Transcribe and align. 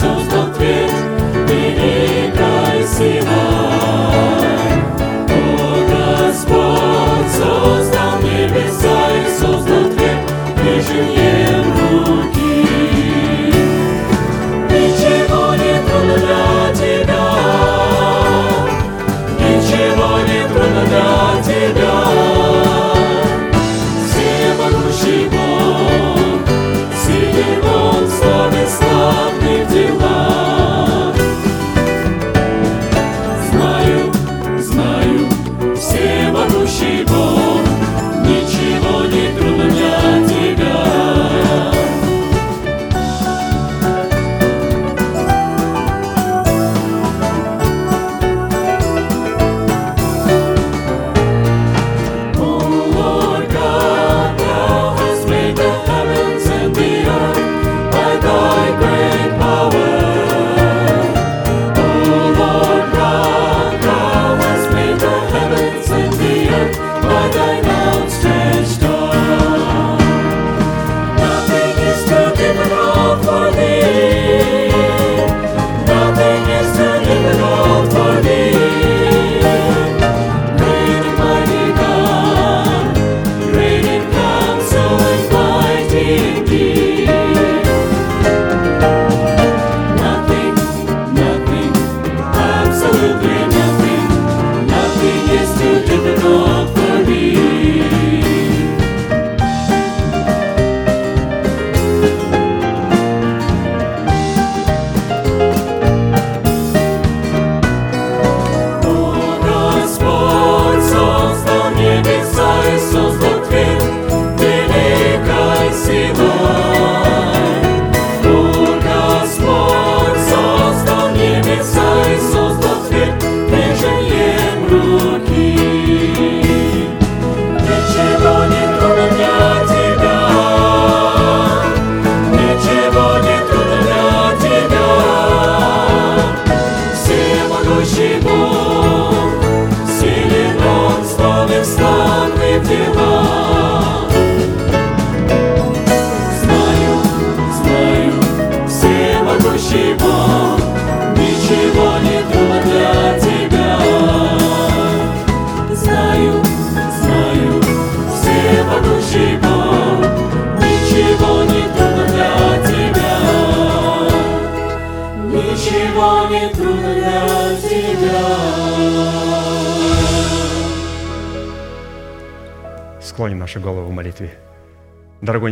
Дорогой 0.00 0.37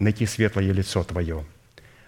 найти 0.00 0.26
светлое 0.26 0.72
лицо 0.72 1.04
Твое. 1.04 1.44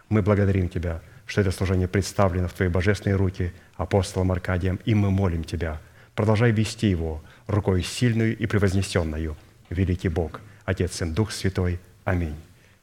Мы 0.09 0.23
благодарим 0.23 0.69
Тебя, 0.69 1.01
что 1.27 1.41
это 1.41 1.53
служение 1.53 1.87
представлено 1.87 2.49
в 2.49 2.53
Твои 2.53 2.69
божественные 2.69 3.17
руки 3.17 3.53
апостолом 3.77 4.33
Аркадием, 4.33 4.81
и 4.85 4.95
мы 4.95 5.11
молим 5.11 5.45
Тебя, 5.45 5.81
продолжай 6.17 6.51
вести 6.51 6.89
его 6.89 7.23
рукой 7.47 7.85
сильную 7.85 8.37
и 8.37 8.47
превознесенную. 8.47 9.37
Великий 9.71 10.09
Бог, 10.09 10.41
Отец, 10.65 10.97
Сын, 10.97 11.15
Дух 11.15 11.31
Святой. 11.31 11.79
Аминь. 12.05 12.37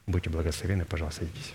Будьте 0.06 0.30
благословены, 0.30 0.84
пожалуйста, 0.84 1.20
садитесь. 1.20 1.54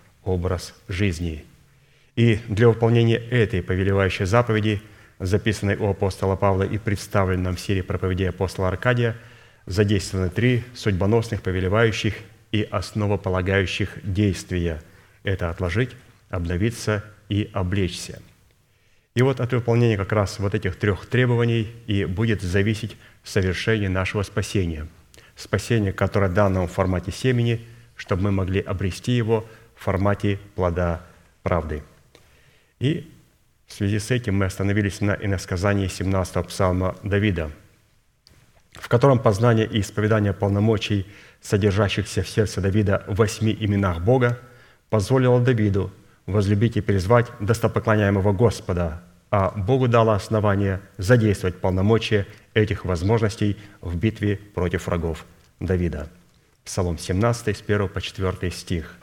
образ 0.23 0.73
жизни. 0.87 1.45
И 2.15 2.39
для 2.47 2.67
выполнения 2.67 3.17
этой 3.17 3.63
повелевающей 3.63 4.25
заповеди, 4.25 4.81
записанной 5.19 5.75
у 5.75 5.89
апостола 5.89 6.35
Павла 6.35 6.63
и 6.63 6.77
представленной 6.77 7.43
нам 7.45 7.55
в 7.55 7.59
серии 7.59 7.81
проповедей 7.81 8.29
апостола 8.29 8.69
Аркадия, 8.69 9.15
задействованы 9.65 10.29
три 10.29 10.63
судьбоносных, 10.73 11.41
повелевающих 11.41 12.15
и 12.51 12.67
основополагающих 12.69 13.97
действия. 14.03 14.81
Это 15.23 15.49
отложить, 15.49 15.91
обновиться 16.29 17.03
и 17.29 17.49
облечься. 17.53 18.21
И 19.13 19.21
вот 19.21 19.39
от 19.39 19.51
выполнения 19.51 19.97
как 19.97 20.11
раз 20.13 20.39
вот 20.39 20.55
этих 20.55 20.77
трех 20.77 21.05
требований 21.05 21.67
и 21.85 22.05
будет 22.05 22.41
зависеть 22.41 22.95
совершение 23.23 23.89
нашего 23.89 24.23
спасения. 24.23 24.87
Спасение, 25.35 25.91
которое 25.91 26.29
дано 26.29 26.65
в 26.65 26.71
формате 26.71 27.11
семени, 27.11 27.61
чтобы 27.95 28.23
мы 28.23 28.31
могли 28.31 28.61
обрести 28.61 29.11
его 29.11 29.45
формате 29.81 30.39
плода 30.55 31.01
правды. 31.43 31.83
И 32.79 33.11
в 33.67 33.73
связи 33.73 33.99
с 33.99 34.11
этим 34.11 34.35
мы 34.35 34.45
остановились 34.45 35.01
на 35.01 35.11
иносказании 35.13 35.87
17-го 35.87 36.43
псалма 36.43 36.95
Давида, 37.03 37.51
в 38.73 38.87
котором 38.87 39.19
познание 39.19 39.65
и 39.65 39.81
исповедание 39.81 40.33
полномочий, 40.33 41.07
содержащихся 41.41 42.21
в 42.21 42.29
сердце 42.29 42.61
Давида 42.61 43.03
в 43.07 43.15
восьми 43.15 43.55
именах 43.59 44.01
Бога, 44.01 44.39
позволило 44.89 45.39
Давиду 45.39 45.91
возлюбить 46.25 46.77
и 46.77 46.81
призвать 46.81 47.27
достопоклоняемого 47.39 48.33
Господа, 48.33 49.01
а 49.31 49.49
Богу 49.51 49.87
дало 49.87 50.11
основание 50.11 50.81
задействовать 50.97 51.59
полномочия 51.59 52.27
этих 52.53 52.85
возможностей 52.85 53.57
в 53.79 53.95
битве 53.95 54.35
против 54.35 54.87
врагов 54.87 55.25
Давида. 55.59 56.09
Псалом 56.65 56.97
17, 56.97 57.57
с 57.57 57.61
1 57.61 57.87
по 57.87 58.01
4 58.01 58.51
стих. 58.51 58.97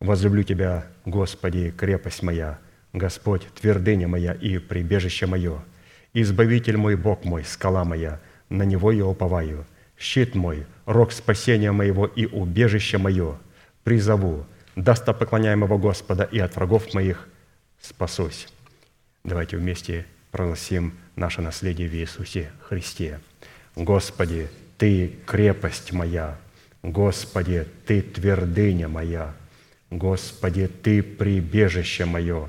«Возлюблю 0.00 0.42
Тебя, 0.42 0.86
Господи, 1.04 1.70
крепость 1.70 2.22
моя, 2.22 2.58
Господь, 2.92 3.46
твердыня 3.60 4.08
моя 4.08 4.32
и 4.32 4.58
прибежище 4.58 5.26
мое, 5.26 5.62
Избавитель 6.12 6.76
мой, 6.76 6.96
Бог 6.96 7.24
мой, 7.24 7.44
скала 7.44 7.84
моя, 7.84 8.20
на 8.48 8.64
Него 8.64 8.90
я 8.90 9.06
уповаю, 9.06 9.64
щит 9.96 10.34
мой, 10.34 10.66
рог 10.84 11.12
спасения 11.12 11.70
моего 11.70 12.06
и 12.06 12.26
убежище 12.26 12.98
мое, 12.98 13.38
призову, 13.84 14.44
достопоклоняемого 14.74 15.78
Господа 15.78 16.24
и 16.24 16.40
от 16.40 16.56
врагов 16.56 16.92
моих 16.94 17.28
спасусь». 17.80 18.48
Давайте 19.22 19.56
вместе 19.56 20.06
прогласим 20.30 20.94
наше 21.14 21.42
наследие 21.42 21.88
в 21.88 21.94
Иисусе 21.94 22.50
Христе. 22.68 23.20
Господи, 23.76 24.48
Ты 24.78 25.14
крепость 25.26 25.92
моя, 25.92 26.38
Господи, 26.82 27.66
Ты 27.86 28.02
твердыня 28.02 28.88
моя, 28.88 29.34
Господи, 29.90 30.68
Ты 30.68 31.02
прибежище 31.02 32.04
мое, 32.04 32.48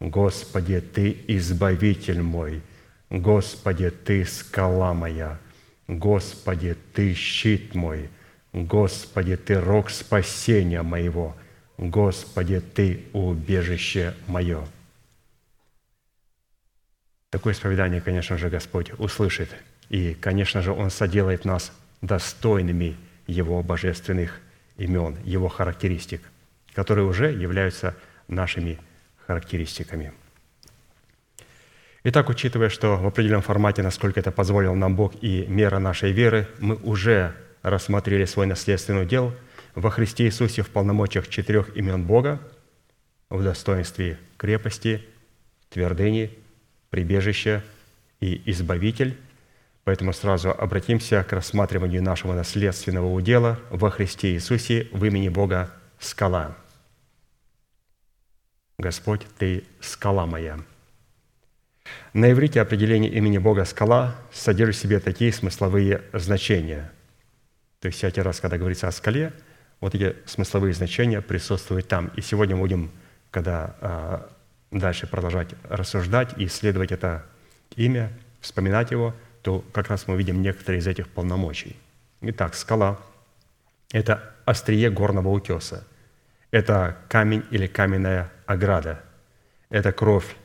Господи, 0.00 0.80
Ты 0.80 1.16
избавитель 1.28 2.22
мой, 2.22 2.62
Господи, 3.10 3.90
Ты 3.90 4.24
скала 4.24 4.94
моя, 4.94 5.38
Господи, 5.86 6.76
Ты 6.94 7.14
щит 7.14 7.74
мой, 7.74 8.08
Господи, 8.52 9.36
Ты 9.36 9.60
рог 9.60 9.90
спасения 9.90 10.82
моего, 10.82 11.36
Господи, 11.76 12.60
Ты 12.60 13.04
убежище 13.12 14.14
мое. 14.26 14.66
Такое 17.30 17.52
исповедание, 17.52 18.00
конечно 18.00 18.38
же, 18.38 18.48
Господь 18.48 18.92
услышит. 18.98 19.50
И, 19.90 20.14
конечно 20.14 20.62
же, 20.62 20.72
Он 20.72 20.90
соделает 20.90 21.44
нас 21.44 21.72
достойными 22.00 22.96
Его 23.26 23.62
божественных 23.62 24.40
имен, 24.78 25.16
Его 25.24 25.48
характеристик, 25.48 26.22
которые 26.74 27.06
уже 27.06 27.32
являются 27.32 27.94
нашими 28.28 28.78
характеристиками. 29.26 30.12
Итак, 32.04 32.28
учитывая, 32.28 32.68
что 32.68 32.96
в 32.96 33.06
определенном 33.06 33.42
формате, 33.42 33.82
насколько 33.82 34.20
это 34.20 34.30
позволил 34.30 34.74
нам 34.74 34.96
Бог 34.96 35.14
и 35.20 35.44
мера 35.46 35.78
нашей 35.78 36.12
веры, 36.12 36.48
мы 36.58 36.76
уже 36.76 37.34
рассмотрели 37.62 38.24
свой 38.24 38.46
наследственный 38.46 39.02
удел 39.02 39.34
во 39.74 39.90
Христе 39.90 40.24
Иисусе 40.24 40.62
в 40.62 40.70
полномочиях 40.70 41.28
четырех 41.28 41.76
имен 41.76 42.04
Бога, 42.04 42.40
в 43.30 43.42
достоинстве 43.42 44.18
крепости, 44.36 45.04
твердыни, 45.70 46.30
прибежища 46.90 47.62
и 48.20 48.42
избавитель. 48.50 49.16
Поэтому 49.84 50.12
сразу 50.12 50.50
обратимся 50.50 51.24
к 51.24 51.32
рассматриванию 51.32 52.02
нашего 52.02 52.34
наследственного 52.34 53.12
удела 53.12 53.58
во 53.70 53.90
Христе 53.90 54.32
Иисусе 54.32 54.88
в 54.92 55.04
имени 55.04 55.28
Бога 55.28 55.70
скала. 55.98 56.56
Господь, 58.78 59.26
Ты 59.38 59.64
скала 59.80 60.26
моя. 60.26 60.58
На 62.12 62.30
иврите 62.30 62.60
определение 62.60 63.10
имени 63.10 63.38
Бога 63.38 63.64
«скала» 63.64 64.14
содержит 64.32 64.76
в 64.76 64.82
себе 64.82 65.00
такие 65.00 65.32
смысловые 65.32 66.02
значения. 66.12 66.92
То 67.80 67.86
есть 67.86 67.98
всякий 67.98 68.20
раз, 68.20 68.40
когда 68.40 68.58
говорится 68.58 68.88
о 68.88 68.92
скале, 68.92 69.32
вот 69.80 69.94
эти 69.94 70.16
смысловые 70.26 70.74
значения 70.74 71.20
присутствуют 71.20 71.88
там. 71.88 72.08
И 72.16 72.20
сегодня 72.20 72.56
мы 72.56 72.62
будем, 72.62 72.90
когда 73.30 73.76
а, 73.80 74.30
дальше 74.70 75.06
продолжать 75.06 75.54
рассуждать 75.64 76.36
и 76.36 76.46
исследовать 76.46 76.92
это 76.92 77.24
имя, 77.76 78.12
вспоминать 78.40 78.90
его, 78.90 79.14
то 79.42 79.64
как 79.72 79.88
раз 79.88 80.06
мы 80.08 80.16
видим 80.16 80.42
некоторые 80.42 80.80
из 80.80 80.86
этих 80.86 81.08
полномочий. 81.08 81.76
Итак, 82.20 82.54
скала– 82.54 82.98
это 83.92 84.34
острие 84.48 84.90
горного 84.90 85.28
утеса. 85.28 85.86
Это 86.50 86.96
камень 87.08 87.44
или 87.50 87.66
каменная 87.66 88.30
ограда. 88.46 89.02
Это 89.70 89.92
кровь 89.92 90.36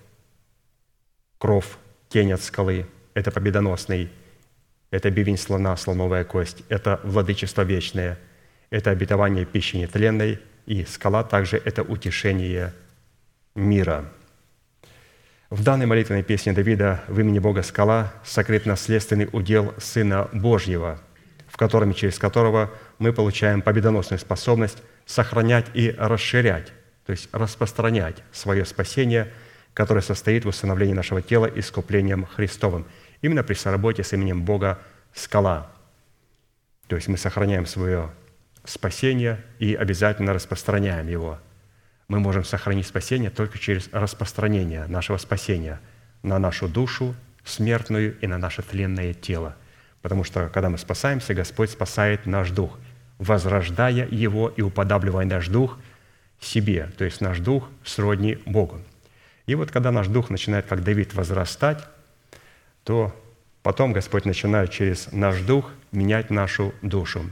кров, 1.43 1.77
тень 2.07 2.31
от 2.31 2.41
скалы, 2.41 2.85
это 3.13 3.29
победоносный, 3.29 4.09
это 4.91 5.11
бивень 5.11 5.37
слона, 5.37 5.75
слоновая 5.75 6.23
кость, 6.23 6.63
это 6.69 7.01
владычество 7.03 7.63
вечное, 7.63 8.17
это 8.69 8.91
обетование 8.91 9.43
пищи 9.43 9.75
нетленной, 9.75 10.39
и 10.65 10.85
скала 10.85 11.21
также 11.25 11.57
это 11.57 11.83
утешение 11.83 12.73
мира. 13.55 14.05
В 15.49 15.63
данной 15.63 15.85
молитвенной 15.85 16.23
песне 16.23 16.53
Давида 16.53 17.03
в 17.09 17.19
имени 17.19 17.39
Бога 17.39 17.61
скала 17.61 18.13
сокрыт 18.23 18.65
наследственный 18.65 19.27
удел 19.33 19.73
Сына 19.79 20.29
Божьего, 20.31 21.01
в 21.49 21.57
котором 21.57 21.91
и 21.91 21.93
через 21.93 22.17
которого 22.17 22.71
мы 23.03 23.13
получаем 23.13 23.61
победоносную 23.61 24.19
способность 24.19 24.81
сохранять 25.05 25.67
и 25.73 25.93
расширять, 25.97 26.73
то 27.05 27.11
есть 27.11 27.29
распространять 27.31 28.23
свое 28.31 28.65
спасение– 28.65 29.31
которое 29.73 30.01
состоит 30.01 30.45
в 30.45 30.49
установлении 30.49 30.93
нашего 30.93 31.21
тела 31.21 31.47
искуплением 31.47 32.25
Христовым. 32.25 32.85
Именно 33.21 33.43
при 33.43 33.53
соработе 33.55 34.03
с 34.03 34.13
именем 34.13 34.43
Бога 34.43 34.79
скала. 35.13 35.71
То 36.87 36.95
есть 36.95 37.07
мы 37.07 37.17
сохраняем 37.17 37.65
свое 37.65 38.11
спасение 38.65 39.43
и 39.59 39.73
обязательно 39.73 40.33
распространяем 40.33 41.07
его. 41.07 41.39
Мы 42.07 42.19
можем 42.19 42.43
сохранить 42.43 42.85
спасение 42.85 43.29
только 43.29 43.57
через 43.57 43.89
распространение 43.91 44.85
нашего 44.87 45.17
спасения 45.17 45.79
на 46.21 46.37
нашу 46.37 46.67
душу 46.67 47.15
смертную 47.43 48.17
и 48.19 48.27
на 48.27 48.37
наше 48.37 48.61
тленное 48.61 49.13
тело. 49.13 49.55
Потому 50.01 50.23
что, 50.23 50.49
когда 50.49 50.69
мы 50.69 50.77
спасаемся, 50.77 51.33
Господь 51.33 51.71
спасает 51.71 52.25
наш 52.25 52.51
дух, 52.51 52.77
возрождая 53.19 54.07
его 54.09 54.49
и 54.49 54.61
уподабливая 54.61 55.25
наш 55.25 55.47
дух 55.47 55.77
себе, 56.39 56.89
то 56.97 57.05
есть 57.05 57.21
наш 57.21 57.39
дух 57.39 57.69
сродни 57.83 58.37
Богу. 58.45 58.81
И 59.45 59.55
вот 59.55 59.71
когда 59.71 59.91
наш 59.91 60.07
дух 60.07 60.29
начинает, 60.29 60.65
как 60.65 60.83
Давид, 60.83 61.13
возрастать, 61.13 61.85
то 62.83 63.13
потом 63.61 63.93
Господь 63.93 64.25
начинает 64.25 64.71
через 64.71 65.11
наш 65.11 65.39
дух 65.41 65.71
менять 65.91 66.29
нашу 66.29 66.73
душу. 66.81 67.29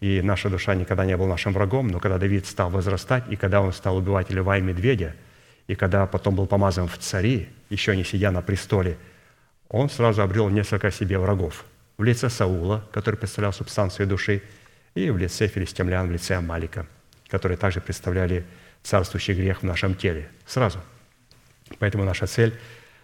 И 0.00 0.20
наша 0.22 0.50
душа 0.50 0.74
никогда 0.74 1.04
не 1.06 1.16
была 1.16 1.30
нашим 1.30 1.52
врагом, 1.52 1.88
но 1.88 2.00
когда 2.00 2.18
Давид 2.18 2.46
стал 2.46 2.70
возрастать, 2.70 3.24
и 3.30 3.36
когда 3.36 3.60
он 3.60 3.72
стал 3.72 3.96
убивать 3.96 4.30
льва 4.30 4.58
и 4.58 4.60
медведя, 4.60 5.14
и 5.66 5.74
когда 5.74 6.06
потом 6.06 6.36
был 6.36 6.46
помазан 6.46 6.86
в 6.86 6.98
цари, 6.98 7.48
еще 7.70 7.96
не 7.96 8.04
сидя 8.04 8.30
на 8.30 8.42
престоле, 8.42 8.98
он 9.68 9.90
сразу 9.90 10.22
обрел 10.22 10.48
несколько 10.48 10.90
себе 10.90 11.18
врагов. 11.18 11.64
В 11.98 12.04
лице 12.04 12.28
Саула, 12.28 12.84
который 12.92 13.16
представлял 13.16 13.52
субстанцию 13.52 14.06
души, 14.06 14.42
и 14.96 15.10
в 15.10 15.16
лице 15.16 15.46
филистимлян, 15.46 16.08
в 16.08 16.10
лице 16.10 16.34
Амалика, 16.34 16.86
которые 17.28 17.56
также 17.56 17.80
представляли 17.80 18.44
царствующий 18.82 19.34
грех 19.34 19.60
в 19.60 19.64
нашем 19.64 19.94
теле. 19.94 20.28
Сразу– 20.46 20.80
Поэтому 21.78 22.04
наша 22.04 22.26
цель 22.26 22.54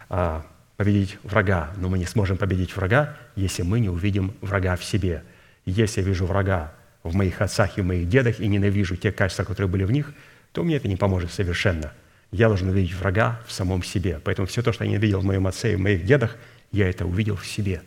а,– 0.08 0.44
победить 0.76 1.18
врага. 1.22 1.72
Но 1.76 1.88
мы 1.88 1.98
не 1.98 2.06
сможем 2.06 2.36
победить 2.36 2.74
врага, 2.76 3.16
если 3.36 3.62
мы 3.62 3.80
не 3.80 3.88
увидим 3.88 4.34
врага 4.40 4.76
в 4.76 4.84
себе. 4.84 5.22
Если 5.64 6.00
я 6.00 6.06
вижу 6.06 6.26
врага 6.26 6.72
в 7.02 7.14
моих 7.14 7.40
отцах 7.40 7.78
и 7.78 7.82
в 7.82 7.84
моих 7.84 8.08
дедах 8.08 8.40
и 8.40 8.46
ненавижу 8.46 8.96
те 8.96 9.12
качества, 9.12 9.44
которые 9.44 9.68
были 9.68 9.84
в 9.84 9.90
них, 9.90 10.12
то 10.52 10.62
мне 10.62 10.76
это 10.76 10.88
не 10.88 10.96
поможет 10.96 11.32
совершенно. 11.32 11.92
Я 12.30 12.48
должен 12.48 12.68
увидеть 12.68 12.94
врага 12.94 13.40
в 13.46 13.52
самом 13.52 13.82
себе. 13.82 14.20
Поэтому 14.24 14.46
все 14.46 14.62
то, 14.62 14.72
что 14.72 14.84
я 14.84 14.90
ненавидел 14.90 15.20
в 15.20 15.24
моем 15.24 15.46
отце 15.46 15.72
и 15.72 15.76
в 15.76 15.80
моих 15.80 16.04
дедах, 16.04 16.36
я 16.70 16.88
это 16.88 17.04
увидел 17.04 17.36
в 17.36 17.46
себе. 17.46 17.82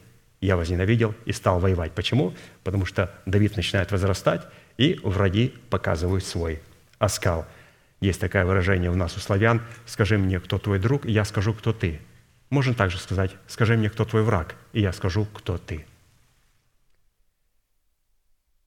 Я 0.46 0.58
возненавидел 0.58 1.16
и 1.26 1.32
стал 1.32 1.60
воевать. 1.60 1.94
Почему? 1.94 2.36
Потому 2.64 2.86
что 2.86 3.12
Давид 3.26 3.58
начинает 3.58 3.92
возрастать, 3.92 4.44
и 4.78 5.00
враги 5.02 5.56
показывают 5.72 6.24
свой 6.24 6.62
оскал. 7.00 7.48
Есть 8.00 8.22
такое 8.22 8.46
выражение 8.46 8.92
у 8.92 8.96
нас 8.96 9.18
у 9.18 9.20
славян 9.20 9.64
«скажи 9.88 10.20
мне, 10.20 10.40
кто 10.40 10.60
твой 10.60 10.78
друг, 10.78 11.08
и 11.08 11.12
я 11.12 11.26
скажу, 11.26 11.52
кто 11.56 11.74
ты». 11.74 12.00
Можно 12.52 12.76
также 12.76 13.00
сказать 13.00 13.32
«скажи 13.48 13.76
мне, 13.76 13.90
кто 13.90 14.06
твой 14.06 14.22
враг, 14.22 14.54
и 14.72 14.82
я 14.82 14.94
скажу, 14.94 15.26
кто 15.34 15.58
ты». 15.58 15.84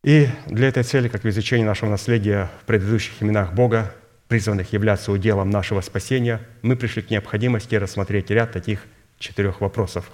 И 0.02 0.28
для 0.46 0.66
этой 0.66 0.82
цели, 0.82 1.06
как 1.06 1.22
в 1.22 1.28
изучении 1.28 1.64
нашего 1.64 1.90
наследия 1.90 2.50
в 2.60 2.64
предыдущих 2.64 3.22
именах 3.22 3.52
Бога, 3.52 3.94
призванных 4.26 4.72
являться 4.72 5.12
уделом 5.12 5.50
нашего 5.50 5.80
спасения, 5.80 6.40
мы 6.62 6.74
пришли 6.74 7.02
к 7.02 7.10
необходимости 7.10 7.76
рассмотреть 7.76 8.30
ряд 8.30 8.50
таких 8.50 8.84
четырех 9.20 9.60
вопросов. 9.60 10.10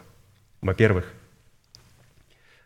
Во-первых, 0.61 1.11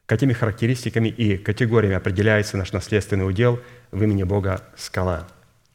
какими 0.08 0.32
характеристиками 0.32 1.08
и 1.08 1.36
категориями 1.36 1.94
определяется 1.94 2.56
наш 2.56 2.72
наследственный 2.72 3.28
удел 3.28 3.60
в 3.92 4.02
имени 4.02 4.24
Бога 4.24 4.62
скала? 4.76 5.28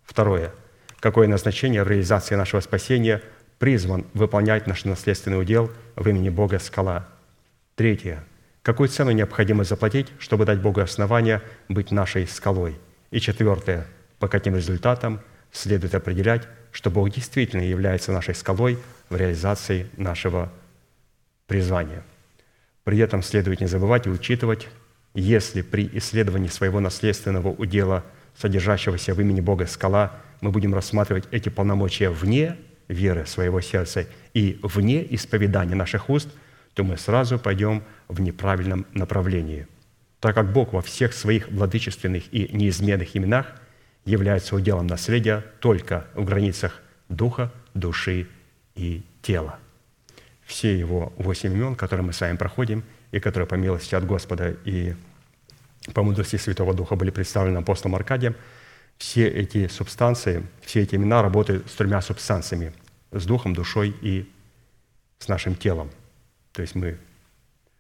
Второе– 0.03 0.51
какое 1.03 1.27
назначение 1.27 1.83
в 1.83 1.89
реализации 1.89 2.35
нашего 2.35 2.61
спасения 2.61 3.21
призван 3.59 4.05
выполнять 4.13 4.67
наш 4.67 4.85
наследственный 4.85 5.37
удел 5.37 5.69
в 5.97 6.07
имени 6.07 6.29
Бога 6.29 6.59
скала. 6.59 7.09
Третье. 7.75 8.23
Какую 8.61 8.87
цену 8.87 9.11
необходимо 9.11 9.65
заплатить, 9.65 10.07
чтобы 10.17 10.45
дать 10.45 10.61
Богу 10.61 10.79
основания 10.79 11.41
быть 11.67 11.91
нашей 11.91 12.25
скалой. 12.25 12.77
И 13.11 13.19
четвертое. 13.19 13.85
По 14.17 14.29
каким 14.29 14.55
результатам 14.55 15.19
следует 15.51 15.93
определять, 15.93 16.47
что 16.71 16.89
Бог 16.89 17.09
действительно 17.09 17.63
является 17.63 18.13
нашей 18.13 18.33
скалой 18.33 18.79
в 19.09 19.17
реализации 19.17 19.87
нашего 19.97 20.53
призвания. 21.47 22.01
При 22.83 22.97
этом 22.97 23.23
следует 23.23 23.61
не 23.61 23.67
забывать 23.67 24.07
и 24.07 24.09
учитывать, 24.09 24.67
если 25.13 25.61
при 25.61 25.89
исследовании 25.93 26.47
своего 26.47 26.79
наследственного 26.79 27.49
удела, 27.49 28.03
содержащегося 28.37 29.13
в 29.13 29.21
имени 29.21 29.41
Бога 29.41 29.67
скала, 29.67 30.13
мы 30.41 30.51
будем 30.51 30.73
рассматривать 30.73 31.25
эти 31.31 31.49
полномочия 31.49 32.09
вне 32.09 32.57
веры 32.87 33.25
своего 33.25 33.61
сердца 33.61 34.05
и 34.33 34.59
вне 34.61 35.05
исповедания 35.13 35.75
наших 35.75 36.09
уст, 36.09 36.29
то 36.73 36.83
мы 36.83 36.97
сразу 36.97 37.37
пойдем 37.39 37.83
в 38.07 38.19
неправильном 38.19 38.85
направлении. 38.93 39.67
Так 40.19 40.35
как 40.35 40.51
Бог 40.51 40.73
во 40.73 40.81
всех 40.81 41.13
своих 41.13 41.49
владычественных 41.49 42.23
и 42.33 42.49
неизменных 42.51 43.15
именах 43.15 43.53
является 44.05 44.55
уделом 44.55 44.87
наследия 44.87 45.45
только 45.59 46.07
в 46.15 46.25
границах 46.25 46.81
духа, 47.09 47.51
души 47.73 48.27
и 48.75 49.03
тела. 49.21 49.59
Все 50.53 50.77
его 50.77 51.11
восемь 51.17 51.51
имен, 51.51 51.73
которые 51.73 52.05
мы 52.05 52.13
с 52.13 52.21
вами 52.21 52.37
проходим, 52.37 52.83
и 53.11 53.19
которые 53.19 53.47
по 53.47 53.55
милости 53.55 53.95
от 53.95 54.05
Господа 54.05 54.55
и 54.65 54.93
по 55.95 56.03
мудрости 56.03 56.35
Святого 56.35 56.75
Духа 56.75 56.95
были 56.95 57.09
представлены 57.09 57.57
апостолом 57.57 57.95
Аркадием– 57.95 58.35
все 58.99 59.27
эти 59.27 59.67
субстанции, 59.67 60.45
все 60.61 60.81
эти 60.81 60.93
имена 60.93 61.23
работают 61.23 61.67
с 61.71 61.73
тремя 61.73 61.99
субстанциями– 62.01 62.71
с 63.11 63.25
духом, 63.25 63.55
душой 63.55 63.95
и 64.03 64.31
с 65.17 65.27
нашим 65.27 65.55
телом. 65.55 65.89
То 66.51 66.61
есть 66.61 66.75
мы 66.75 66.99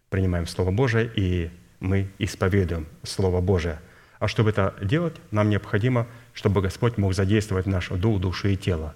принимаем 0.09 0.47
Слово 0.47 0.71
Божие, 0.71 1.11
и 1.15 1.51
мы 1.79 2.09
исповедуем 2.17 2.87
Слово 3.03 3.39
Божие. 3.39 3.79
А 4.17 4.27
чтобы 4.27 4.49
это 4.49 4.73
делать, 4.81 5.13
нам 5.29 5.51
необходимо, 5.51 6.07
чтобы 6.33 6.59
Господь 6.61 6.97
мог 6.97 7.13
задействовать 7.13 7.67
наш 7.67 7.89
дух, 7.89 8.19
душу 8.19 8.47
и 8.47 8.57
тело. 8.57 8.95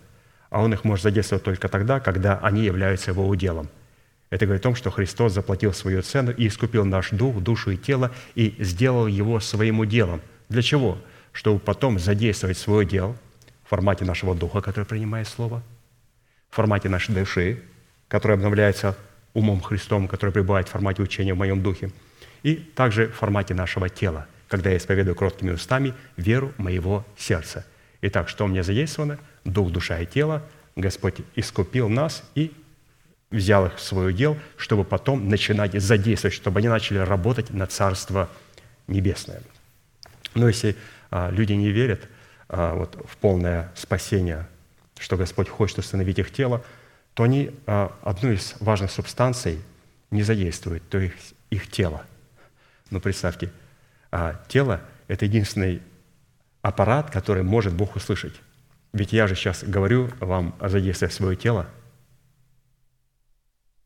А 0.50 0.62
Он 0.62 0.74
их 0.74 0.84
может 0.84 1.04
задействовать 1.04 1.44
только 1.44 1.68
тогда, 1.68 2.00
когда 2.00 2.40
они 2.40 2.64
являются 2.64 3.12
Его 3.12 3.28
уделом. 3.28 3.70
Это 4.30 4.46
говорит 4.46 4.62
о 4.62 4.70
том, 4.70 4.76
что 4.76 4.92
Христос 4.92 5.34
заплатил 5.34 5.74
свою 5.74 6.02
цену 6.02 6.32
и 6.32 6.48
искупил 6.48 6.84
наш 6.86 7.12
дух, 7.12 7.42
душу 7.42 7.72
и 7.72 7.78
тело, 7.78 8.12
и 8.36 8.56
сделал 8.60 9.08
его 9.08 9.40
своим 9.40 9.80
уделом. 9.80 10.22
Для 10.50 10.62
чего? 10.62 10.98
чтобы 11.38 11.60
потом 11.60 12.00
задействовать 12.00 12.58
свое 12.58 12.84
дело 12.84 13.16
в 13.64 13.70
формате 13.70 14.06
нашего 14.06 14.34
духа, 14.34 14.60
который 14.62 14.86
принимает 14.86 15.28
Слово, 15.28 15.62
в 16.50 16.56
формате 16.56 16.90
нашей 16.90 17.14
души, 17.14 17.62
которая 18.08 18.38
обновляется 18.38 18.98
умом 19.36 19.62
Христом, 19.62 20.08
который 20.08 20.32
пребывает 20.32 20.68
в 20.68 20.72
формате 20.72 21.04
учения 21.04 21.36
в 21.36 21.38
моем 21.38 21.62
духе, 21.62 21.92
и 22.42 22.56
также 22.56 23.10
в 23.10 23.14
формате 23.14 23.54
нашего 23.54 23.88
тела, 23.88 24.26
когда 24.48 24.72
я 24.72 24.78
исповедую 24.78 25.14
кроткими 25.14 25.52
устами 25.52 25.94
веру 26.16 26.54
моего 26.58 27.06
сердца. 27.16 27.68
Итак, 28.02 28.30
что 28.30 28.46
у 28.46 28.48
меня 28.48 28.64
задействовано? 28.64 29.20
Дух, 29.48 29.72
душа 29.72 30.00
и 30.00 30.06
тело, 30.06 30.44
Господь 30.76 31.16
искупил 31.36 31.90
нас 31.90 32.24
и 32.36 32.52
взял 33.32 33.66
их 33.66 33.76
в 33.78 33.82
свой 33.82 34.10
удел, 34.10 34.38
чтобы 34.58 34.84
потом 34.84 35.28
начинать 35.30 35.74
задействовать, 35.74 36.36
чтобы 36.36 36.60
они 36.60 36.68
начали 36.68 37.00
работать 37.00 37.50
на 37.50 37.66
Царство 37.68 38.30
Небесное. 38.88 39.42
Но 40.34 40.48
если 40.48 40.76
а, 41.10 41.30
люди 41.30 41.54
не 41.54 41.72
верят 41.72 42.08
а, 42.48 42.76
вот, 42.76 42.96
в 43.10 43.18
полное 43.18 43.72
спасение, 43.76 44.48
что 44.98 45.18
Господь 45.18 45.50
хочет 45.50 45.80
установить 45.80 46.20
их 46.20 46.32
тело, 46.32 46.64
то 47.14 47.24
они 47.24 47.52
а, 47.66 47.92
одну 48.04 48.32
из 48.32 48.56
важных 48.60 48.92
субстанций 48.92 49.60
не 50.12 50.24
задействуют, 50.24 50.88
то 50.90 51.00
есть 51.00 51.34
их 51.50 51.70
тело. 51.70 52.06
Ну, 52.90 53.02
представьте, 53.02 53.52
а, 54.12 54.40
тело– 54.48 54.82
это 55.08 55.26
единственный 55.26 55.82
аппарат, 56.62 57.12
который 57.12 57.44
может 57.44 57.74
Бог 57.74 57.96
услышать. 57.96 58.34
Ведь 58.94 59.14
я 59.14 59.28
же 59.28 59.36
сейчас 59.36 59.64
говорю 59.64 60.10
вам 60.20 60.56
о 60.60 60.70
задействовании 60.70 61.16
своего 61.16 61.36
тела. 61.36 61.70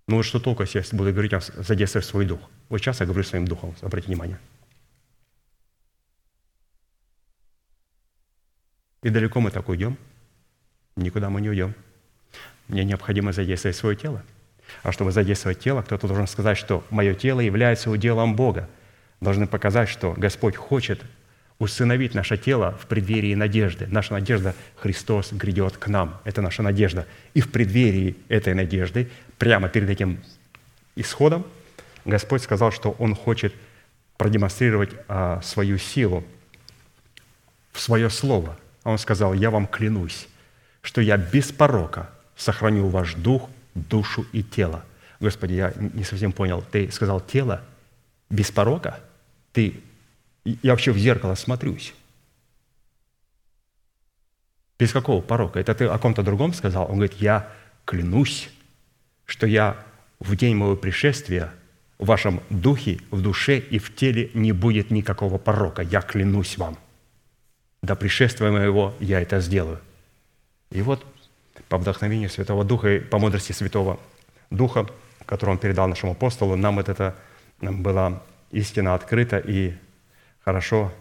Ну 0.08 0.18
вот 0.18 0.24
что 0.24 0.40
толку, 0.40 0.64
если 0.64 0.80
я 0.80 0.86
буду 0.98 1.12
говорить 1.12 1.34
о 1.34 1.40
задействовании 1.40 2.10
свой 2.10 2.26
дух? 2.26 2.40
Вот 2.70 2.80
сейчас 2.80 3.00
я 3.00 3.06
говорю 3.06 3.24
своим 3.24 3.46
духом, 3.46 3.76
обратите 3.82 4.08
внимание. 4.12 4.40
И 9.04 9.10
далеко 9.10 9.40
мы 9.40 9.52
так 9.52 9.68
уйдем? 9.70 9.98
Никуда 10.96 11.30
мы 11.30 11.42
не 11.42 11.50
уйдем. 11.50 11.74
Мне 12.68 12.84
необходимо 12.84 13.32
задействовать 13.32 13.76
свое 13.76 13.96
тело. 13.96 14.24
А 14.84 14.92
чтобы 14.92 15.12
задействовать 15.12 15.60
тело, 15.60 15.82
кто-то 15.82 16.08
должен 16.08 16.28
сказать, 16.28 16.58
что 16.58 16.84
мое 16.90 17.14
тело 17.14 17.40
является 17.40 17.90
уделом 17.90 18.36
Бога. 18.36 18.70
Должны 19.20 19.48
показать, 19.48 19.90
что 19.90 20.14
Господь 20.14 20.56
хочет 20.56 21.02
усыновить 21.62 22.16
наше 22.16 22.38
тело 22.38 22.76
в 22.82 22.88
преддверии 22.88 23.36
надежды. 23.36 23.88
Наша 23.92 24.14
надежда– 24.14 24.56
Христос 24.78 25.32
грядет 25.32 25.78
к 25.78 25.88
нам. 25.90 26.20
Это 26.24 26.42
наша 26.42 26.64
надежда. 26.64 27.06
И 27.36 27.42
в 27.42 27.52
преддверии 27.52 28.16
этой 28.30 28.56
надежды, 28.56 29.12
прямо 29.38 29.70
перед 29.70 29.88
этим 29.88 30.20
исходом, 30.96 31.46
Господь 32.04 32.42
сказал, 32.42 32.72
что 32.72 32.96
Он 32.98 33.14
хочет 33.14 33.54
продемонстрировать 34.18 34.90
а, 35.08 35.40
свою 35.44 35.78
силу 35.78 36.24
в 37.74 37.80
свое 37.80 38.10
слово. 38.10 38.58
А 38.82 38.90
Он 38.90 38.98
сказал, 38.98 39.36
я 39.36 39.52
вам 39.52 39.68
клянусь, 39.68 40.28
что 40.82 41.00
я 41.00 41.16
без 41.16 41.52
порока 41.52 42.10
сохраню 42.36 42.88
ваш 42.88 43.14
дух, 43.14 43.52
душу 43.76 44.26
и 44.32 44.42
тело. 44.42 44.84
Господи, 45.20 45.54
я 45.54 45.74
не 45.78 46.06
совсем 46.06 46.32
понял. 46.32 46.66
Ты 46.72 46.92
сказал 46.92 47.22
тело 47.22 47.62
без 48.32 48.50
порока? 48.50 49.00
Ты 49.54 49.80
я 50.44 50.72
вообще 50.72 50.92
в 50.92 50.98
зеркало 50.98 51.36
смотрюсь. 51.36 51.94
Без 54.80 54.92
какого 54.92 55.22
порока? 55.22 55.60
Это 55.60 55.76
ты 55.76 55.86
о 55.86 55.98
ком-то 56.00 56.24
другом 56.24 56.54
сказал? 56.54 56.86
Он 56.86 56.96
говорит, 56.96 57.14
я 57.22 57.48
клянусь, 57.86 58.50
что 59.26 59.46
я 59.46 59.78
в 60.20 60.36
день 60.36 60.56
моего 60.56 60.76
пришествия 60.76 61.54
в 62.00 62.08
вашем 62.08 62.42
духе, 62.50 63.00
в 63.12 63.22
душе 63.22 63.60
и 63.60 63.78
в 63.78 63.96
теле 63.96 64.32
не 64.34 64.52
будет 64.52 64.90
никакого 64.90 65.38
порока. 65.38 65.84
Я 65.84 66.02
клянусь 66.02 66.58
вам. 66.58 66.78
До 67.84 67.96
пришествия 67.96 68.50
моего 68.52 68.96
я 69.00 69.22
это 69.22 69.40
сделаю. 69.40 69.80
И 70.72 70.82
вот 70.82 71.06
по 71.70 71.78
вдохновению 71.78 72.30
Святого 72.30 72.64
Духа 72.64 72.96
и 72.96 73.00
по 73.00 73.20
мудрости 73.20 73.52
Святого 73.52 74.00
Духа, 74.50 74.88
который 75.26 75.52
Он 75.52 75.58
передал 75.60 75.88
нашему 75.88 76.14
апостолу, 76.14 76.56
нам 76.56 76.80
это 76.80 77.16
нам 77.62 77.84
была 77.84 78.24
истина 78.52 78.96
открыта 78.96 79.38
и 79.38 79.74
хорошо 80.44 80.92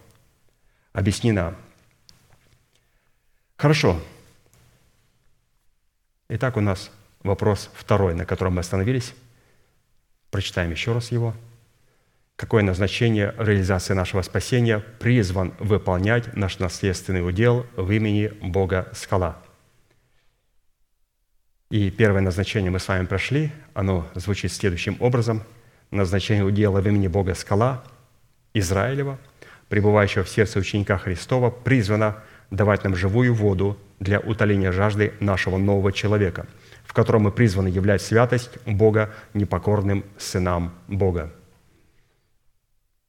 объяснена. 0.92 1.54
Хорошо. 3.56 4.00
Итак, 6.28 6.56
у 6.56 6.60
нас 6.60 6.90
вопрос 7.22 7.70
второй, 7.74 8.14
на 8.14 8.24
котором 8.24 8.54
мы 8.54 8.60
остановились. 8.60 9.14
Прочитаем 10.30 10.70
еще 10.70 10.92
раз 10.92 11.10
его. 11.10 11.34
Какое 12.36 12.62
назначение 12.62 13.34
реализации 13.36 13.92
нашего 13.92 14.22
спасения 14.22 14.78
призван 14.78 15.52
выполнять 15.58 16.34
наш 16.34 16.58
наследственный 16.58 17.26
удел 17.26 17.66
в 17.76 17.90
имени 17.90 18.28
Бога 18.40 18.88
Скала? 18.94 19.42
И 21.70 21.90
первое 21.90 22.22
назначение 22.22 22.70
мы 22.70 22.78
с 22.78 22.88
вами 22.88 23.06
прошли. 23.06 23.52
Оно 23.74 24.08
звучит 24.14 24.52
следующим 24.52 24.96
образом. 25.00 25.42
Назначение 25.90 26.44
удела 26.44 26.80
в 26.80 26.88
имени 26.88 27.08
Бога 27.08 27.34
Скала 27.34 27.84
Израилева– 28.54 29.18
пребывающего 29.70 30.24
в 30.24 30.28
сердце 30.28 30.58
ученика 30.58 30.98
Христова, 30.98 31.48
призвана 31.48 32.16
давать 32.50 32.84
нам 32.84 32.96
живую 32.96 33.32
воду 33.32 33.78
для 34.00 34.18
утоления 34.18 34.72
жажды 34.72 35.14
нашего 35.20 35.56
нового 35.58 35.92
человека, 35.92 36.46
в 36.84 36.92
котором 36.92 37.22
мы 37.22 37.32
призваны 37.32 37.68
являть 37.68 38.02
святость 38.02 38.50
Бога 38.66 39.14
непокорным 39.32 40.04
сынам 40.18 40.74
Бога. 40.88 41.32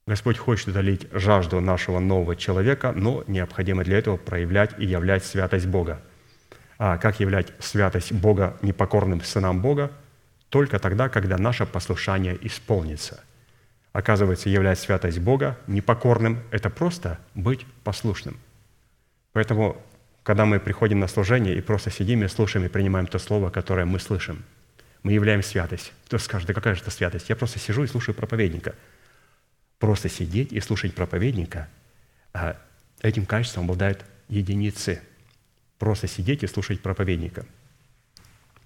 Господь 0.06 0.38
хочет 0.38 0.68
утолить 0.68 1.08
жажду 1.12 1.60
нашего 1.62 2.00
нового 2.00 2.36
человека, 2.36 2.94
но 2.96 3.24
необходимо 3.28 3.84
для 3.84 3.98
этого 3.98 4.18
проявлять 4.18 4.72
и 4.78 4.86
являть 4.86 5.26
святость 5.26 5.66
Бога. 5.66 6.00
А 6.78 6.98
как 6.98 7.20
являть 7.20 7.54
святость 7.60 8.12
Бога 8.12 8.58
непокорным 8.62 9.22
сынам 9.22 9.62
Бога? 9.62 9.92
Только 10.50 10.78
тогда, 10.78 11.10
когда 11.10 11.38
наше 11.38 11.66
послушание 11.66 12.38
исполнится– 12.46 13.24
оказывается, 13.94 14.50
являть 14.50 14.80
святость 14.80 15.20
Бога 15.20 15.58
непокорным– 15.68 16.44
это 16.52 16.70
просто 16.70 17.20
быть 17.36 17.66
послушным. 17.84 18.38
Поэтому, 19.34 19.78
когда 20.24 20.46
мы 20.46 20.60
приходим 20.60 21.00
на 21.00 21.08
служение 21.08 21.56
и 21.56 21.62
просто 21.62 21.90
сидим 21.92 22.24
и 22.24 22.28
слушаем 22.28 22.66
и 22.66 22.70
принимаем 22.70 23.08
то 23.08 23.20
слово, 23.20 23.50
которое 23.50 23.86
мы 23.86 24.00
слышим, 24.00 24.44
мы 25.04 25.14
являем 25.14 25.42
святость. 25.42 25.94
Кто 26.06 26.18
скажет, 26.18 26.48
да 26.48 26.54
какая 26.54 26.76
же 26.76 26.82
это 26.82 26.92
святость? 26.92 27.30
Я 27.30 27.36
просто 27.36 27.60
сижу 27.60 27.84
и 27.84 27.88
слушаю 27.88 28.16
проповедника. 28.16 28.76
Просто 29.80 30.10
сидеть 30.10 30.54
и 30.54 30.60
слушать 30.60 30.94
проповедника 30.94 31.68
а 32.34 32.58
этим 33.02 33.26
качеством 33.26 33.66
обладают 33.66 34.06
единицы. 34.28 35.02
Просто 35.80 36.08
сидеть 36.08 36.44
и 36.44 36.48
слушать 36.48 36.82
проповедника. 36.82 37.46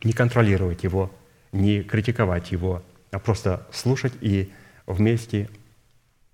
Не 0.03 0.13
контролировать 0.13 0.83
его, 0.83 1.13
не 1.51 1.81
критиковать 1.83 2.51
его, 2.51 2.83
а 3.11 3.19
просто 3.19 3.65
слушать 3.71 4.13
и 4.21 4.51
вместе 4.85 5.49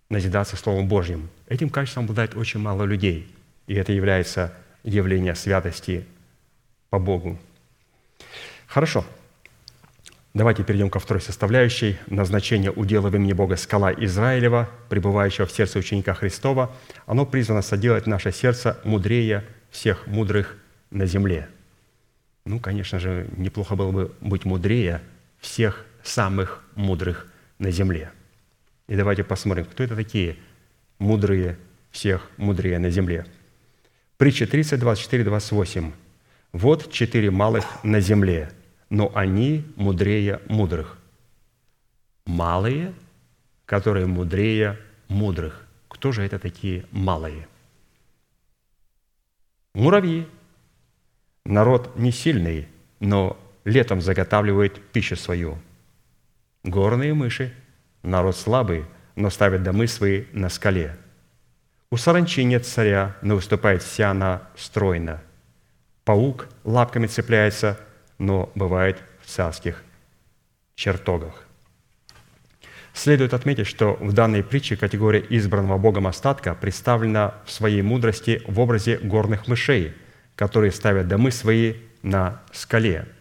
назидаться 0.09 0.57
Словом 0.57 0.87
Божьим. 0.87 1.29
Этим 1.47 1.69
качеством 1.69 2.03
обладает 2.03 2.35
очень 2.35 2.59
мало 2.59 2.83
людей, 2.83 3.33
и 3.67 3.73
это 3.73 3.93
является 3.93 4.53
явление 4.83 5.35
святости 5.35 6.05
по 6.89 6.99
Богу. 6.99 7.39
Хорошо. 8.67 9.05
Давайте 10.33 10.63
перейдем 10.63 10.89
ко 10.89 10.99
второй 10.99 11.21
составляющей. 11.21 11.97
Назначение 12.07 12.71
удела 12.71 13.09
в 13.09 13.15
имени 13.15 13.33
Бога 13.33 13.57
скала 13.57 13.91
Израилева, 13.91 14.69
пребывающего 14.89 15.45
в 15.45 15.51
сердце 15.51 15.79
ученика 15.79 16.13
Христова. 16.13 16.73
Оно 17.05 17.25
призвано 17.25 17.61
соделать 17.61 18.07
наше 18.07 18.31
сердце 18.31 18.79
мудрее 18.85 19.43
всех 19.71 20.07
мудрых 20.07 20.57
на 20.89 21.05
земле. 21.05 21.49
Ну, 22.45 22.59
конечно 22.59 22.97
же, 22.99 23.27
неплохо 23.35 23.75
было 23.75 23.91
бы 23.91 24.15
быть 24.21 24.45
мудрее 24.45 25.01
всех 25.39 25.85
самых 26.01 26.63
мудрых 26.75 27.27
на 27.59 27.71
земле– 27.71 28.11
и 28.91 28.95
давайте 28.97 29.23
посмотрим, 29.23 29.63
кто 29.63 29.83
это 29.83 29.95
такие 29.95 30.35
мудрые, 30.99 31.57
всех 31.91 32.29
мудрее 32.35 32.77
на 32.77 32.89
земле. 32.89 33.25
Притча 34.17 34.45
30, 34.45 34.81
24, 34.81 35.23
28. 35.23 35.93
«Вот 36.51 36.91
четыре 36.91 37.31
малых 37.31 37.63
на 37.85 38.01
земле, 38.01 38.51
но 38.89 39.09
они 39.15 39.63
мудрее 39.77 40.41
мудрых». 40.49 40.97
Малые, 42.25 42.93
которые 43.65 44.07
мудрее 44.07 44.77
мудрых. 45.07 45.65
Кто 45.87 46.11
же 46.11 46.23
это 46.23 46.37
такие 46.37 46.83
малые? 46.91 47.47
Муравьи. 49.73 50.27
Народ 51.45 51.95
не 51.95 52.11
сильный, 52.11 52.67
но 52.99 53.39
летом 53.63 54.01
заготавливает 54.01 54.81
пищу 54.91 55.15
свою. 55.15 55.57
Горные 56.65 57.13
мыши– 57.13 57.53
Народ 58.03 58.35
слабый, 58.35 58.85
но 59.15 59.29
ставит 59.29 59.63
домы 59.63 59.87
свои 59.87 60.25
на 60.31 60.49
скале. 60.49 60.97
У 61.91 61.97
саранчи 61.97 62.43
нет 62.43 62.65
царя, 62.65 63.15
но 63.21 63.35
выступает 63.35 63.83
вся 63.83 64.11
она 64.11 64.43
стройно. 64.55 65.21
Паук 66.03 66.47
лапками 66.63 67.07
цепляется, 67.07 67.77
но 68.17 68.51
бывает 68.55 68.97
в 69.21 69.27
царских 69.27 69.83
чертогах. 70.75 71.45
Следует 72.93 73.33
отметить, 73.33 73.67
что 73.67 73.93
в 73.99 74.13
данной 74.13 74.43
притче 74.43 74.75
категория 74.75 75.25
избранного 75.29 75.77
Богом 75.77 76.07
остатка 76.07 76.55
представлена 76.55 77.35
в 77.45 77.51
своей 77.51 77.81
мудрости 77.81 78.41
в 78.47 78.59
образе 78.59 78.97
горных 78.97 79.47
мышей, 79.47 79.93
которые 80.35 80.71
ставят 80.71 81.07
домы 81.07 81.31
свои 81.31 81.75
на 82.01 82.41
скале– 82.51 83.05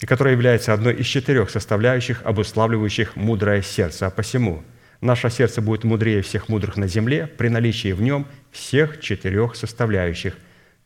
и 0.00 0.06
которая 0.06 0.34
является 0.34 0.72
одной 0.72 0.94
из 0.94 1.06
четырех 1.06 1.50
составляющих, 1.50 2.22
обуславливающих 2.24 3.16
мудрое 3.16 3.62
сердце. 3.62 4.06
А 4.06 4.10
посему 4.10 4.62
наше 5.00 5.28
сердце 5.30 5.60
будет 5.60 5.84
мудрее 5.84 6.22
всех 6.22 6.48
мудрых 6.48 6.76
на 6.76 6.86
земле 6.86 7.26
при 7.26 7.48
наличии 7.48 7.92
в 7.92 8.02
нем 8.02 8.26
всех 8.52 9.00
четырех 9.00 9.56
составляющих, 9.56 10.36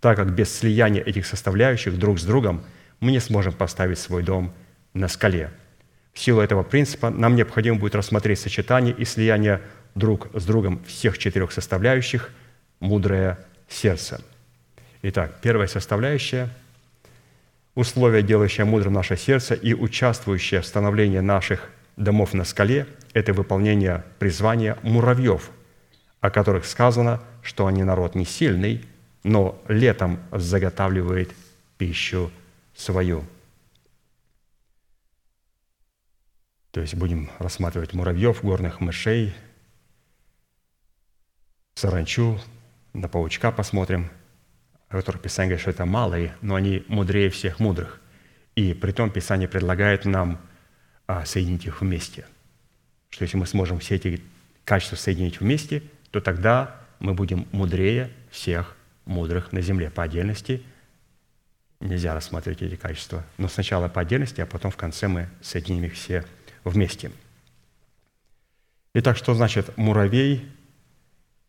так 0.01 0.17
как 0.17 0.35
без 0.35 0.55
слияния 0.55 1.03
этих 1.03 1.27
составляющих 1.27 1.99
друг 1.99 2.19
с 2.19 2.25
другом 2.25 2.65
мы 3.01 3.13
не 3.13 3.21
сможем 3.21 3.53
поставить 3.53 3.99
свой 3.99 4.23
дом 4.23 4.55
на 4.95 5.09
скале. 5.09 5.51
В 6.15 6.19
силу 6.19 6.41
этого 6.41 6.63
принципа 6.63 7.11
нам 7.11 7.37
необходимо 7.37 7.79
будет 7.79 7.95
рассмотреть 7.95 8.39
сочетание 8.39 8.95
и 8.95 9.05
слияние 9.05 9.61
друг 9.95 10.29
с 10.35 10.45
другом 10.45 10.83
всех 10.85 11.19
четырех 11.19 11.53
составляющих– 11.53 12.31
мудрое 12.81 13.39
сердце. 13.69 14.21
Итак, 15.03 15.39
первая 15.43 15.69
составляющая– 15.69 16.49
условие, 17.75 18.23
делающее 18.23 18.65
мудрым 18.65 18.93
наше 18.93 19.17
сердце 19.17 19.55
и 19.55 19.75
участвующее 19.75 20.61
в 20.61 20.67
становлении 20.67 21.21
наших 21.21 21.71
домов 21.97 22.35
на 22.35 22.45
скале– 22.45 22.87
это 23.13 23.33
выполнение 23.33 24.05
призвания 24.19 24.79
муравьев, 24.83 25.51
о 26.21 26.31
которых 26.31 26.65
сказано, 26.65 27.21
что 27.43 27.67
они 27.67 27.83
народ 27.83 28.15
не 28.15 28.25
сильный, 28.25 28.85
но 29.25 29.61
летом 29.69 30.21
заготавливает 30.33 31.33
пищу 31.79 32.31
свою. 32.75 33.25
То 36.71 36.81
есть 36.81 36.95
будем 36.95 37.31
рассматривать 37.39 37.93
муравьев, 37.93 38.43
горных 38.43 38.81
мышей, 38.81 39.35
саранчу, 41.75 42.41
на 42.95 43.09
паучка 43.09 43.53
посмотрим, 43.53 44.11
о 44.93 44.99
которых 44.99 45.23
Писание 45.23 45.51
говорит, 45.51 45.63
что 45.63 45.71
это 45.71 45.87
малые, 45.87 46.37
но 46.43 46.55
они 46.55 46.85
мудрее 46.89 47.31
всех 47.31 47.59
мудрых. 47.59 48.01
И 48.55 48.75
при 48.75 48.93
том 48.93 49.11
Писание 49.11 49.49
предлагает 49.49 50.05
нам 50.05 50.41
а, 51.07 51.25
соединить 51.25 51.65
их 51.65 51.81
вместе. 51.81 52.27
Что 53.09 53.25
если 53.25 53.39
мы 53.39 53.47
сможем 53.47 53.79
все 53.79 53.97
эти 53.97 54.23
качества 54.65 54.97
соединить 54.97 55.41
вместе, 55.41 55.83
то 56.11 56.21
тогда 56.21 56.77
мы 56.99 57.15
будем 57.15 57.49
мудрее 57.53 58.11
всех 58.31 58.77
мудрых 59.07 59.53
на 59.53 59.63
земле. 59.63 59.91
По 59.91 60.03
отдельности 60.03 60.63
нельзя 61.81 62.13
рассматривать 62.15 62.61
эти 62.61 62.77
качества. 62.77 63.25
Но 63.39 63.49
сначала 63.49 63.89
по 63.89 64.03
отдельности, 64.03 64.43
а 64.43 64.47
потом 64.47 64.71
в 64.71 64.77
конце 64.77 65.09
мы 65.09 65.29
соединим 65.41 65.85
их 65.85 65.95
все 65.95 66.25
вместе. 66.65 67.11
Итак, 68.95 69.17
что 69.17 69.35
значит 69.35 69.75
муравей, 69.79 70.47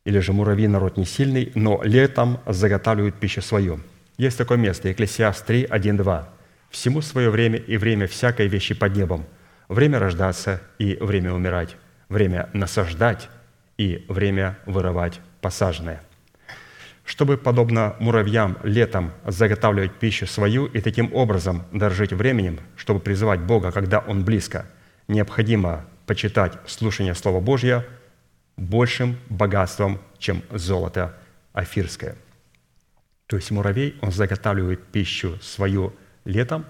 или 0.06 0.20
же 0.20 0.34
муравей 0.34 0.68
народ 0.68 0.98
не 0.98 1.06
сильный, 1.06 1.52
но 1.56 1.82
летом 1.84 2.40
заготавливают 2.46 3.16
пищу 3.16 3.42
свою? 3.42 3.80
Есть 4.18 4.38
такое 4.38 4.58
место, 4.58 4.90
Екклесиас 4.90 5.42
3, 5.42 5.66
1, 5.70 5.98
2. 5.98 6.30
«Всему 6.70 7.02
свое 7.02 7.30
время 7.30 7.58
и 7.58 7.78
время 7.78 8.08
всякой 8.08 8.48
вещи 8.48 8.74
под 8.74 8.96
небом, 8.96 9.26
время 9.70 10.00
рождаться 10.00 10.62
и 10.80 10.98
время 11.00 11.34
умирать, 11.34 11.78
время 12.10 12.50
насаждать 12.54 13.30
и 13.78 14.06
время 14.08 14.58
вырывать 14.66 15.20
посаженное» 15.42 16.02
чтобы, 17.06 17.38
подобно 17.38 17.96
муравьям, 18.00 18.58
летом 18.64 19.12
заготавливать 19.26 19.94
пищу 19.94 20.26
свою 20.26 20.66
и 20.68 20.80
таким 20.80 21.14
образом 21.14 21.64
дорожить 21.72 22.14
временем, 22.14 22.60
чтобы 22.78 23.00
призывать 23.02 23.42
Бога, 23.42 23.72
когда 23.72 24.00
Он 24.00 24.24
близко, 24.24 24.66
необходимо 25.08 25.86
почитать 26.06 26.54
слушание 26.66 27.14
Слова 27.14 27.42
Божьего 27.42 27.84
большим 28.58 29.18
богатством, 29.30 30.00
чем 30.18 30.44
золото 30.52 31.18
афирское. 31.54 32.16
То 33.28 33.38
есть 33.38 33.52
муравей, 33.52 33.98
он 34.02 34.12
заготавливает 34.12 34.86
пищу 34.88 35.40
свою 35.42 35.94
летом, 36.26 36.66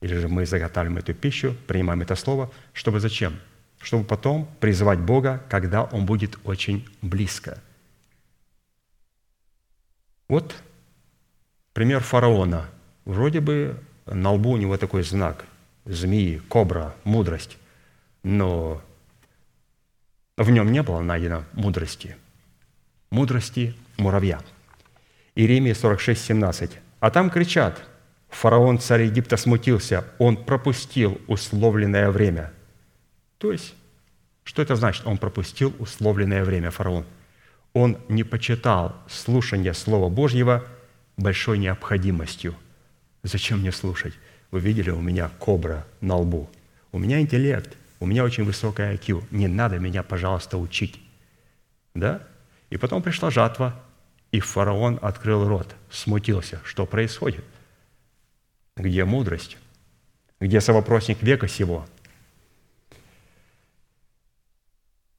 или 0.00 0.14
же 0.16 0.28
мы 0.28 0.46
заготавливаем 0.46 0.98
эту 0.98 1.14
пищу, 1.14 1.56
принимаем 1.66 2.02
это 2.02 2.14
слово, 2.16 2.50
чтобы 2.72 3.00
зачем? 3.00 3.38
Чтобы 3.80 4.04
потом 4.04 4.48
призывать 4.60 4.98
Бога, 4.98 5.42
когда 5.48 5.82
Он 5.84 6.06
будет 6.06 6.38
очень 6.44 6.86
близко– 7.02 7.62
вот 10.28 10.54
пример 11.72 12.00
фараона. 12.00 12.68
Вроде 13.04 13.40
бы 13.40 13.78
на 14.06 14.32
лбу 14.32 14.50
у 14.52 14.56
него 14.56 14.76
такой 14.76 15.02
знак– 15.02 15.44
змеи, 15.84 16.40
кобра, 16.48 16.94
мудрость. 17.04 17.58
Но 18.22 18.82
в 20.36 20.50
нем 20.50 20.72
не 20.72 20.82
было 20.82 21.00
найдено 21.00 21.44
мудрости. 21.52 22.16
Мудрости 23.10 23.74
муравья. 23.96 24.40
Иеремия 25.34 25.74
46, 25.74 26.24
17. 26.24 26.70
А 27.00 27.10
там 27.10 27.30
кричат, 27.30 27.82
фараон, 28.28 28.78
царь 28.78 29.02
Египта, 29.02 29.36
смутился, 29.36 30.04
он 30.18 30.36
пропустил 30.36 31.20
условленное 31.26 32.10
время. 32.10 32.52
То 33.38 33.52
есть, 33.52 33.74
что 34.42 34.62
это 34.62 34.76
значит? 34.76 35.06
Он 35.06 35.18
пропустил 35.18 35.74
условленное 35.78 36.44
время, 36.44 36.70
фараон– 36.70 37.04
он 37.74 37.98
не 38.08 38.22
почитал 38.22 38.94
слушание 39.08 39.74
Слова 39.74 40.08
Божьего 40.08 40.64
большой 41.16 41.58
необходимостью. 41.58 42.54
Зачем 43.24 43.60
мне 43.60 43.72
слушать? 43.72 44.14
Вы 44.52 44.60
видели, 44.60 44.90
у 44.90 45.00
меня 45.00 45.28
кобра 45.40 45.84
на 46.00 46.16
лбу. 46.16 46.48
У 46.92 46.98
меня 46.98 47.20
интеллект, 47.20 47.76
у 48.00 48.06
меня 48.06 48.24
очень 48.24 48.44
высокая 48.44 48.94
IQ. 48.94 49.24
Не 49.30 49.48
надо 49.48 49.78
меня, 49.78 50.02
пожалуйста, 50.02 50.58
учить. 50.58 51.00
Да? 51.94 52.26
И 52.70 52.76
потом 52.76 53.02
пришла 53.02 53.30
жатва, 53.30 53.80
и 54.32 54.40
фараон 54.40 54.98
открыл 55.00 55.46
рот, 55.46 55.74
смутился. 55.90 56.60
Что 56.64 56.86
происходит? 56.86 57.44
Где 58.76 59.04
мудрость? 59.04 59.56
Где 60.40 60.60
совопросник 60.60 61.22
века 61.22 61.48
сего? 61.48 61.86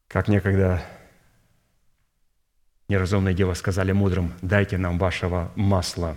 Как 0.08 0.28
некогда 0.28 0.84
Неразумные 2.88 3.34
девы 3.34 3.56
сказали 3.56 3.92
мудрым, 3.94 4.34
дайте 4.44 4.78
нам 4.78 5.00
вашего 5.00 5.52
масла. 5.56 6.16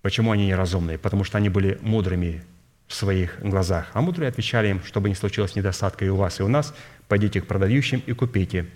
Почему 0.00 0.32
они 0.32 0.46
неразумные? 0.46 0.96
Потому 0.96 1.24
что 1.24 1.36
они 1.36 1.50
были 1.50 1.78
мудрыми 1.82 2.44
в 2.88 2.94
своих 2.94 3.38
глазах. 3.40 3.90
А 3.92 4.00
мудрые 4.00 4.30
отвечали 4.30 4.68
им, 4.68 4.82
чтобы 4.82 5.08
не 5.08 5.14
случилось 5.14 5.54
недостатка 5.54 6.04
и 6.04 6.08
у 6.08 6.16
вас, 6.16 6.40
и 6.40 6.42
у 6.42 6.48
нас, 6.48 6.74
пойдите 7.06 7.40
к 7.40 7.46
продающим 7.46 8.02
и 8.06 8.12
купите. 8.14 8.66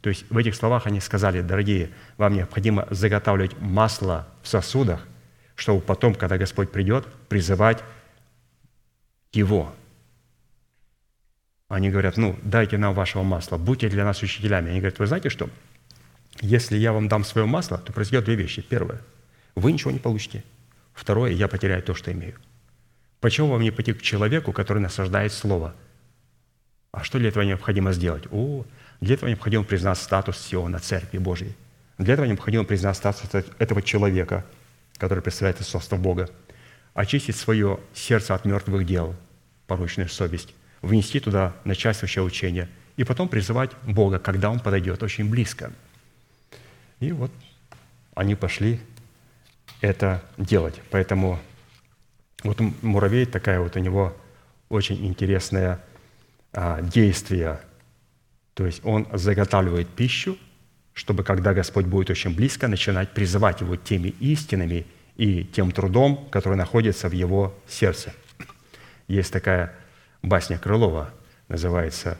То 0.00 0.08
есть 0.08 0.24
в 0.30 0.36
этих 0.38 0.54
словах 0.54 0.86
они 0.86 0.98
сказали, 0.98 1.42
дорогие, 1.42 1.90
вам 2.16 2.34
необходимо 2.34 2.88
заготавливать 2.90 3.60
масло 3.60 4.26
в 4.42 4.48
сосудах, 4.48 5.06
чтобы 5.54 5.82
потом, 5.82 6.14
когда 6.14 6.38
Господь 6.38 6.72
придет, 6.72 7.06
призывать 7.28 7.84
Его. 9.32 9.74
Они 11.68 11.90
говорят, 11.90 12.16
ну, 12.16 12.36
дайте 12.42 12.78
нам 12.78 12.94
вашего 12.94 13.22
масла, 13.22 13.58
будьте 13.58 13.90
для 13.90 14.04
нас 14.04 14.22
учителями. 14.22 14.70
Они 14.70 14.80
говорят, 14.80 14.98
вы 14.98 15.06
знаете 15.06 15.28
что? 15.28 15.50
Если 16.40 16.78
я 16.78 16.94
вам 16.94 17.08
дам 17.08 17.24
свое 17.24 17.46
масло, 17.46 17.76
то 17.76 17.92
произойдет 17.92 18.24
две 18.24 18.36
вещи. 18.36 18.62
Первое, 18.62 19.02
вы 19.54 19.70
ничего 19.70 19.90
не 19.90 19.98
получите. 19.98 20.42
Второе, 20.94 21.32
я 21.32 21.46
потеряю 21.46 21.82
то, 21.82 21.94
что 21.94 22.10
имею. 22.10 22.34
Почему 23.20 23.48
вам 23.48 23.62
не 23.62 23.70
пойти 23.70 23.92
к 23.92 24.02
человеку, 24.02 24.52
который 24.52 24.80
насаждает 24.80 25.32
слово? 25.32 25.74
А 26.92 27.04
что 27.04 27.18
для 27.18 27.28
этого 27.28 27.42
необходимо 27.42 27.92
сделать? 27.92 28.24
О, 28.30 28.64
для 29.00 29.14
этого 29.14 29.28
необходимо 29.28 29.64
признать 29.64 29.98
статус 29.98 30.38
Сиона, 30.38 30.78
Церкви 30.78 31.18
Божьей. 31.18 31.54
Для 31.98 32.14
этого 32.14 32.26
необходимо 32.26 32.64
признать 32.64 32.96
статус 32.96 33.30
этого 33.58 33.82
человека, 33.82 34.44
который 34.96 35.22
представляет 35.22 35.60
искусство 35.60 35.96
Бога. 35.96 36.28
Очистить 36.94 37.36
свое 37.36 37.78
сердце 37.94 38.34
от 38.34 38.44
мертвых 38.44 38.84
дел, 38.86 39.14
порочную 39.66 40.08
совесть, 40.08 40.54
внести 40.82 41.20
туда 41.20 41.54
начальствующее 41.64 42.24
учение 42.24 42.68
и 42.96 43.04
потом 43.04 43.28
призывать 43.28 43.70
Бога, 43.84 44.18
когда 44.18 44.50
Он 44.50 44.60
подойдет 44.60 45.02
очень 45.02 45.28
близко– 45.28 45.72
и 47.00 47.12
вот 47.12 47.30
они 48.14 48.34
пошли 48.34 48.78
это 49.80 50.22
делать. 50.36 50.80
Поэтому 50.90 51.38
вот 52.42 52.60
муравей 52.82 53.26
такая 53.26 53.60
вот 53.60 53.76
у 53.76 53.80
него 53.80 54.16
очень 54.68 55.04
интересное 55.06 55.80
а, 56.52 56.80
действие. 56.80 57.60
То 58.54 58.66
есть 58.66 58.84
он 58.84 59.06
заготавливает 59.12 59.88
пищу, 59.88 60.38
чтобы 60.92 61.24
когда 61.24 61.54
Господь 61.54 61.86
будет 61.86 62.10
очень 62.10 62.34
близко, 62.34 62.68
начинать 62.68 63.10
призывать 63.10 63.60
его 63.60 63.76
теми 63.76 64.08
истинами 64.20 64.86
и 65.16 65.44
тем 65.44 65.70
трудом, 65.70 66.28
который 66.30 66.56
находится 66.56 67.08
в 67.08 67.12
его 67.12 67.54
сердце. 67.68 68.12
Есть 69.08 69.32
такая 69.32 69.74
басня 70.22 70.58
Крылова, 70.58 71.12
называется 71.48 72.16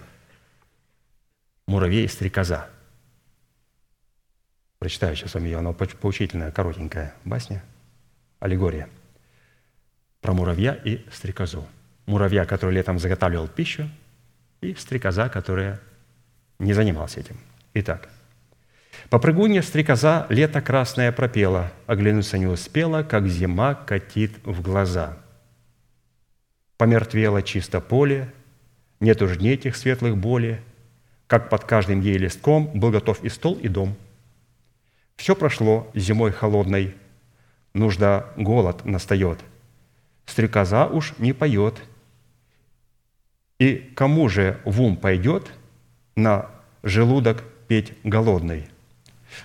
«Муравей 1.66 2.04
и 2.04 2.08
стрекоза». 2.08 2.68
Прочитаю 4.78 5.14
сейчас 5.14 5.34
вам 5.34 5.44
ее, 5.44 5.58
она 5.58 5.72
поучительная, 5.72 6.50
коротенькая 6.50 7.14
басня, 7.24 7.62
аллегория 8.40 8.88
про 10.20 10.32
муравья 10.32 10.74
и 10.74 11.04
стрекозу. 11.12 11.66
Муравья, 12.06 12.44
который 12.44 12.74
летом 12.74 12.98
заготавливал 12.98 13.48
пищу, 13.48 13.88
и 14.60 14.74
стрекоза, 14.74 15.28
которая 15.28 15.80
не 16.58 16.72
занималась 16.72 17.16
этим. 17.16 17.36
Итак, 17.74 18.08
«Попрыгунья 19.08 19.62
стрекоза 19.62 20.26
лето 20.28 20.60
красное 20.60 21.10
пропела, 21.12 21.72
оглянуться 21.86 22.36
не 22.38 22.46
успела, 22.46 23.02
как 23.02 23.26
зима 23.28 23.74
катит 23.74 24.32
в 24.44 24.60
глаза. 24.60 25.16
Помертвело 26.76 27.42
чисто 27.42 27.80
поле, 27.80 28.32
нет 29.00 29.22
уж 29.22 29.36
дней 29.36 29.54
этих 29.54 29.76
светлых 29.76 30.16
боли, 30.16 30.60
как 31.26 31.48
под 31.48 31.64
каждым 31.64 32.00
ей 32.00 32.18
листком 32.18 32.66
был 32.78 32.90
готов 32.90 33.22
и 33.24 33.28
стол, 33.28 33.54
и 33.54 33.68
дом– 33.68 33.96
Все 35.20 35.36
прошло 35.36 35.90
зимой 35.94 36.32
холодной, 36.32 36.94
нужда 37.74 38.32
голод 38.36 38.86
настает. 38.86 39.38
Стрекоза 40.26 40.86
уж 40.86 41.14
не 41.18 41.32
поет. 41.32 41.80
И 43.58 43.92
кому 43.94 44.28
же 44.28 44.60
в 44.64 44.80
ум 44.80 44.96
пойдет 44.96 45.52
на 46.16 46.50
желудок 46.82 47.44
петь 47.68 47.92
голодный? 48.04 48.68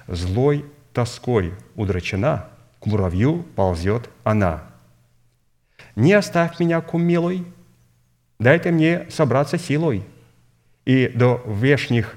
Злой 0.08 0.66
тоской 0.94 1.54
удрачена, 1.76 2.50
к 2.80 2.86
муравью 2.86 3.44
ползет 3.56 4.10
она. 4.24 4.64
Не 5.96 6.14
оставь 6.14 6.60
меня, 6.60 6.82
кум 6.82 7.04
милой, 7.04 7.46
дай-то 8.40 8.72
мне 8.72 9.10
собраться 9.10 9.58
силой, 9.58 10.04
и 10.86 11.08
до 11.08 11.42
вешних 11.46 12.16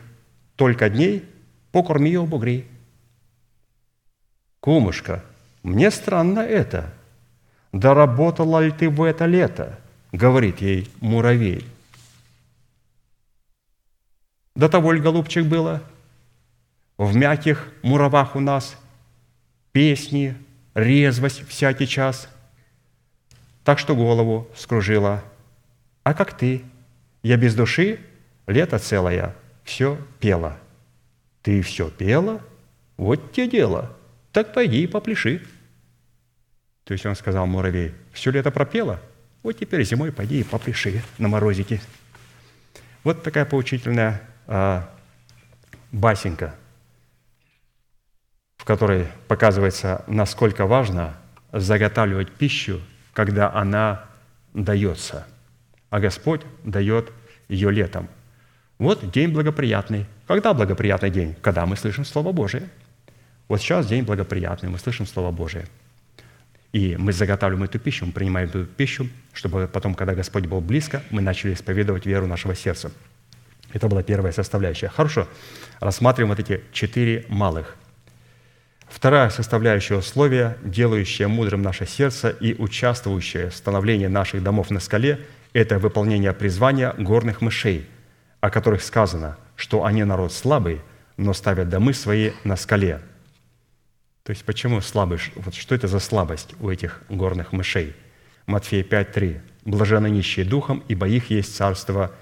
только 0.57 0.91
дней 0.91 1.25
покорми 1.73 2.11
ее 2.11 2.25
бугри. 2.25 2.67
Кумушка, 4.61 5.25
мне 5.63 5.91
странно 5.91 6.41
это. 6.41 6.93
Доработала 7.73 8.64
ли 8.64 8.71
ты 8.71 8.89
в 8.89 9.03
это 9.03 9.27
лето? 9.27 9.79
Говорит 10.12 10.61
ей 10.61 10.89
муравей. 11.01 11.66
До 14.55 14.69
того 14.69 14.93
ли, 14.93 15.01
голубчик, 15.01 15.45
было? 15.45 15.83
В 16.97 17.14
мягких 17.14 17.69
муравах 17.83 18.35
у 18.35 18.41
нас 18.41 18.77
песни, 19.73 20.37
резвость 20.75 21.47
всякий 21.47 21.87
час. 21.87 22.29
Так 23.64 23.79
что 23.79 23.95
голову 23.95 24.49
скружила. 24.57 25.23
А 26.03 26.14
как 26.14 26.37
ты? 26.37 26.62
Я 27.23 27.37
без 27.37 27.55
души 27.55 28.01
лето 28.47 28.79
целое 28.79 29.37
все 29.62 29.99
пела. 30.19 30.59
Ты 31.43 31.62
все 31.62 31.91
пела? 31.91 32.41
Вот 32.97 33.33
те 33.33 33.47
дело. 33.47 33.95
Так 34.33 34.55
пойди 34.55 34.83
и 34.83 34.87
попляши. 34.87 35.43
То 36.89 36.93
есть 36.93 37.05
он 37.05 37.14
сказал 37.16 37.47
муравей, 37.47 37.93
все 38.14 38.30
лето 38.30 38.51
пропела? 38.51 38.99
Вот 39.43 39.59
теперь 39.59 39.84
зимой 39.84 40.11
пойди 40.11 40.41
и 40.41 40.43
попляши 40.43 41.03
на 41.18 41.28
морозике. 41.28 41.82
Вот 43.05 43.22
такая 43.22 43.45
поучительная 43.45 44.22
а, 44.47 44.89
басенька, 45.93 46.55
в 48.57 48.64
которой 48.64 49.07
показывается, 49.28 50.03
насколько 50.07 50.64
важно 50.64 51.14
заготавливать 51.53 52.32
пищу, 52.32 52.80
когда 53.12 53.53
она 53.53 54.07
дается. 54.55 55.26
А 55.91 56.01
Господь 56.01 56.41
дает 56.64 57.12
ее 57.49 57.70
летом. 57.70 58.09
Вот 58.78 59.11
день 59.11 59.28
благоприятный. 59.34 60.07
Когда 60.26 60.55
благоприятный 60.55 61.11
день? 61.11 61.36
Когда 61.43 61.66
мы 61.66 61.76
слышим 61.76 62.07
Слово 62.07 62.32
Божие. 62.32 62.66
Вот 63.47 63.61
сейчас 63.61 63.86
день 63.86 64.05
благоприятный, 64.05 64.70
мы 64.70 64.78
слышим 64.78 65.05
Слово 65.07 65.32
Божие. 65.32 65.66
И 66.73 66.97
мы 66.97 67.12
заготавливаем 67.12 67.64
эту 67.64 67.79
пищу, 67.79 68.07
мы 68.07 68.12
принимаем 68.12 68.49
эту 68.49 68.64
пищу, 68.64 69.09
чтобы 69.33 69.69
потом, 69.73 69.95
когда 69.95 70.14
Господь 70.14 70.47
был 70.47 70.61
близко, 70.61 71.03
мы 71.11 71.23
начали 71.23 71.55
исповедовать 71.55 72.07
веру 72.07 72.27
нашего 72.27 72.55
сердца. 72.55 72.91
Это 73.73 73.89
была 73.89 74.03
первая 74.03 74.33
составляющая. 74.33 74.89
Хорошо, 74.89 75.29
рассматриваем 75.81 76.35
вот 76.35 76.41
эти 76.41 76.62
четыре 76.73 77.25
малых. 77.29 77.77
Вторая 78.89 79.31
составляющая 79.31 79.97
условия, 79.97 80.57
делающая 80.62 81.29
мудрым 81.29 81.62
наше 81.62 81.87
сердце 81.87 82.31
и 82.31 82.55
участвующая 82.55 83.51
в 83.51 83.55
становлении 83.55 84.07
наших 84.07 84.43
домов 84.43 84.71
на 84.71 84.81
скале, 84.81 85.21
это 85.53 85.79
выполнение 85.79 86.33
призвания 86.33 86.93
горных 86.99 87.41
мышей– 87.41 87.87
о 88.41 88.51
которых 88.51 88.83
сказано, 88.83 89.37
что 89.57 89.85
они 89.85 90.05
народ 90.05 90.33
слабый, 90.33 90.81
но 91.16 91.33
ставят 91.33 91.69
домы 91.69 91.93
свои 91.93 92.33
на 92.45 92.57
скале. 92.57 93.01
То 94.29 94.33
есть 94.33 94.45
почему 94.45 94.83
слабый? 94.83 95.18
Вот 95.37 95.55
что 95.55 95.74
это 95.74 95.89
за 95.89 96.01
слабость 96.01 96.55
у 96.61 96.68
этих 96.68 97.01
горных 97.09 97.53
мышей? 97.53 97.97
Матфея 98.45 98.85
5.3. 98.85 99.41
«Блажены 99.64 100.11
нищие 100.11 100.45
духом, 100.45 100.85
ибо 100.87 101.09
их 101.09 101.31
есть 101.31 101.57
Царство 101.57 102.12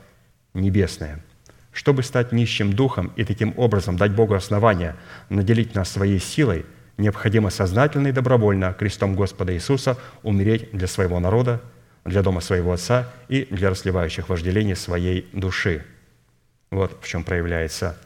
Небесное». 0.54 1.24
Чтобы 1.72 2.04
стать 2.04 2.30
нищим 2.30 2.72
духом 2.72 3.10
и 3.16 3.24
таким 3.24 3.54
образом 3.56 3.96
дать 3.96 4.12
Богу 4.12 4.34
основания 4.34 4.94
наделить 5.30 5.74
нас 5.74 5.90
своей 5.90 6.20
силой, 6.20 6.64
необходимо 6.96 7.50
сознательно 7.50 8.06
и 8.06 8.12
добровольно 8.12 8.72
крестом 8.72 9.16
Господа 9.16 9.52
Иисуса 9.52 9.98
умереть 10.22 10.70
для 10.70 10.86
своего 10.86 11.18
народа, 11.18 11.60
для 12.04 12.22
дома 12.22 12.40
своего 12.40 12.72
Отца 12.72 13.10
и 13.26 13.48
для 13.50 13.68
расливающих 13.68 14.28
вожделений 14.28 14.76
своей 14.76 15.28
души– 15.32 15.84
вот 16.70 17.00
в 17.02 17.08
чем 17.08 17.24
проявляется 17.24 17.98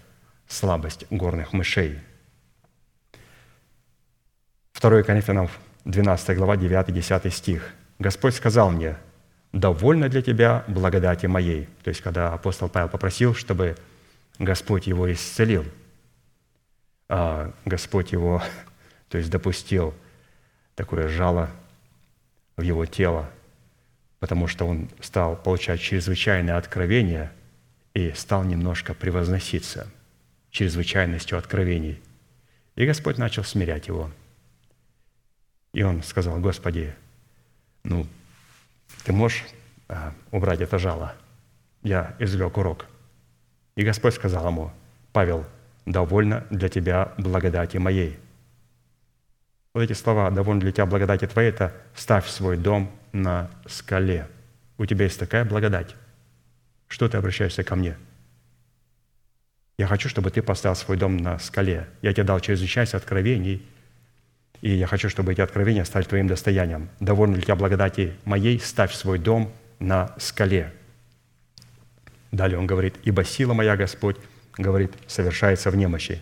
слабость 0.48 1.04
горных 1.10 1.52
мышей. 1.52 1.98
2 4.80 5.02
Коринфянам 5.02 5.48
12 5.84 6.36
глава 6.36 6.56
9-10 6.56 7.30
стих. 7.30 7.72
«Господь 7.98 8.34
сказал 8.34 8.70
мне, 8.70 8.96
довольно 9.52 10.08
для 10.08 10.22
тебя 10.22 10.64
благодати 10.68 11.26
моей». 11.26 11.68
То 11.82 11.88
есть, 11.88 12.00
когда 12.00 12.32
апостол 12.32 12.68
Павел 12.68 12.88
попросил, 12.88 13.34
чтобы 13.34 13.76
Господь 14.38 14.86
его 14.86 15.12
исцелил, 15.12 15.64
а 17.08 17.52
Господь 17.64 18.12
его, 18.12 18.42
то 19.08 19.18
есть, 19.18 19.30
допустил 19.30 19.94
такое 20.74 21.08
жало 21.08 21.50
в 22.56 22.62
его 22.62 22.86
тело, 22.86 23.28
потому 24.18 24.46
что 24.46 24.66
он 24.66 24.88
стал 25.00 25.36
получать 25.36 25.80
чрезвычайное 25.80 26.56
откровение– 26.56 27.30
и 27.94 28.12
стал 28.12 28.44
немножко 28.44 28.94
превозноситься 28.94 29.88
чрезвычайностью 30.50 31.38
откровений. 31.38 32.00
И 32.76 32.86
Господь 32.86 33.18
начал 33.18 33.44
смирять 33.44 33.88
его. 33.88 34.10
И 35.72 35.82
он 35.82 36.02
сказал, 36.02 36.38
Господи, 36.38 36.94
ну, 37.84 38.06
ты 39.04 39.12
можешь 39.12 39.44
а, 39.88 40.12
убрать 40.30 40.60
это 40.60 40.78
жало? 40.78 41.14
Я 41.82 42.14
извлек 42.18 42.56
урок. 42.56 42.86
И 43.76 43.84
Господь 43.84 44.14
сказал 44.14 44.46
ему, 44.48 44.72
Павел, 45.12 45.46
довольно 45.86 46.44
для 46.50 46.68
тебя 46.68 47.12
благодати 47.16 47.76
моей. 47.76 48.18
Вот 49.72 49.82
эти 49.82 49.92
слова 49.92 50.30
«довольно 50.30 50.60
для 50.60 50.72
тебя 50.72 50.86
благодати 50.86 51.26
твоей»– 51.26 51.50
это 51.50 51.72
«ставь 51.94 52.26
свой 52.28 52.56
дом 52.56 52.90
на 53.12 53.48
скале». 53.66 54.26
У 54.78 54.86
тебя 54.86 55.04
есть 55.04 55.18
такая 55.18 55.44
благодать. 55.44 55.94
Что 56.88 57.08
ты 57.08 57.18
обращаешься 57.18 57.62
ко 57.62 57.76
мне? 57.76 57.96
Я 59.78 59.86
хочу, 59.86 60.08
чтобы 60.08 60.30
ты 60.30 60.42
поставил 60.42 60.74
свой 60.74 60.96
дом 60.96 61.16
на 61.16 61.38
скале. 61.38 61.88
Я 62.02 62.12
тебе 62.12 62.24
дал 62.24 62.40
чрезвычайность 62.40 62.94
откровений, 62.94 63.64
и 64.60 64.72
я 64.72 64.86
хочу, 64.86 65.08
чтобы 65.08 65.32
эти 65.32 65.40
откровения 65.40 65.84
стали 65.84 66.04
твоим 66.04 66.26
достоянием. 66.26 66.90
Довольно 67.00 67.36
ли 67.36 67.42
тебя 67.42 67.56
благодати 67.56 68.14
моей, 68.24 68.60
ставь 68.60 68.92
свой 68.92 69.18
дом 69.18 69.52
на 69.78 70.14
скале. 70.18 70.72
Далее 72.30 72.58
он 72.58 72.66
говорит, 72.66 72.94
«Ибо 73.02 73.24
сила 73.24 73.54
моя, 73.54 73.76
Господь, 73.76 74.16
говорит, 74.58 74.92
совершается 75.06 75.70
в 75.70 75.76
немощи». 75.76 76.20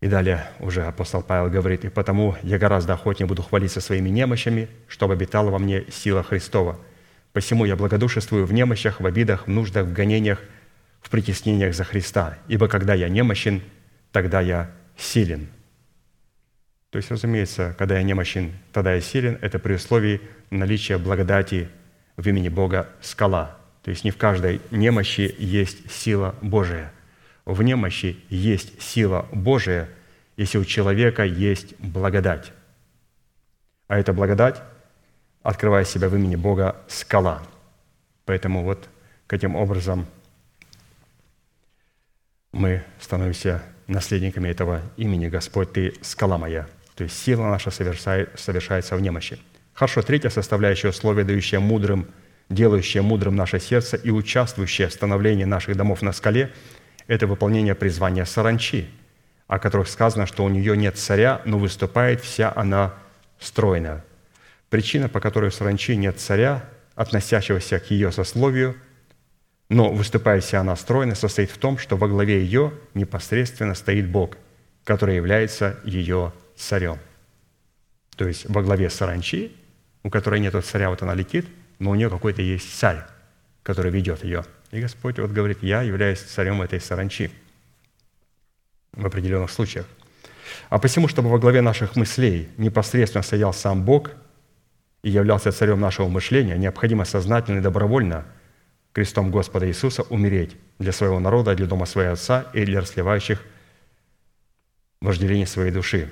И 0.00 0.08
далее 0.08 0.44
уже 0.58 0.84
апостол 0.84 1.22
Павел 1.22 1.50
говорит, 1.50 1.84
«И 1.84 1.88
потому 1.88 2.36
я 2.42 2.58
гораздо 2.58 2.94
охотнее 2.94 3.26
буду 3.26 3.42
хвалиться 3.42 3.80
своими 3.80 4.10
немощами, 4.10 4.68
чтобы 4.88 5.14
обитала 5.14 5.50
во 5.50 5.58
мне 5.58 5.84
сила 5.90 6.22
Христова». 6.22 6.78
Посему 7.32 7.64
я 7.64 7.74
благодушествую 7.74 8.46
в 8.46 8.52
немощах, 8.52 9.00
в 9.00 9.06
обидах, 9.06 9.46
в 9.46 9.50
нуждах, 9.50 9.86
в 9.86 9.92
гонениях, 9.92 10.40
в 11.00 11.10
притеснениях 11.10 11.74
за 11.74 11.82
Христа. 11.82 12.38
Ибо 12.46 12.68
когда 12.68 12.94
я 12.94 13.08
немощен, 13.08 13.62
тогда 14.12 14.40
я 14.40 14.70
силен». 14.96 15.48
То 16.94 16.98
есть, 16.98 17.10
разумеется, 17.10 17.74
когда 17.76 17.96
я 17.96 18.04
немощен, 18.04 18.52
тогда 18.70 18.94
я 18.94 19.00
силен, 19.00 19.36
это 19.40 19.58
при 19.58 19.74
условии 19.74 20.20
наличия 20.50 20.96
благодати 20.96 21.68
в 22.16 22.28
имени 22.28 22.48
Бога 22.48 22.88
скала. 23.00 23.58
То 23.82 23.90
есть 23.90 24.04
не 24.04 24.12
в 24.12 24.16
каждой 24.16 24.60
немощи 24.70 25.34
есть 25.36 25.90
сила 25.90 26.36
Божия. 26.40 26.92
В 27.46 27.60
немощи 27.64 28.20
есть 28.28 28.80
сила 28.80 29.26
Божия, 29.32 29.88
если 30.36 30.56
у 30.58 30.64
человека 30.64 31.24
есть 31.24 31.76
благодать. 31.80 32.52
А 33.88 33.98
эта 33.98 34.12
благодать 34.12 34.62
открывая 35.42 35.84
себя 35.84 36.08
в 36.08 36.14
имени 36.14 36.36
Бога 36.36 36.76
скала. 36.86 37.42
Поэтому 38.24 38.62
вот 38.62 38.88
каким 39.26 39.56
образом 39.56 40.06
мы 42.52 42.84
становимся 43.00 43.64
наследниками 43.88 44.48
этого 44.48 44.80
имени 44.96 45.26
«Господь, 45.26 45.72
Ты– 45.72 45.94
скала 46.00 46.38
моя». 46.38 46.68
То 46.94 47.04
есть 47.04 47.18
сила 47.18 47.46
наша 47.48 47.70
совершается 47.70 48.96
в 48.96 49.00
немощи. 49.00 49.38
Хорошо, 49.72 50.02
третья 50.02 50.30
составляющая 50.30 50.88
условия, 50.88 51.24
дающая 51.24 51.58
мудрым, 51.58 52.06
делающая 52.48 53.02
мудрым 53.02 53.34
наше 53.34 53.58
сердце 53.58 53.96
и 53.96 54.10
участвующая 54.10 54.88
в 54.88 54.92
становлении 54.92 55.44
наших 55.44 55.76
домов 55.76 56.02
на 56.02 56.12
скале– 56.12 56.52
это 57.06 57.26
выполнение 57.26 57.74
призвания 57.74 58.24
саранчи, 58.24 58.88
о 59.46 59.58
которых 59.58 59.88
сказано, 59.88 60.26
что 60.26 60.44
у 60.44 60.48
нее 60.48 60.76
нет 60.76 60.96
царя, 60.96 61.42
но 61.44 61.58
выступает 61.58 62.20
вся 62.20 62.52
она 62.54 62.94
стройная. 63.38 64.04
Причина, 64.70 65.08
по 65.08 65.20
которой 65.20 65.50
в 65.50 65.54
саранчи 65.54 65.96
нет 65.96 66.18
царя, 66.18 66.64
относящегося 66.94 67.78
к 67.78 67.90
ее 67.90 68.10
сословию, 68.12 68.76
но 69.68 69.90
выступающая 69.92 70.60
она 70.60 70.76
стройно, 70.76 71.14
состоит 71.14 71.50
в 71.50 71.58
том, 71.58 71.78
что 71.78 71.96
во 71.96 72.08
главе 72.08 72.40
ее 72.40 72.72
непосредственно 72.94 73.74
стоит 73.74 74.08
Бог, 74.08 74.36
который 74.84 75.16
является 75.16 75.78
ее 75.84 76.32
царем. 76.56 76.98
То 78.16 78.26
есть 78.26 78.48
во 78.48 78.62
главе 78.62 78.90
саранчи, 78.90 79.52
у 80.02 80.10
которой 80.10 80.40
нет 80.40 80.54
царя, 80.64 80.90
вот 80.90 81.02
она 81.02 81.14
летит, 81.14 81.46
но 81.78 81.90
у 81.90 81.94
нее 81.94 82.10
какой-то 82.10 82.42
есть 82.42 82.78
царь, 82.78 83.04
который 83.62 83.90
ведет 83.90 84.24
ее. 84.24 84.44
И 84.70 84.80
Господь 84.80 85.18
вот 85.18 85.30
говорит, 85.30 85.62
я 85.62 85.82
являюсь 85.82 86.20
царем 86.20 86.62
этой 86.62 86.80
саранчи 86.80 87.30
в 88.92 89.06
определенных 89.06 89.50
случаях. 89.50 89.86
А 90.68 90.78
посему, 90.78 91.08
чтобы 91.08 91.30
во 91.30 91.38
главе 91.38 91.60
наших 91.60 91.96
мыслей 91.96 92.48
непосредственно 92.56 93.22
стоял 93.22 93.52
сам 93.52 93.84
Бог 93.84 94.10
и 95.02 95.10
являлся 95.10 95.52
царем 95.52 95.80
нашего 95.80 96.08
мышления, 96.08 96.56
необходимо 96.56 97.04
сознательно 97.04 97.58
и 97.58 97.62
добровольно 97.62 98.24
крестом 98.92 99.30
Господа 99.30 99.66
Иисуса 99.68 100.02
умереть 100.02 100.56
для 100.78 100.92
своего 100.92 101.18
народа, 101.18 101.54
для 101.54 101.66
дома 101.66 101.86
своего 101.86 102.12
Отца 102.12 102.46
и 102.52 102.64
для 102.64 102.80
расливающих 102.80 103.42
вожделений 105.00 105.46
своей 105.46 105.72
души. 105.72 106.10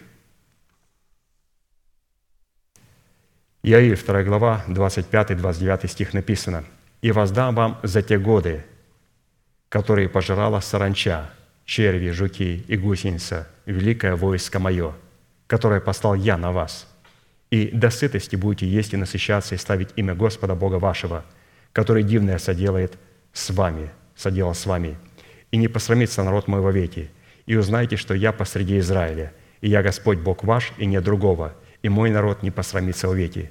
Иаиль, 3.64 3.96
2 3.96 4.24
глава, 4.24 4.64
25-29 4.66 5.86
стих 5.86 6.14
написано. 6.14 6.64
«И 7.00 7.12
воздам 7.12 7.54
вам 7.54 7.78
за 7.84 8.02
те 8.02 8.18
годы, 8.18 8.64
которые 9.68 10.08
пожирала 10.08 10.58
саранча, 10.58 11.30
черви, 11.64 12.10
жуки 12.10 12.64
и 12.66 12.76
гусеница, 12.76 13.46
великое 13.64 14.16
войско 14.16 14.58
мое, 14.58 14.94
которое 15.46 15.80
послал 15.80 16.16
я 16.16 16.36
на 16.36 16.50
вас. 16.50 16.88
И 17.52 17.70
до 17.72 17.90
сытости 17.90 18.34
будете 18.34 18.66
есть 18.66 18.94
и 18.94 18.96
насыщаться, 18.96 19.54
и 19.54 19.58
ставить 19.58 19.90
имя 19.94 20.16
Господа 20.16 20.56
Бога 20.56 20.76
вашего, 20.80 21.24
который 21.72 22.02
дивное 22.02 22.38
соделает 22.38 22.98
с 23.32 23.50
вами, 23.50 23.90
соделал 24.16 24.54
с 24.54 24.66
вами. 24.66 24.96
И 25.52 25.56
не 25.56 25.68
посрамится 25.68 26.24
народ 26.24 26.48
мой 26.48 26.60
вовеки. 26.60 27.12
И 27.46 27.54
узнайте, 27.54 27.96
что 27.96 28.12
я 28.14 28.32
посреди 28.32 28.80
Израиля, 28.80 29.32
и 29.60 29.68
я 29.68 29.84
Господь 29.84 30.18
Бог 30.18 30.42
ваш, 30.42 30.72
и 30.78 30.86
нет 30.86 31.04
другого, 31.04 31.54
и 31.82 31.88
мой 31.88 32.10
народ 32.10 32.42
не 32.42 32.50
посрамится 32.50 33.08
вовеки. 33.08 33.50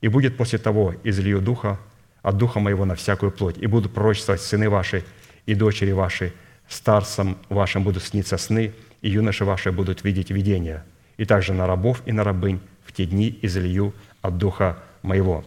И 0.00 0.08
будет 0.08 0.36
после 0.36 0.58
того 0.58 0.94
излию 1.04 1.40
духа 1.40 1.78
от 2.22 2.36
духа 2.36 2.60
моего 2.60 2.84
на 2.84 2.94
всякую 2.94 3.32
плоть, 3.32 3.58
и 3.58 3.66
будут 3.66 3.92
пророчествовать 3.92 4.40
сыны 4.40 4.70
ваши 4.70 5.04
и 5.46 5.54
дочери 5.54 5.92
ваши, 5.92 6.32
старцам 6.68 7.36
вашим 7.48 7.82
будут 7.82 8.04
сниться 8.04 8.38
сны, 8.38 8.72
и 9.00 9.10
юноши 9.10 9.44
ваши 9.44 9.72
будут 9.72 10.04
видеть 10.04 10.30
видения. 10.30 10.84
И 11.16 11.24
также 11.24 11.52
на 11.52 11.66
рабов 11.66 12.02
и 12.06 12.12
на 12.12 12.24
рабынь 12.24 12.60
в 12.84 12.92
те 12.92 13.06
дни 13.06 13.38
излию 13.42 13.92
от 14.22 14.38
духа 14.38 14.78
моего». 15.02 15.44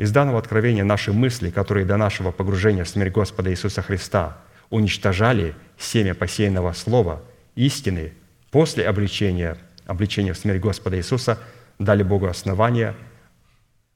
Из 0.00 0.12
данного 0.12 0.38
откровения 0.38 0.82
наши 0.82 1.12
мысли, 1.12 1.50
которые 1.50 1.84
до 1.84 1.98
нашего 1.98 2.30
погружения 2.30 2.84
в 2.84 2.88
смерть 2.88 3.12
Господа 3.12 3.50
Иисуса 3.50 3.82
Христа 3.82 4.38
уничтожали 4.70 5.54
семя 5.76 6.14
посеянного 6.14 6.72
слова 6.72 7.20
истины 7.54 8.14
после 8.50 8.88
обличения, 8.88 9.58
обличения 9.90 10.32
в 10.32 10.38
смерть 10.38 10.60
Господа 10.60 10.96
Иисуса, 10.96 11.38
дали 11.78 12.02
Богу 12.02 12.26
основание 12.26 12.94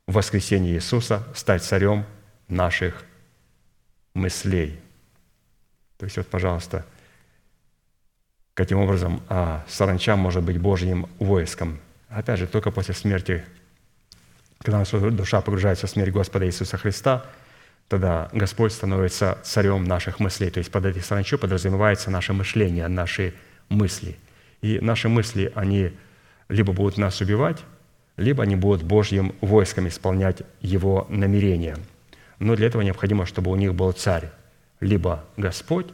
в 0.07 0.15
воскресении 0.15 0.75
Иисуса 0.75 1.23
стать 1.35 1.63
царем 1.63 2.05
наших 2.49 3.05
мыслей. 4.15 4.79
То 5.99 6.05
есть 6.05 6.17
вот, 6.17 6.27
пожалуйста, 6.27 6.85
каким 8.55 8.79
образом 8.79 9.23
а, 9.29 9.65
саранча 9.69 10.17
может 10.17 10.43
быть 10.43 10.59
Божьим 10.59 11.09
войском. 11.19 11.79
Опять 12.09 12.41
же, 12.41 12.47
только 12.47 12.71
после 12.71 12.95
смерти 12.95 13.45
когда 14.65 14.79
наша 14.79 14.99
душа 15.11 15.43
погружается 15.43 15.87
в 15.87 15.91
смерть 15.91 16.11
Господа 16.11 16.47
Иисуса 16.47 16.79
Христа, 16.79 17.27
тогда 17.89 18.31
Господь 18.33 18.73
становится 18.73 19.39
царем 19.43 19.85
наших 19.85 20.21
мыслей. 20.21 20.51
То 20.51 20.59
есть 20.59 20.71
под 20.71 20.87
этой 20.87 21.03
саранчой 21.03 21.39
подразумевается 21.39 22.11
наше 22.11 22.33
мышление, 22.33 22.89
наши 22.89 23.35
мысли. 23.69 24.17
И 24.65 24.81
наши 24.81 25.11
мысли, 25.11 25.53
они 25.55 25.93
либо 26.49 26.73
будут 26.73 26.97
нас 26.97 27.21
убивать, 27.21 27.59
либо 28.17 28.45
они 28.45 28.57
будут 28.57 28.83
Божьим 28.83 29.35
войском 29.43 29.89
исполнять 29.89 30.41
Его 30.63 31.07
намерения. 31.11 31.77
Но 32.39 32.57
для 32.57 32.69
этого 32.69 32.81
необходимо, 32.81 33.27
чтобы 33.27 33.51
у 33.51 33.57
них 33.57 33.75
был 33.75 33.93
царь. 33.93 34.31
Либо 34.81 35.23
Господь, 35.37 35.89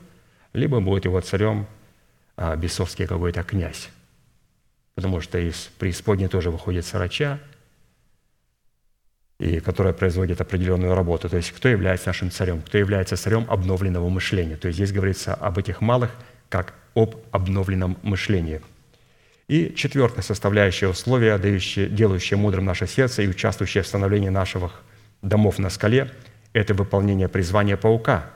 либо 0.53 0.79
будет 0.79 1.05
его 1.05 1.21
царем 1.21 1.67
а, 2.37 2.55
бесовский 2.55 3.09
какой-то 3.09 3.43
князь. 3.43 3.89
Потому 4.95 5.21
что 5.21 5.37
из 5.41 5.69
преисподней 5.77 6.29
тоже 6.29 6.53
выходит 6.53 6.87
сарача, 6.87 7.41
и 9.41 9.59
которая 9.59 9.95
производит 9.95 10.41
определенную 10.41 10.95
работу. 10.95 11.29
То 11.29 11.39
есть 11.39 11.51
кто 11.51 11.69
является 11.69 12.07
нашим 12.07 12.31
царем? 12.31 12.63
Кто 12.63 12.79
является 12.79 13.17
царем 13.17 13.47
обновленного 13.49 14.09
мышления? 14.09 14.57
То 14.57 14.69
есть 14.69 14.77
здесь 14.77 14.93
говорится 14.93 15.35
об 15.35 15.59
этих 15.59 15.81
малых 15.81 16.13
как 16.51 16.75
об 16.95 17.17
обновленном 17.31 17.97
мышлении. 18.03 18.61
И 19.49 19.75
четвертое 19.75 20.23
составляющее 20.23 20.91
условие, 20.91 21.39
дающее, 21.39 21.89
делающее 21.89 22.37
мудрым 22.37 22.67
наше 22.67 22.87
сердце 22.87 23.23
и 23.23 23.29
участвующее 23.29 23.83
в 23.83 23.87
становлении 23.87 24.29
наших 24.29 24.83
домов 25.23 25.59
на 25.59 25.71
скале, 25.71 26.13
это 26.53 26.75
выполнение 26.75 27.29
призвания 27.29 27.77
паука, 27.77 28.27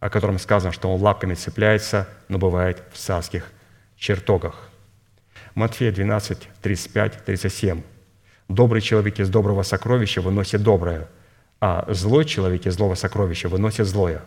о 0.00 0.10
котором 0.10 0.38
сказано, 0.38 0.72
что 0.72 0.92
он 0.92 1.02
лапками 1.02 1.34
цепляется, 1.34 2.08
но 2.28 2.38
бывает 2.38 2.82
в 2.92 2.98
царских 2.98 3.52
чертогах. 3.96 4.68
Матфея 5.54 5.92
12, 5.92 6.48
35, 6.62 7.24
37. 7.24 7.82
Добрый 8.48 8.80
человек 8.80 9.18
из 9.18 9.28
доброго 9.28 9.62
сокровища 9.62 10.20
выносит 10.20 10.62
доброе, 10.62 11.08
а 11.60 11.84
злой 11.88 12.24
человек 12.24 12.66
из 12.66 12.74
злого 12.74 12.94
сокровища 12.94 13.48
выносит 13.48 13.86
злое. 13.86 14.22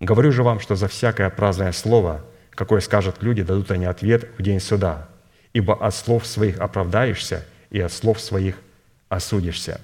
Говорю 0.00 0.30
же 0.30 0.42
вам, 0.42 0.60
что 0.60 0.76
за 0.76 0.88
всякое 0.88 1.30
праздное 1.30 1.72
слово, 1.72 2.24
какое 2.58 2.80
скажут 2.80 3.22
люди, 3.22 3.42
дадут 3.42 3.70
они 3.70 3.84
ответ 3.84 4.28
в 4.36 4.42
день 4.42 4.58
суда. 4.58 5.08
Ибо 5.52 5.74
от 5.74 5.94
слов 5.94 6.26
своих 6.26 6.58
оправдаешься, 6.58 7.46
и 7.70 7.78
от 7.78 7.92
слов 7.92 8.20
своих 8.20 8.56
осудишься. 9.08 9.80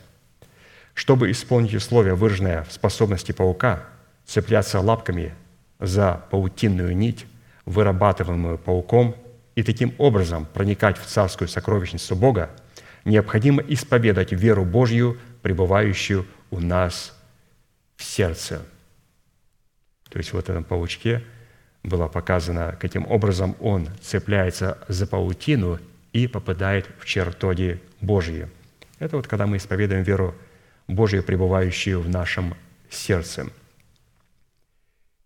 Чтобы 0.92 1.30
исполнить 1.30 1.74
условие, 1.74 2.16
выраженное 2.16 2.64
в 2.64 2.72
способности 2.72 3.30
паука, 3.30 3.84
цепляться 4.26 4.80
лапками 4.80 5.32
за 5.78 6.24
паутинную 6.30 6.96
нить, 6.96 7.26
вырабатываемую 7.64 8.58
пауком, 8.58 9.14
и 9.54 9.62
таким 9.62 9.94
образом 9.98 10.44
проникать 10.44 10.98
в 10.98 11.06
царскую 11.06 11.46
сокровищницу 11.46 12.16
Бога– 12.16 12.50
необходимо 13.04 13.62
исповедать 13.62 14.32
веру 14.32 14.64
Божью, 14.64 15.18
пребывающую 15.42 16.26
у 16.50 16.58
нас 16.58 17.16
в 17.96 18.02
сердце. 18.02 18.62
То 20.10 20.18
есть 20.18 20.32
в 20.32 20.38
этом 20.38 20.64
паучке 20.64 21.22
было 21.84 22.08
показано, 22.08 22.76
каким 22.80 23.06
образом 23.08 23.54
он 23.60 23.88
цепляется 24.02 24.78
за 24.88 25.06
паутину 25.06 25.78
и 26.12 26.26
попадает 26.26 26.88
в 26.98 27.04
чертоги 27.04 27.80
Божьи. 28.00 28.48
Это 28.98 29.16
вот 29.16 29.28
когда 29.28 29.46
мы 29.46 29.58
исповедуем 29.58 30.02
веру 30.02 30.34
Божью, 30.88 31.22
пребывающую 31.22 32.00
в 32.00 32.08
нашем 32.08 32.54
сердце. 32.90 33.46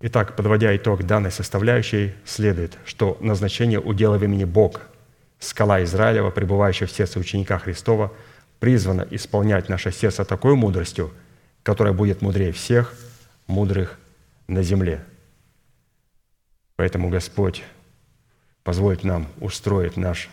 Итак, 0.01 0.37
подводя 0.37 0.77
итог 0.77 1.05
данной 1.05 1.33
составляющей, 1.33 2.13
следует, 2.25 2.79
что 2.85 3.17
назначение 3.21 3.81
удела 3.81 4.19
в 4.19 4.25
имени 4.25 4.45
Бог– 4.45 4.83
скала 5.39 5.83
Израилева, 5.85 6.31
пребывающая 6.31 6.87
в 6.87 6.93
сердце 6.93 7.19
ученика 7.19 7.59
Христова, 7.59 8.13
призвана 8.61 9.07
исполнять 9.11 9.69
наше 9.69 9.93
сердце 9.93 10.25
такой 10.25 10.55
мудростью, 10.55 11.13
которая 11.63 11.95
будет 11.95 12.23
мудрее 12.23 12.53
всех 12.53 12.95
мудрых 13.47 13.99
на 14.49 14.63
земле. 14.63 15.05
Поэтому 16.79 17.09
Господь 17.09 17.65
позволит 18.63 19.03
нам 19.03 19.27
устроить 19.41 19.97
наш 19.97 20.31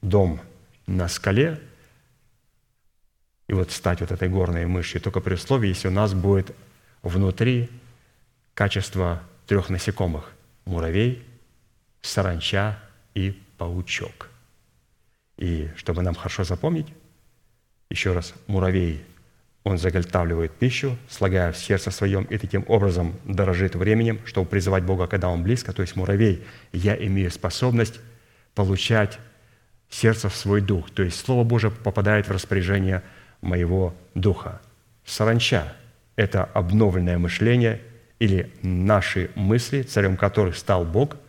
дом 0.00 0.40
на 0.86 1.08
скале 1.08 1.60
и 3.48 3.52
вот 3.52 3.72
стать 3.72 4.00
вот 4.00 4.12
этой 4.12 4.28
горной 4.28 4.64
мышью, 4.66 5.00
только 5.00 5.18
при 5.20 5.34
условии, 5.34 5.70
если 5.70 5.88
у 5.88 5.90
нас 5.90 6.14
будет 6.14 6.54
внутри 7.02 7.68
качество 8.54 9.20
трех 9.48 9.70
насекомых– 9.70 10.30
муравей, 10.66 11.26
саранча 12.00 12.78
и 13.14 13.32
паучок– 13.56 14.30
и 15.36 15.68
чтобы 15.74 16.02
нам 16.02 16.14
хорошо 16.14 16.44
запомнить, 16.44 16.86
еще 17.90 18.12
раз, 18.12 18.34
муравей, 18.46 19.04
он 19.68 19.78
заготавливает 19.78 20.52
пищу, 20.52 20.96
слагая 21.08 21.52
в 21.52 21.56
сердце 21.56 21.90
своем, 21.90 22.24
и 22.24 22.38
таким 22.38 22.64
образом 22.68 23.14
дорожит 23.24 23.74
временем, 23.74 24.20
чтобы 24.24 24.48
призывать 24.48 24.84
Бога, 24.84 25.06
когда 25.06 25.28
Он 25.28 25.42
близко. 25.42 25.72
То 25.72 25.82
есть 25.82 25.96
муравей, 25.96 26.44
я 26.72 26.96
имею 26.96 27.30
способность 27.30 28.00
получать 28.54 29.18
сердце 29.90 30.28
в 30.28 30.36
свой 30.36 30.60
дух. 30.60 30.90
То 30.90 31.02
есть 31.02 31.24
Слово 31.24 31.44
Божие 31.44 31.70
попадает 31.70 32.28
в 32.28 32.32
распоряжение 32.32 33.02
моего 33.40 33.94
духа. 34.14 34.60
Саранча– 35.04 35.72
это 36.16 36.44
обновленное 36.44 37.18
мышление 37.18 37.80
или 38.18 38.52
наши 38.62 39.30
мысли, 39.34 39.82
царем 39.82 40.16
которых 40.16 40.56
стал 40.56 40.84
Бог– 40.84 41.16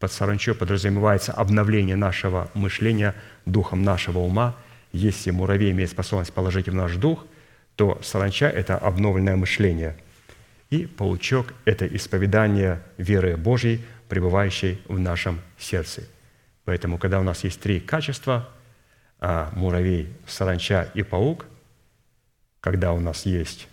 под 0.00 0.10
саранчой 0.10 0.54
подразумевается 0.54 1.30
обновление 1.32 1.94
нашего 1.94 2.50
мышления 2.54 3.14
духом 3.44 3.82
нашего 3.82 4.20
ума. 4.20 4.56
Если 4.92 5.30
муравей 5.30 5.70
имеет 5.72 5.90
способность 5.90 6.32
положить 6.32 6.70
в 6.70 6.74
наш 6.74 6.96
дух, 6.96 7.26
то 7.80 7.98
саранча– 8.02 8.46
это 8.50 8.76
обновленное 8.76 9.36
мышление. 9.36 9.96
И 10.68 10.84
паучок– 10.84 11.54
это 11.64 11.86
исповедание 11.86 12.82
веры 12.98 13.38
Божьей, 13.38 13.82
пребывающей 14.10 14.82
в 14.86 14.98
нашем 14.98 15.40
сердце. 15.56 16.02
Поэтому, 16.66 16.98
когда 16.98 17.18
у 17.20 17.22
нас 17.22 17.42
есть 17.42 17.58
три 17.58 17.80
качества 17.80 18.50
а,– 19.18 19.50
муравей, 19.54 20.12
саранча 20.26 20.90
и 20.92 21.02
паук, 21.02 21.46
когда 22.60 22.92
у 22.92 23.00
нас 23.00 23.24
есть 23.24 23.66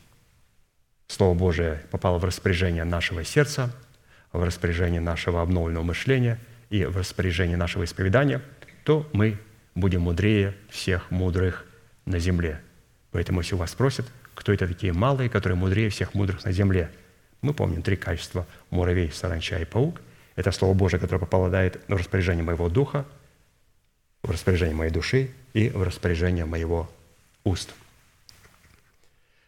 Слово 1.08 1.38
Божие 1.38 1.84
попало 1.91 2.18
в 2.18 2.24
распоряжение 2.24 2.86
нашего 2.86 3.26
сердца, 3.26 3.76
в 4.32 4.41
распоряжение 4.41 5.01
нашего 5.01 5.41
обновленного 5.41 5.84
мышления 5.84 6.39
и 6.70 6.86
в 6.86 6.95
распоряжение 6.95 7.58
нашего 7.58 7.84
исповедания, 7.84 8.41
то 8.86 9.05
мы 9.12 9.38
будем 9.76 10.03
мудрее 10.03 10.55
всех 10.70 11.12
мудрых 11.12 11.66
на 12.05 12.20
земле. 12.20 12.62
Поэтому, 13.12 13.41
если 13.41 13.55
вас 13.55 13.72
спросят, 13.72 14.05
кто 14.36 14.53
это 14.53 14.68
такие 14.68 14.93
малые, 14.93 15.30
которые 15.30 15.58
мудрее 15.58 15.89
всех 15.89 16.14
мудрых 16.14 16.43
на 16.45 16.51
земле, 16.51 16.91
мы 17.41 17.53
помним 17.53 17.82
три 17.82 17.95
качества– 17.95 18.45
муравей, 18.70 19.12
саранча 19.12 19.60
и 19.60 19.66
паук. 19.66 20.01
Это 20.36 20.51
Слово 20.51 20.74
Божие, 20.74 20.99
которое 20.99 21.20
попадает 21.20 21.82
в 21.88 21.95
распоряжение 21.95 22.43
моего 22.43 22.70
духа, 22.70 23.05
в 24.24 24.32
распоряжение 24.32 24.76
моей 24.76 24.91
души 24.91 25.32
и 25.53 25.70
в 25.70 25.84
распоряжение 25.84 26.45
моего 26.45 26.89
уст– 27.43 27.74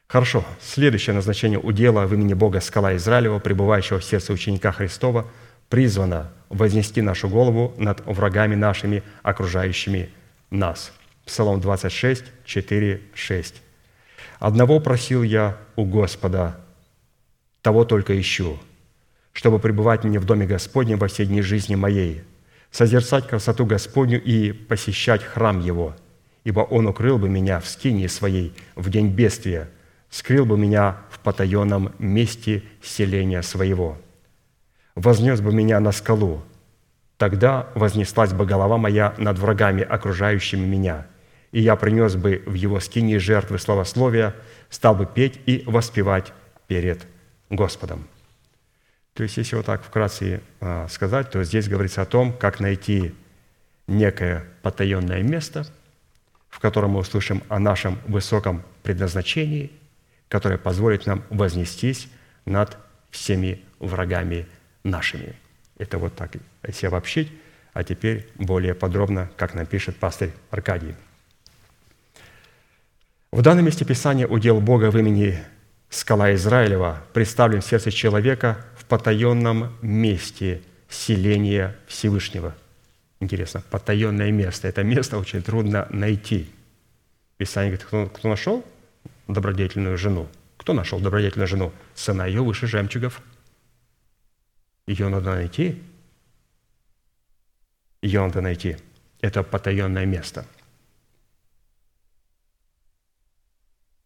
Хорошо. 0.10 0.44
Следующее 0.60 1.14
назначение 1.14 1.60
удела 1.60 2.08
в 2.08 2.14
имени 2.16 2.34
Бога 2.34 2.62
скала 2.62 2.96
Израилева, 2.96 3.38
пребывающего 3.38 4.00
в 4.00 4.04
сердце 4.04 4.34
ученика 4.34 4.72
Христова, 4.72 5.28
призвано 5.70 6.32
вознести 6.50 7.04
нашу 7.04 7.30
голову 7.30 7.76
над 7.78 8.04
врагами 8.08 8.56
нашими, 8.56 9.04
окружающими 9.22 10.10
нас. 10.50 10.92
Псалом 11.30 11.62
26, 11.62 12.24
4, 12.44 13.02
6. 13.14 13.62
«Одного 14.40 14.80
просил 14.80 15.22
я 15.22 15.58
у 15.76 15.86
Господа, 15.86 16.60
того 17.62 17.86
только 17.86 18.20
ищу, 18.20 18.58
чтобы 19.32 19.60
пребывать 19.60 20.04
мне 20.04 20.18
в 20.18 20.26
доме 20.26 20.48
Господнем 20.48 20.98
во 20.98 21.08
все 21.08 21.28
дни 21.28 21.44
жизни 21.44 21.76
моей, 21.76 22.24
созерцать 22.72 23.28
красоту 23.28 23.68
Господню 23.68 24.20
и 24.20 24.52
посещать 24.52 25.24
храм 25.24 25.60
Его, 25.60 25.96
ибо 26.46 26.62
Он 26.62 26.88
укрыл 26.88 27.20
бы 27.20 27.30
меня 27.30 27.60
в 27.60 27.68
скинии 27.68 28.08
своей 28.08 28.56
в 28.76 28.90
день 28.90 29.10
бедствия, 29.10 29.70
скрыл 30.10 30.48
бы 30.48 30.58
меня 30.58 30.98
в 31.12 31.20
потаенном 31.20 31.94
месте 32.00 32.64
селения 32.82 33.44
своего, 33.44 34.00
вознес 34.96 35.42
бы 35.42 35.54
меня 35.54 35.80
на 35.80 35.92
скалу, 35.92 36.42
тогда 37.18 37.68
вознеслась 37.76 38.34
бы 38.34 38.48
голова 38.48 38.80
моя 38.80 39.14
над 39.20 39.38
врагами, 39.38 39.84
окружающими 39.84 40.66
меня, 40.66 41.06
и 41.52 41.62
я 41.62 41.76
принес 41.76 42.16
бы 42.16 42.44
в 42.46 42.54
его 42.54 42.80
скинии 42.80 43.18
жертвы 43.18 43.60
славословия, 43.60 44.36
стал 44.70 44.96
бы 44.96 45.06
петь 45.06 45.40
и 45.46 45.64
воспевать 45.66 46.34
перед 46.68 47.06
Господом». 47.50 48.08
То 49.14 49.24
есть, 49.24 49.38
если 49.38 49.56
вот 49.56 49.66
так 49.66 49.84
вкратце 49.84 50.42
а, 50.62 50.88
сказать, 50.88 51.30
то 51.32 51.44
здесь 51.44 51.68
говорится 51.68 52.02
о 52.02 52.06
том, 52.06 52.32
как 52.32 52.60
найти 52.60 53.14
некое 53.88 54.46
потаенное 54.62 55.24
место, 55.24 55.66
в 56.50 56.60
котором 56.60 56.92
мы 56.92 57.00
услышим 57.00 57.44
о 57.50 57.60
нашем 57.60 58.00
высоком 58.08 58.64
предназначении– 58.84 59.72
которая 60.30 60.60
позволит 60.60 61.06
нам 61.08 61.24
вознестись 61.30 62.08
над 62.46 62.78
всеми 63.10 63.62
врагами 63.80 64.48
нашими. 64.84 65.36
Это 65.78 65.98
вот 65.98 66.16
так, 66.16 66.34
если 66.66 66.86
обобщить, 66.86 67.32
а 67.74 67.84
теперь 67.84 68.30
более 68.36 68.76
подробно, 68.76 69.30
как 69.36 69.56
напишет 69.56 69.98
пастырь 69.98 70.32
Аркадий. 70.52 70.96
В 73.32 73.44
данном 73.44 73.66
месте 73.66 73.86
Писания 73.86 74.26
удел 74.26 74.60
Бога 74.60 74.90
в 74.90 74.98
имени 74.98 75.38
скала 75.90 76.34
Израилева 76.34 77.04
представлен 77.14 77.62
в 77.62 77.66
сердце 77.66 77.92
человека 77.92 78.66
в 78.76 78.86
потаенном 78.86 79.78
месте 79.84 80.64
селения 80.90 81.76
Всевышнего. 81.88 82.56
Интересно, 83.20 83.62
потаенное 83.70 84.32
место. 84.32 84.68
Это 84.68 84.84
место 84.84 85.20
очень 85.20 85.44
трудно 85.44 85.88
найти. 85.92 86.50
Писание 87.38 87.72
говорит, 87.72 87.86
кто, 87.86 88.06
кто 88.08 88.30
нашел, 88.30 88.66
добродетельную 89.28 89.98
жену. 89.98 90.28
Кто 90.58 90.74
нашел 90.74 91.00
добродетельную 91.00 91.48
жену? 91.48 91.72
Цена 91.94 92.26
ее 92.26 92.42
выше 92.42 92.66
жемчугов. 92.66 93.22
Ее 94.88 95.08
надо 95.08 95.36
найти. 95.36 95.80
Ее 98.02 98.22
надо 98.22 98.42
найти. 98.42 98.78
Это 99.22 99.44
потаенное 99.44 100.06
место. 100.08 100.46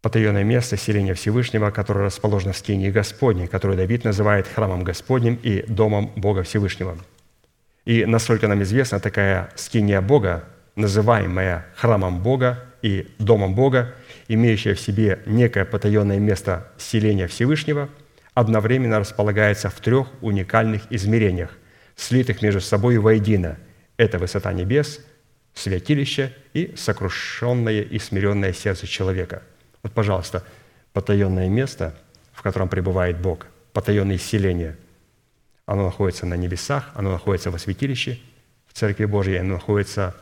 Потаенное 0.04 0.44
место 0.44 0.76
селения 0.76 1.14
Всевышнего, 1.14 1.72
которое 1.72 2.04
расположено 2.04 2.52
в 2.52 2.58
скинии 2.58 2.92
Господней, 2.92 3.48
которое 3.48 3.78
Давид 3.78 4.04
называет 4.04 4.50
храмом 4.50 4.84
Господним 4.84 5.40
и 5.42 5.64
домом 5.66 6.12
Бога 6.18 6.44
Всевышнего. 6.44 6.98
И 7.86 8.04
насколько 8.04 8.50
нам 8.50 8.62
известно, 8.64 9.00
такая 9.00 9.50
скиния 9.56 10.02
Бога, 10.02 10.44
называемая 10.76 11.68
храмом 11.78 12.22
Бога 12.22 12.66
и 12.82 13.08
домом 13.18 13.56
Бога, 13.56 13.96
имеющая 14.28 14.74
в 14.74 14.82
себе 14.82 15.22
некое 15.26 15.64
потаенное 15.64 16.20
место 16.20 16.68
селения 16.78 17.28
Всевышнего, 17.28 17.88
одновременно 18.34 19.00
располагается 19.00 19.70
в 19.70 19.80
трех 19.80 20.10
уникальных 20.22 20.82
измерениях, 20.90 21.52
слитых 21.96 22.42
между 22.42 22.60
собой 22.60 22.98
воедино. 22.98 23.58
Это 23.96 24.20
высота 24.20 24.52
небес, 24.52 25.00
святилище 25.54 26.36
и 26.54 26.74
сокрушенное 26.76 27.84
и 27.84 28.00
смиренное 28.00 28.52
сердце 28.52 28.86
человека. 28.86 29.44
Вот, 29.84 29.92
пожалуйста, 29.92 30.44
потаенное 30.94 31.50
место, 31.50 31.96
в 32.32 32.42
котором 32.42 32.70
пребывает 32.70 33.20
Бог, 33.20 33.48
потаенное 33.74 34.18
селение, 34.18 34.78
оно 35.66 35.86
находится 35.86 36.26
на 36.26 36.34
небесах, 36.34 36.92
оно 36.96 37.12
находится 37.12 37.52
во 37.52 37.60
святилище, 37.60 38.20
в 38.68 38.74
Церкви 38.74 39.06
Божьей, 39.06 39.38
оно 39.38 39.56
находится 39.56 40.16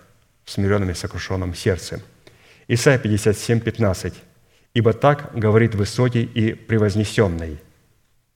в 0.43 0.51
смиренном 0.51 0.89
и 0.89 0.93
сокрушенном 0.93 1.55
сердце– 1.55 2.01
Исайя 2.73 2.97
57, 2.97 3.59
15. 3.59 4.13
«Ибо 4.73 4.93
так 4.93 5.37
говорит 5.37 5.75
высокий 5.75 6.23
и 6.23 6.53
превознесенный». 6.53 7.55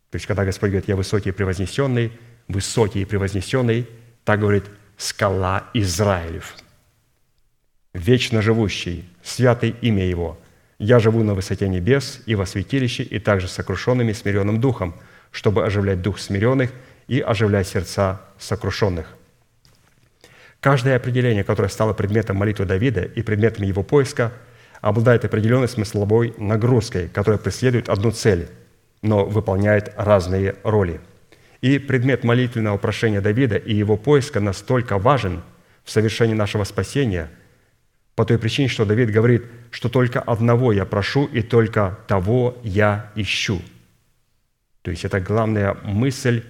То 0.09 0.15
есть, 0.15 0.25
когда 0.25 0.43
Господь 0.43 0.71
говорит, 0.71 0.89
«Я 0.89 0.97
высокий 0.97 1.29
и 1.29 1.31
превознесенный», 1.31 2.11
«высокий 2.49 3.01
и 3.01 3.05
превознесенный», 3.05 3.87
так 4.25 4.41
говорит 4.41 4.65
скала 4.97 5.69
Израилев. 5.73 6.55
Вечно 7.93 8.41
живущий, 8.41 9.05
святый 9.23 9.73
имя 9.81 10.05
Его. 10.05 10.37
Я 10.77 10.99
живу 10.99 11.23
на 11.23 11.33
высоте 11.33 11.67
небес 11.67 12.21
и 12.25 12.35
во 12.35 12.45
святилище, 12.45 13.03
и 13.03 13.19
также 13.19 13.47
сокрушенными 13.47 14.13
смиренным 14.13 14.59
духом, 14.59 14.95
чтобы 15.31 15.65
оживлять 15.65 16.01
дух 16.01 16.19
смиренных 16.19 16.71
и 17.07 17.19
оживлять 17.19 17.67
сердца 17.67 18.21
сокрушенных– 18.37 19.07
Каждое 20.65 20.95
определение, 20.95 21.43
которое 21.43 21.69
стало 21.69 21.93
предметом 21.93 22.37
молитвы 22.37 22.65
Давида 22.65 23.01
и 23.01 23.21
предметом 23.21 23.65
его 23.65 23.83
поиска, 23.83 24.33
обладает 24.81 25.23
определенной 25.23 25.67
смысловой 25.67 26.33
нагрузкой, 26.39 27.07
которая 27.07 27.37
преследует 27.37 27.87
одну 27.87 28.09
цель, 28.09 28.49
но 29.03 29.25
выполняет 29.25 29.93
разные 29.95 30.55
роли. 30.63 31.01
И 31.61 31.77
предмет 31.77 32.23
молитвенного 32.23 32.79
прошения 32.79 33.21
Давида 33.21 33.57
и 33.57 33.75
его 33.75 33.95
поиска 33.95 34.39
настолько 34.39 34.97
важен 34.97 35.43
в 35.83 35.91
совершении 35.91 36.33
нашего 36.33 36.63
спасения, 36.63 37.29
по 38.15 38.25
той 38.25 38.39
причине, 38.39 38.69
что 38.69 38.85
Давид 38.85 39.11
говорит, 39.11 39.43
что 39.71 39.89
только 39.89 40.21
одного 40.21 40.71
я 40.71 40.85
прошу 40.85 41.25
и 41.25 41.41
только 41.41 41.99
того 42.07 42.57
я 42.63 43.11
ищу. 43.15 43.61
То 44.81 44.91
есть 44.91 45.03
это 45.03 45.19
главная 45.19 45.75
мысль 45.83 46.43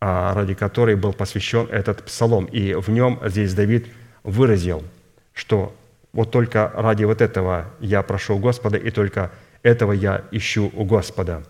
а, 0.00 0.32
ради 0.34 0.54
которой 0.54 0.94
был 0.94 1.12
посвящен 1.12 1.66
этот 1.70 2.04
псалом. 2.04 2.44
И 2.46 2.74
в 2.74 2.88
нем 2.88 3.20
здесь 3.24 3.54
Давид 3.54 3.88
выразил, 4.22 4.84
что 5.32 5.74
вот 6.12 6.30
только 6.30 6.70
ради 6.74 7.04
вот 7.04 7.20
этого 7.20 7.72
я 7.80 8.02
прошу 8.02 8.36
у 8.36 8.38
Господа, 8.38 8.76
и 8.76 8.90
только 8.90 9.32
этого 9.62 9.92
я 9.92 10.24
ищу 10.30 10.70
у 10.72 10.84
Господа. 10.84 11.44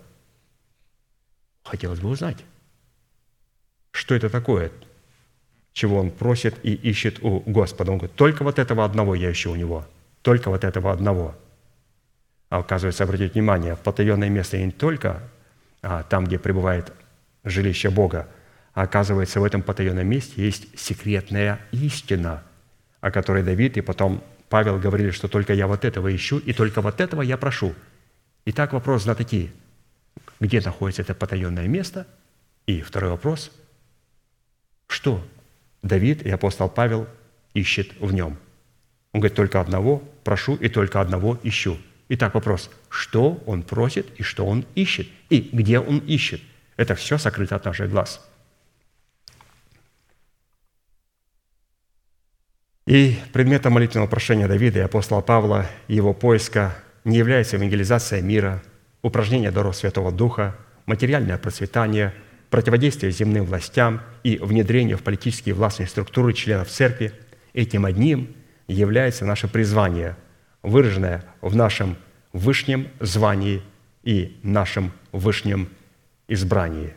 Хотелось 1.63 2.01
бы 2.01 2.09
узнать, 2.09 2.39
что 3.91 4.15
это 4.15 4.31
такое, 4.31 4.71
чего 5.73 5.99
он 5.99 6.11
просит 6.11 6.57
и 6.62 6.75
ищет 6.75 7.23
у 7.23 7.41
Господа. 7.47 7.93
Он 7.93 7.99
говорит, 7.99 8.16
только 8.16 8.43
вот 8.43 8.59
этого 8.59 8.85
одного 8.85 9.14
я 9.14 9.31
ищу 9.31 9.53
у 9.53 9.57
него, 9.57 9.87
только 10.23 10.51
вот 10.51 10.64
этого 10.64 10.93
одного. 10.93 11.37
А 12.51 12.59
оказывается, 12.59 13.05
обратите 13.05 13.33
внимание, 13.33 13.77
потаенное 13.77 14.31
место 14.31 14.59
не 14.59 14.71
только 14.71 15.23
а, 15.83 16.03
там, 16.03 16.25
где 16.25 16.39
пребывает 16.39 16.93
жилище 17.45 17.91
Бога, 17.91 18.29
а 18.75 18.83
оказывается, 18.83 19.41
в 19.41 19.45
этом 19.45 19.62
потаенном 19.62 20.07
месте 20.07 20.43
есть 20.43 20.79
секретная 20.79 21.61
истина, 21.73 22.43
о 23.01 23.11
которой 23.11 23.43
Давид 23.43 23.77
и 23.77 23.81
потом 23.81 24.23
Павел 24.49 24.79
говорили, 24.79 25.11
что 25.11 25.29
только 25.29 25.53
я 25.53 25.66
вот 25.66 25.85
этого 25.85 26.14
ищу, 26.14 26.39
и 26.39 26.53
только 26.53 26.81
вот 26.81 27.01
этого 27.01 27.23
я 27.23 27.37
прошу. 27.37 27.75
Итак, 28.47 28.73
вопрос 28.73 29.03
знатоки. 29.03 29.51
Где 30.41 30.61
находится 30.61 31.03
это 31.03 31.14
потаенное 31.14 31.69
место? 31.69 32.07
И 32.66 32.81
второй 32.81 33.11
вопрос. 33.11 33.51
Что 34.87 35.23
Давид 35.83 36.22
и 36.22 36.31
апостол 36.31 36.68
Павел 36.68 37.07
ищет 37.55 37.93
в 38.01 38.12
нем? 38.12 38.39
Он 39.12 39.20
говорит, 39.20 39.37
только 39.37 39.61
одного 39.61 40.03
прошу 40.24 40.57
и 40.57 40.68
только 40.68 41.01
одного 41.01 41.39
ищу. 41.43 41.79
Итак, 42.09 42.35
вопрос, 42.35 42.70
что 42.89 43.43
он 43.47 43.62
просит 43.62 44.07
и 44.18 44.22
что 44.22 44.47
он 44.47 44.64
ищет? 44.74 45.09
И 45.31 45.51
где 45.53 45.79
он 45.79 45.99
ищет? 45.99 46.41
Это 46.76 46.95
все 46.95 47.18
сокрыто 47.18 47.57
от 47.57 47.64
наших 47.64 47.91
глаз– 47.91 48.24
И 52.89 53.18
предметом 53.35 53.74
молитвенного 53.74 54.09
прошения 54.09 54.49
Давида 54.49 54.79
и 54.79 54.83
апостола 54.83 55.20
Павла 55.20 55.66
его 55.89 56.14
поиска 56.14 56.74
не 57.05 57.18
является 57.18 57.57
евангелизация 57.57 58.22
мира, 58.22 58.62
упражнение 59.03 59.51
даров 59.51 59.76
Святого 59.76 60.11
Духа, 60.11 60.57
материальное 60.87 61.37
процветание, 61.37 62.14
противодействие 62.51 63.12
земным 63.12 63.44
властям 63.44 64.01
и 64.22 64.38
внедрение 64.38 64.96
в 64.96 65.03
политические 65.03 65.55
властные 65.55 65.86
структуры 65.86 66.32
членов 66.32 66.68
церкви. 66.68 67.12
Этим 67.53 67.84
одним 67.84 68.34
является 68.66 69.24
наше 69.24 69.49
призвание, 69.49 70.16
выраженное 70.62 71.24
в 71.40 71.55
нашем 71.55 71.96
вышнем 72.32 72.88
звании 73.01 73.62
и 74.03 74.38
нашем 74.42 74.92
вышнем 75.12 75.68
избрании. 76.28 76.94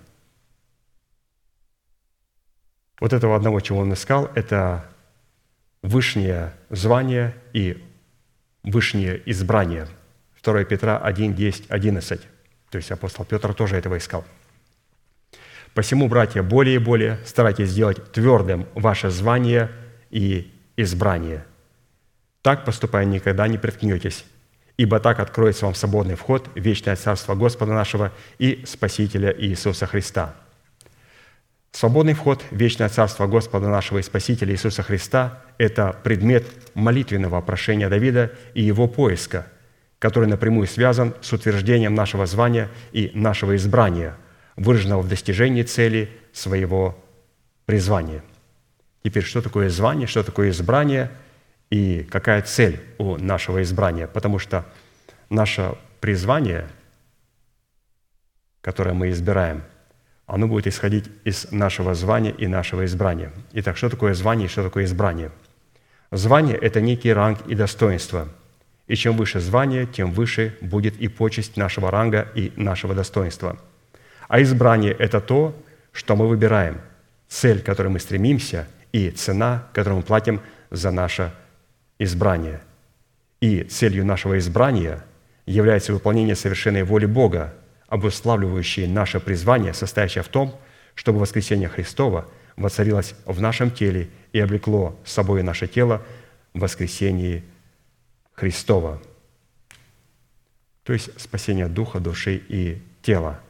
Вот 3.00 3.14
этого 3.14 3.36
одного, 3.36 3.60
чего 3.60 3.80
он 3.80 3.94
искал, 3.94 4.30
это 4.36 4.86
вышнее 5.82 6.54
звание 6.70 7.36
и 7.52 7.84
вышнее 8.64 9.22
избрание. 9.26 9.88
2 10.44 10.64
Петра 10.66 10.98
1, 10.98 11.34
10, 11.34 11.66
11. 11.70 12.22
То 12.70 12.78
есть 12.78 12.92
апостол 12.92 13.26
Петр 13.26 13.54
тоже 13.54 13.76
этого 13.76 13.98
искал. 13.98 14.24
Посему, 15.74 16.08
братья, 16.08 16.44
более 16.44 16.76
и 16.76 16.80
более 16.80 17.20
старайтесь 17.26 17.70
сделать 17.70 18.12
твердым 18.12 18.68
ваше 18.74 19.10
звание 19.10 19.72
и 20.10 20.52
избрание. 20.76 21.46
Так, 22.42 22.66
поступая, 22.66 23.06
никогда 23.06 23.48
не 23.48 23.58
приткнетесь, 23.58 24.26
ибо 24.78 25.00
так 25.00 25.20
откроется 25.20 25.66
вам 25.66 25.76
свободный 25.76 26.16
вход 26.16 26.50
в 26.54 26.60
вечное 26.60 26.96
Царство 26.96 27.36
Господа 27.36 27.74
нашего 27.74 28.12
и 28.40 28.64
Спасителя 28.66 29.34
Иисуса 29.38 29.86
Христа– 29.86 30.36
Свободный 31.72 32.14
вход 32.14 32.44
в 32.52 32.56
вечное 32.56 32.90
Царство 32.90 33.28
Господа 33.28 33.70
нашего 33.70 34.00
и 34.00 34.04
Спасителя 34.04 34.54
Иисуса 34.54 34.84
Христа– 34.84 35.42
это 35.58 35.96
предмет 36.04 36.46
молитвенного 36.74 37.40
прошения 37.42 37.88
Давида 37.88 38.34
и 38.54 38.62
его 38.62 38.88
поиска, 38.88 39.48
который 39.98 40.28
напрямую 40.28 40.68
связан 40.68 41.14
с 41.22 41.32
утверждением 41.32 41.96
нашего 41.96 42.26
звания 42.26 42.68
и 42.92 43.12
нашего 43.14 43.56
избрания, 43.56 44.18
выраженного 44.62 45.02
в 45.02 45.08
достижении 45.08 45.64
цели 45.64 46.10
своего 46.34 46.98
призвания. 47.66 48.24
Теперь, 49.04 49.24
что 49.24 49.42
такое 49.42 49.70
звание, 49.70 50.08
что 50.08 50.24
такое 50.24 50.50
избрание 50.50 51.12
и 51.70 52.08
какая 52.10 52.42
цель 52.42 52.80
у 52.98 53.18
нашего 53.18 53.62
избрания? 53.64 54.08
Потому 54.08 54.40
что 54.40 54.66
наше 55.30 55.76
призвание, 56.00 56.68
которое 58.62 58.94
мы 58.94 59.10
избираем– 59.10 59.64
оно 60.32 60.48
будет 60.48 60.66
исходить 60.66 61.12
из 61.26 61.52
нашего 61.52 61.94
звания 61.94 62.32
и 62.32 62.48
нашего 62.48 62.86
избрания. 62.86 63.34
Итак, 63.52 63.76
что 63.76 63.90
такое 63.90 64.14
звание 64.14 64.46
и 64.48 64.50
что 64.50 64.64
такое 64.64 64.86
избрание? 64.86 65.30
Звание– 66.10 66.56
это 66.62 66.80
некий 66.80 67.12
ранг 67.12 67.46
и 67.48 67.54
достоинство. 67.54 68.30
И 68.88 68.96
чем 68.96 69.18
выше 69.18 69.42
звание, 69.42 69.86
тем 69.86 70.14
выше 70.14 70.58
будет 70.62 70.96
и 71.02 71.10
почесть 71.10 71.58
нашего 71.58 71.92
ранга 71.92 72.30
и 72.34 72.54
нашего 72.56 72.96
достоинства. 72.96 73.60
А 74.32 74.42
избрание– 74.42 74.94
это 74.98 75.20
то, 75.20 75.54
что 75.92 76.16
мы 76.16 76.26
выбираем, 76.26 76.80
цель, 77.28 77.62
к 77.62 77.66
которой 77.66 77.90
мы 77.90 78.00
стремимся, 78.00 78.66
и 78.94 79.10
цена, 79.10 79.68
которую 79.74 79.98
мы 79.98 80.04
платим 80.04 80.40
за 80.70 80.92
наше 80.92 81.34
избрание. 82.00 82.62
И 83.42 83.64
целью 83.64 84.06
нашего 84.06 84.40
избрания 84.40 85.04
является 85.46 85.92
выполнение 85.92 86.38
совершенной 86.38 86.84
воли 86.84 87.08
Бога, 87.08 87.54
обуславливающие 87.88 88.88
наше 88.88 89.20
призвание, 89.20 89.74
состоящее 89.74 90.24
в 90.24 90.30
том, 90.30 90.58
чтобы 90.96 91.20
воскресение 91.20 91.68
Христова 91.68 92.26
воцарилось 92.56 93.16
в 93.26 93.42
нашем 93.42 93.70
теле 93.70 94.08
и 94.32 94.40
облекло 94.40 94.98
с 95.04 95.12
собой 95.12 95.44
наше 95.44 95.68
тело 95.68 96.02
в 96.54 96.62
воскресении 96.62 97.44
Христова. 98.32 99.02
То 100.84 100.94
есть 100.94 101.20
спасение 101.20 101.68
духа, 101.68 102.00
души 102.00 102.42
и 102.48 102.82
тела. 103.02 103.42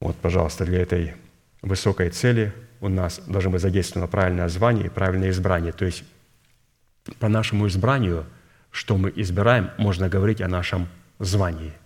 Вот, 0.00 0.16
пожалуйста, 0.16 0.64
для 0.64 0.82
этой 0.82 1.14
высокой 1.62 2.10
цели 2.10 2.52
у 2.80 2.88
нас 2.88 3.20
должно 3.26 3.50
быть 3.50 3.62
задействовано 3.62 4.08
правильное 4.08 4.48
звание 4.48 4.86
и 4.86 4.90
правильное 4.90 5.30
избрание. 5.30 5.72
То 5.72 5.84
есть 5.84 6.04
по 7.18 7.28
нашему 7.28 7.66
избранию, 7.68 8.26
что 8.70 8.96
мы 8.96 9.12
избираем, 9.16 9.70
можно 9.78 10.08
говорить 10.08 10.40
о 10.40 10.48
нашем 10.48 10.88
звании– 11.18 11.72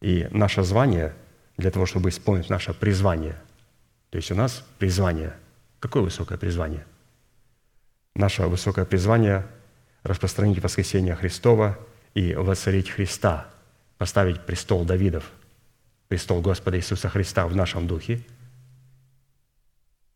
и 0.00 0.28
наше 0.30 0.62
звание 0.62 1.14
для 1.56 1.70
того, 1.70 1.86
чтобы 1.86 2.10
исполнить 2.10 2.50
наше 2.50 2.74
призвание. 2.74 3.36
То 4.10 4.16
есть 4.16 4.30
у 4.30 4.34
нас 4.34 4.64
призвание. 4.78 5.34
Какое 5.80 6.02
высокое 6.02 6.38
призвание? 6.38 6.86
Наше 8.14 8.46
высокое 8.46 8.84
призвание– 8.84 9.46
распространить 10.02 10.62
воскресение 10.62 11.16
Христова 11.16 11.78
и 12.14 12.34
воцарить 12.34 12.90
Христа, 12.90 13.48
поставить 13.98 14.40
престол 14.42 14.84
Давидов, 14.84 15.30
престол 16.08 16.40
Господа 16.40 16.76
Иисуса 16.76 17.08
Христа 17.08 17.46
в 17.46 17.56
нашем 17.56 17.86
духе, 17.86 18.20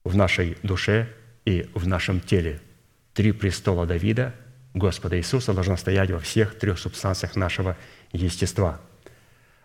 в 0.04 0.16
нашей 0.16 0.56
душе 0.62 1.08
и 1.44 1.70
в 1.74 1.86
нашем 1.86 2.20
теле. 2.20 2.60
Три 3.12 3.32
престола 3.32 3.86
Давида, 3.86 4.34
Господа 4.74 5.18
Иисуса, 5.18 5.52
должно 5.52 5.76
стоять 5.76 6.10
во 6.10 6.20
всех 6.20 6.58
трех 6.58 6.78
субстанциях 6.78 7.36
нашего 7.36 7.76
естества– 8.12 8.80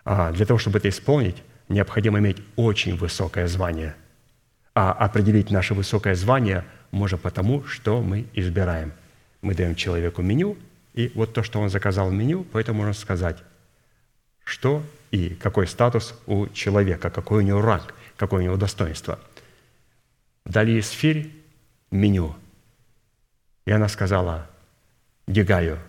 а 0.05 0.31
для 0.31 0.45
того, 0.45 0.59
чтобы 0.59 0.77
это 0.77 0.87
исполнить, 0.87 1.41
необходимо 1.67 2.19
иметь 2.19 2.37
очень 2.55 2.95
высокое 2.95 3.47
звание. 3.47 3.95
А 4.75 4.91
определить 4.93 5.49
наше 5.49 5.73
высокое 5.73 6.13
звание 6.13 6.63
можно 6.91 7.17
потому, 7.17 7.65
что 7.65 8.01
мы 8.03 8.27
избираем. 8.33 8.93
Мы 9.41 9.55
даем 9.55 9.75
человеку 9.75 10.21
меню, 10.21 10.57
и 10.93 11.11
вот 11.15 11.33
то, 11.33 11.43
что 11.43 11.59
он 11.59 11.69
заказал 11.69 12.09
в 12.09 12.13
меню, 12.13 12.45
поэтому 12.51 12.79
можно 12.79 12.93
сказать, 12.93 13.43
что 14.43 14.83
и 15.11 15.29
какой 15.29 15.67
статус 15.67 16.15
у 16.25 16.47
человека, 16.47 17.09
какой 17.09 17.43
у 17.43 17.45
него 17.45 17.61
ранг, 17.61 17.93
какое 18.17 18.41
у 18.41 18.43
него 18.43 18.57
достоинство. 18.57 19.19
Дали 20.45 20.79
сферь 20.81 21.31
меню. 21.91 22.35
И 23.65 23.71
она 23.71 23.87
сказала 23.87 24.47
Гигаю, 25.27 25.79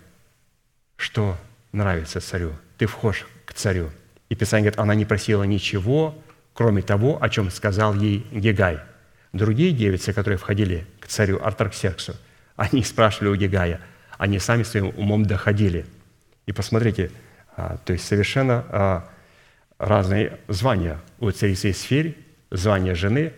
что 0.95 1.37
нравится 1.71 2.21
царю. 2.21 2.53
Ты 2.77 2.87
вхож 2.87 3.27
к 3.45 3.53
царю. 3.53 3.91
И 4.29 4.35
Писание 4.35 4.71
говорит, 4.71 4.79
она 4.79 4.95
не 4.95 5.05
просила 5.05 5.43
ничего, 5.43 6.15
кроме 6.53 6.81
того, 6.81 7.21
о 7.21 7.29
чем 7.29 7.51
сказал 7.51 7.93
ей 7.95 8.25
Гегай. 8.31 8.79
Другие 9.31 9.71
девицы, 9.71 10.13
которые 10.13 10.37
входили 10.37 10.87
к 10.99 11.07
царю 11.07 11.39
Артарксерксу, 11.43 12.15
они 12.55 12.83
спрашивали 12.83 13.29
у 13.29 13.35
Гегая, 13.35 13.79
они 14.17 14.39
сами 14.39 14.63
своим 14.63 14.87
умом 14.97 15.25
доходили. 15.25 15.85
И 16.47 16.51
посмотрите, 16.51 17.11
то 17.85 17.93
есть 17.93 18.05
совершенно 18.05 18.63
а, 18.69 19.09
разные 19.79 20.39
звания. 20.47 20.99
У 21.19 21.31
царицы 21.31 21.73
сферь, 21.73 22.15
звание 22.51 22.95
жены, 22.95 23.33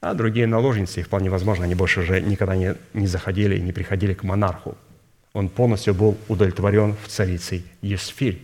а 0.00 0.14
другие 0.14 0.46
наложницы, 0.46 1.00
и 1.00 1.02
вполне 1.02 1.28
возможно, 1.28 1.64
они 1.64 1.74
больше 1.74 2.00
уже 2.00 2.20
никогда 2.20 2.56
не, 2.56 2.76
не 2.92 3.06
заходили 3.06 3.56
и 3.56 3.60
не 3.60 3.72
приходили 3.72 4.14
к 4.14 4.22
монарху. 4.22 4.76
Он 5.32 5.48
полностью 5.48 5.94
был 5.94 6.16
удовлетворен 6.28 6.94
в 7.02 7.08
царице 7.08 7.64
Есфирь 7.82 8.40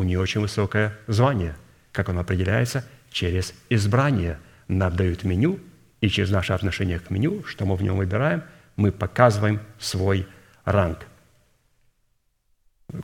у 0.00 0.02
нее 0.02 0.18
очень 0.18 0.40
высокое 0.40 0.96
звание. 1.06 1.54
Как 1.92 2.08
оно 2.08 2.20
определяется? 2.20 2.84
Через 3.10 3.52
избрание. 3.68 4.38
Нам 4.68 4.96
дают 4.96 5.24
меню, 5.24 5.58
и 6.00 6.08
через 6.08 6.30
наше 6.30 6.52
отношение 6.52 6.98
к 7.00 7.10
меню, 7.10 7.44
что 7.44 7.66
мы 7.66 7.76
в 7.76 7.82
нем 7.82 7.96
выбираем, 7.96 8.42
мы 8.76 8.92
показываем 8.92 9.60
свой 9.78 10.26
ранг. 10.64 11.00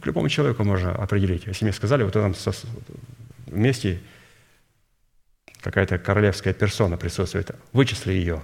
К 0.00 0.06
любому 0.06 0.28
человеку 0.28 0.64
можно 0.64 0.94
определить. 0.94 1.46
Если 1.46 1.64
мне 1.64 1.72
сказали, 1.72 2.02
вот 2.02 2.12
там 2.12 2.34
вместе 3.46 4.00
какая-то 5.60 5.98
королевская 5.98 6.54
персона 6.54 6.96
присутствует, 6.96 7.50
вычисли 7.72 8.12
ее. 8.12 8.42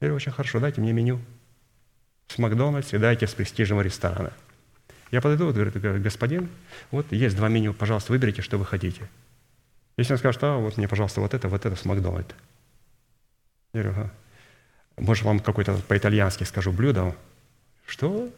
Я 0.00 0.08
говорю, 0.08 0.16
очень 0.16 0.32
хорошо, 0.32 0.60
дайте 0.60 0.80
мне 0.80 0.92
меню 0.92 1.20
с 2.28 2.38
Макдональдс 2.38 2.92
и 2.92 2.98
дайте 2.98 3.26
с 3.26 3.34
престижного 3.34 3.82
ресторана– 3.82 4.32
я 5.14 5.20
подойду, 5.20 5.46
вот, 5.46 5.54
говорит, 5.54 6.02
господин, 6.02 6.48
вот 6.90 7.12
есть 7.12 7.36
два 7.36 7.48
меню, 7.48 7.72
пожалуйста, 7.72 8.10
выберите, 8.10 8.42
что 8.42 8.58
вы 8.58 8.64
хотите. 8.64 9.08
Если 9.96 10.12
он 10.12 10.18
скажет, 10.18 10.42
а 10.42 10.56
вот 10.56 10.76
мне, 10.76 10.88
пожалуйста, 10.88 11.20
вот 11.20 11.34
это, 11.34 11.46
вот 11.46 11.64
это 11.64 11.76
с 11.76 11.84
Макдональд. 11.84 12.34
Я 13.72 13.82
говорю, 13.82 14.00
ага. 14.00 14.14
Может, 14.96 15.24
вам 15.24 15.38
какое-то 15.38 15.74
по-итальянски 15.86 16.42
скажу 16.42 16.72
блюдо? 16.72 17.14
Что? 17.86 18.28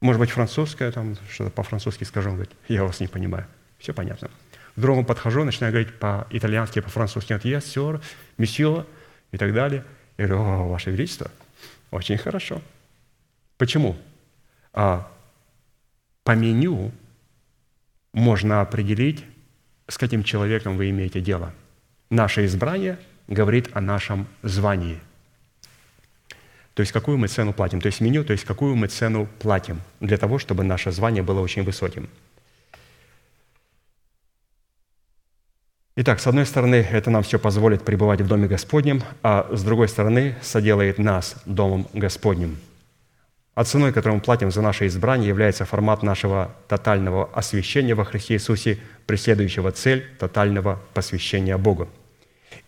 Может 0.00 0.20
быть, 0.20 0.30
французское, 0.30 0.92
там 0.92 1.16
что-то 1.30 1.50
по-французски 1.50 2.04
скажу. 2.04 2.30
Он 2.30 2.36
говорит, 2.36 2.54
я 2.68 2.84
вас 2.84 3.00
не 3.00 3.08
понимаю. 3.08 3.46
Все 3.78 3.94
понятно. 3.94 4.30
К 4.74 4.80
другому 4.80 5.06
подхожу, 5.06 5.44
начинаю 5.44 5.72
говорить 5.72 5.94
по-итальянски, 5.98 6.80
по-французски. 6.80 7.32
Говорит, 7.32 7.46
yes, 7.46 7.64
sir, 7.64 8.02
monsieur, 8.38 8.86
и 9.32 9.38
так 9.38 9.52
далее. 9.52 9.84
Я 10.18 10.26
говорю, 10.26 10.42
о, 10.42 10.68
Ваше 10.68 10.90
Величество, 10.90 11.30
очень 11.90 12.16
хорошо. 12.16 12.60
Почему? 13.58 13.96
А 14.72 15.10
по 16.24 16.32
меню 16.32 16.92
можно 18.12 18.60
определить, 18.60 19.24
с 19.88 19.98
каким 19.98 20.24
человеком 20.24 20.76
вы 20.76 20.90
имеете 20.90 21.20
дело. 21.20 21.52
Наше 22.10 22.44
избрание 22.44 22.98
говорит 23.28 23.70
о 23.74 23.80
нашем 23.80 24.26
звании. 24.42 25.00
То 26.76 26.82
есть 26.82 26.92
какую 26.92 27.16
мы 27.16 27.26
цену 27.28 27.54
платим? 27.54 27.80
То 27.80 27.86
есть 27.86 28.02
меню, 28.02 28.22
то 28.22 28.32
есть 28.32 28.44
какую 28.44 28.76
мы 28.76 28.88
цену 28.88 29.26
платим 29.38 29.80
для 30.00 30.18
того, 30.18 30.38
чтобы 30.38 30.62
наше 30.62 30.92
звание 30.92 31.22
было 31.22 31.40
очень 31.40 31.62
высоким. 31.62 32.06
Итак, 35.96 36.20
с 36.20 36.26
одной 36.26 36.44
стороны, 36.44 36.74
это 36.74 37.08
нам 37.08 37.22
все 37.22 37.38
позволит 37.38 37.82
пребывать 37.82 38.20
в 38.20 38.26
Доме 38.26 38.46
Господнем, 38.46 39.02
а 39.22 39.48
с 39.50 39.62
другой 39.62 39.88
стороны, 39.88 40.36
соделает 40.42 40.98
нас 40.98 41.36
Домом 41.46 41.88
Господним. 41.94 42.58
А 43.54 43.64
ценой, 43.64 43.94
которую 43.94 44.16
мы 44.16 44.22
платим 44.22 44.50
за 44.50 44.60
наше 44.60 44.86
избрание, 44.86 45.28
является 45.28 45.64
формат 45.64 46.02
нашего 46.02 46.54
тотального 46.68 47.30
освящения 47.32 47.94
во 47.94 48.04
Христе 48.04 48.34
Иисусе, 48.34 48.78
преследующего 49.06 49.72
цель 49.72 50.04
тотального 50.18 50.78
посвящения 50.92 51.56
Богу. 51.56 51.88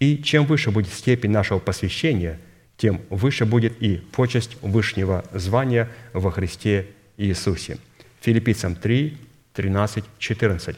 И 0.00 0.16
чем 0.22 0.46
выше 0.46 0.70
будет 0.70 0.94
степень 0.94 1.30
нашего 1.30 1.58
посвящения, 1.58 2.40
тем 2.78 3.02
выше 3.10 3.44
будет 3.44 3.82
и 3.82 3.96
почесть 3.96 4.56
вышнего 4.62 5.24
звания 5.34 5.90
во 6.14 6.30
Христе 6.30 6.86
Иисусе. 7.18 7.76
Филиппийцам 8.20 8.76
3, 8.76 9.18
13, 9.52 10.04
14. 10.18 10.76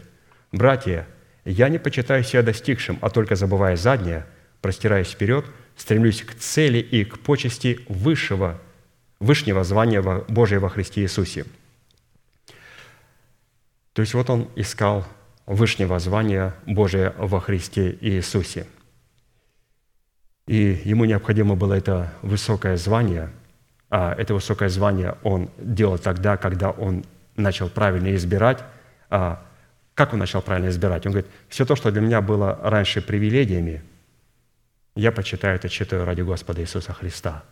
«Братья, 0.51 1.07
я 1.45 1.69
не 1.69 1.79
почитаю 1.79 2.25
себя 2.25 2.43
достигшим, 2.43 2.99
а 3.03 3.11
только 3.11 3.37
забывая 3.37 3.77
заднее, 3.77 4.27
простираясь 4.63 5.11
вперед, 5.11 5.45
стремлюсь 5.77 6.23
к 6.23 6.35
цели 6.35 6.79
и 6.79 7.05
к 7.05 7.21
почести 7.21 7.81
высшего, 7.89 8.59
вышнего 9.21 9.63
звания 9.63 10.03
Божия 10.03 10.59
во 10.59 10.71
Христе 10.71 11.03
Иисусе». 11.03 11.45
То 13.93 14.03
есть 14.03 14.15
вот 14.15 14.31
он 14.31 14.49
искал 14.57 15.07
вышнего 15.45 15.99
звания 15.99 16.55
Божия 16.65 17.15
во 17.19 17.41
Христе 17.41 17.99
Иисусе. 18.01 18.67
И 20.51 20.83
ему 20.85 21.05
необходимо 21.05 21.55
было 21.55 21.75
это 21.75 22.13
высокое 22.23 22.77
звание, 22.77 23.31
а 23.89 24.13
это 24.19 24.35
высокое 24.35 24.69
звание 24.69 25.17
он 25.23 25.49
делал 25.59 25.97
тогда, 25.97 26.37
когда 26.37 26.71
он 26.71 27.05
начал 27.37 27.69
правильно 27.69 28.17
избирать. 28.17 28.59
А 29.11 29.47
как 29.95 30.13
он 30.13 30.19
начал 30.19 30.43
правильно 30.43 30.69
избирать? 30.69 31.07
Он 31.07 31.13
говорит, 31.13 31.31
все 31.49 31.65
то, 31.65 31.77
что 31.77 31.93
для 31.93 32.01
меня 32.01 32.21
было 32.21 32.59
раньше 32.65 33.01
привилегиями, 33.01 33.85
я 34.97 35.13
почитаю 35.13 35.55
это 35.55 35.69
читаю 35.69 36.05
ради 36.05 36.23
Господа 36.23 36.63
Иисуса 36.63 36.93
Христа. 36.93 37.45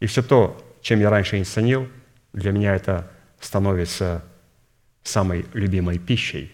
И 0.00 0.06
все 0.06 0.20
то, 0.20 0.60
чем 0.82 0.98
я 0.98 1.08
раньше 1.08 1.38
не 1.38 1.44
ценил, 1.44 1.88
для 2.32 2.50
меня 2.50 2.74
это 2.74 3.08
становится 3.38 4.24
самой 5.04 5.46
любимой 5.52 6.00
пищей. 6.00 6.50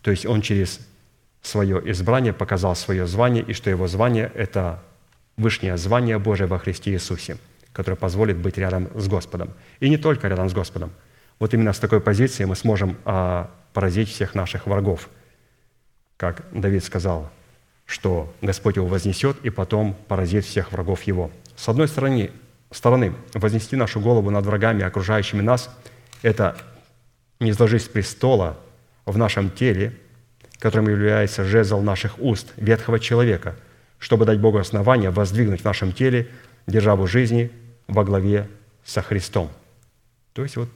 То 0.00 0.10
есть 0.10 0.24
он 0.24 0.40
через 0.40 0.80
свое 1.42 1.78
избрание 1.90 2.32
показал 2.32 2.74
свое 2.74 3.06
звание, 3.06 3.44
и 3.44 3.52
что 3.52 3.68
его 3.68 3.86
звание– 3.86 4.32
это 4.34 4.82
вышнее 5.36 5.76
звание 5.76 6.18
Божие 6.18 6.46
во 6.46 6.58
Христе 6.58 6.92
Иисусе, 6.92 7.38
которое 7.72 7.96
позволит 7.96 8.36
быть 8.38 8.58
рядом 8.58 8.88
с 8.94 9.08
Господом. 9.08 9.52
И 9.80 9.88
не 9.88 9.96
только 9.96 10.28
рядом 10.28 10.48
с 10.48 10.52
Господом. 10.52 10.92
Вот 11.38 11.52
именно 11.52 11.72
с 11.72 11.78
такой 11.78 12.00
позиции 12.00 12.44
мы 12.44 12.56
сможем 12.56 12.96
а, 13.04 13.50
поразить 13.74 14.08
всех 14.08 14.34
наших 14.34 14.66
врагов. 14.66 15.08
Как 16.16 16.44
Давид 16.52 16.82
сказал, 16.82 17.30
что 17.84 18.34
Господь 18.40 18.76
его 18.76 18.86
вознесет 18.86 19.36
и 19.44 19.50
потом 19.50 19.94
поразит 20.08 20.44
всех 20.44 20.72
врагов 20.72 21.02
его. 21.02 21.30
С 21.56 21.68
одной 21.68 21.88
стороны, 21.88 22.30
стороны 22.70 23.14
вознести 23.34 23.76
нашу 23.76 24.00
голову 24.00 24.30
над 24.30 24.46
врагами, 24.46 24.82
окружающими 24.82 25.42
нас, 25.42 25.70
это 26.22 26.56
не 27.38 27.52
сложить 27.52 27.82
с 27.82 27.88
престола 27.88 28.58
в 29.04 29.18
нашем 29.18 29.50
теле, 29.50 29.96
которым 30.58 30.88
является 30.88 31.44
жезл 31.44 31.80
наших 31.80 32.18
уст, 32.18 32.52
ветхого 32.56 32.98
человека, 32.98 33.56
чтобы 34.06 34.24
дать 34.24 34.38
Богу 34.38 34.58
основание 34.58 35.10
воздвигнуть 35.10 35.62
в 35.62 35.64
нашем 35.64 35.92
теле 35.92 36.28
державу 36.68 37.08
жизни 37.08 37.50
во 37.88 38.04
главе 38.04 38.48
со 38.84 39.02
Христом. 39.02 39.50
То 40.32 40.44
есть 40.44 40.54
вот 40.54 40.68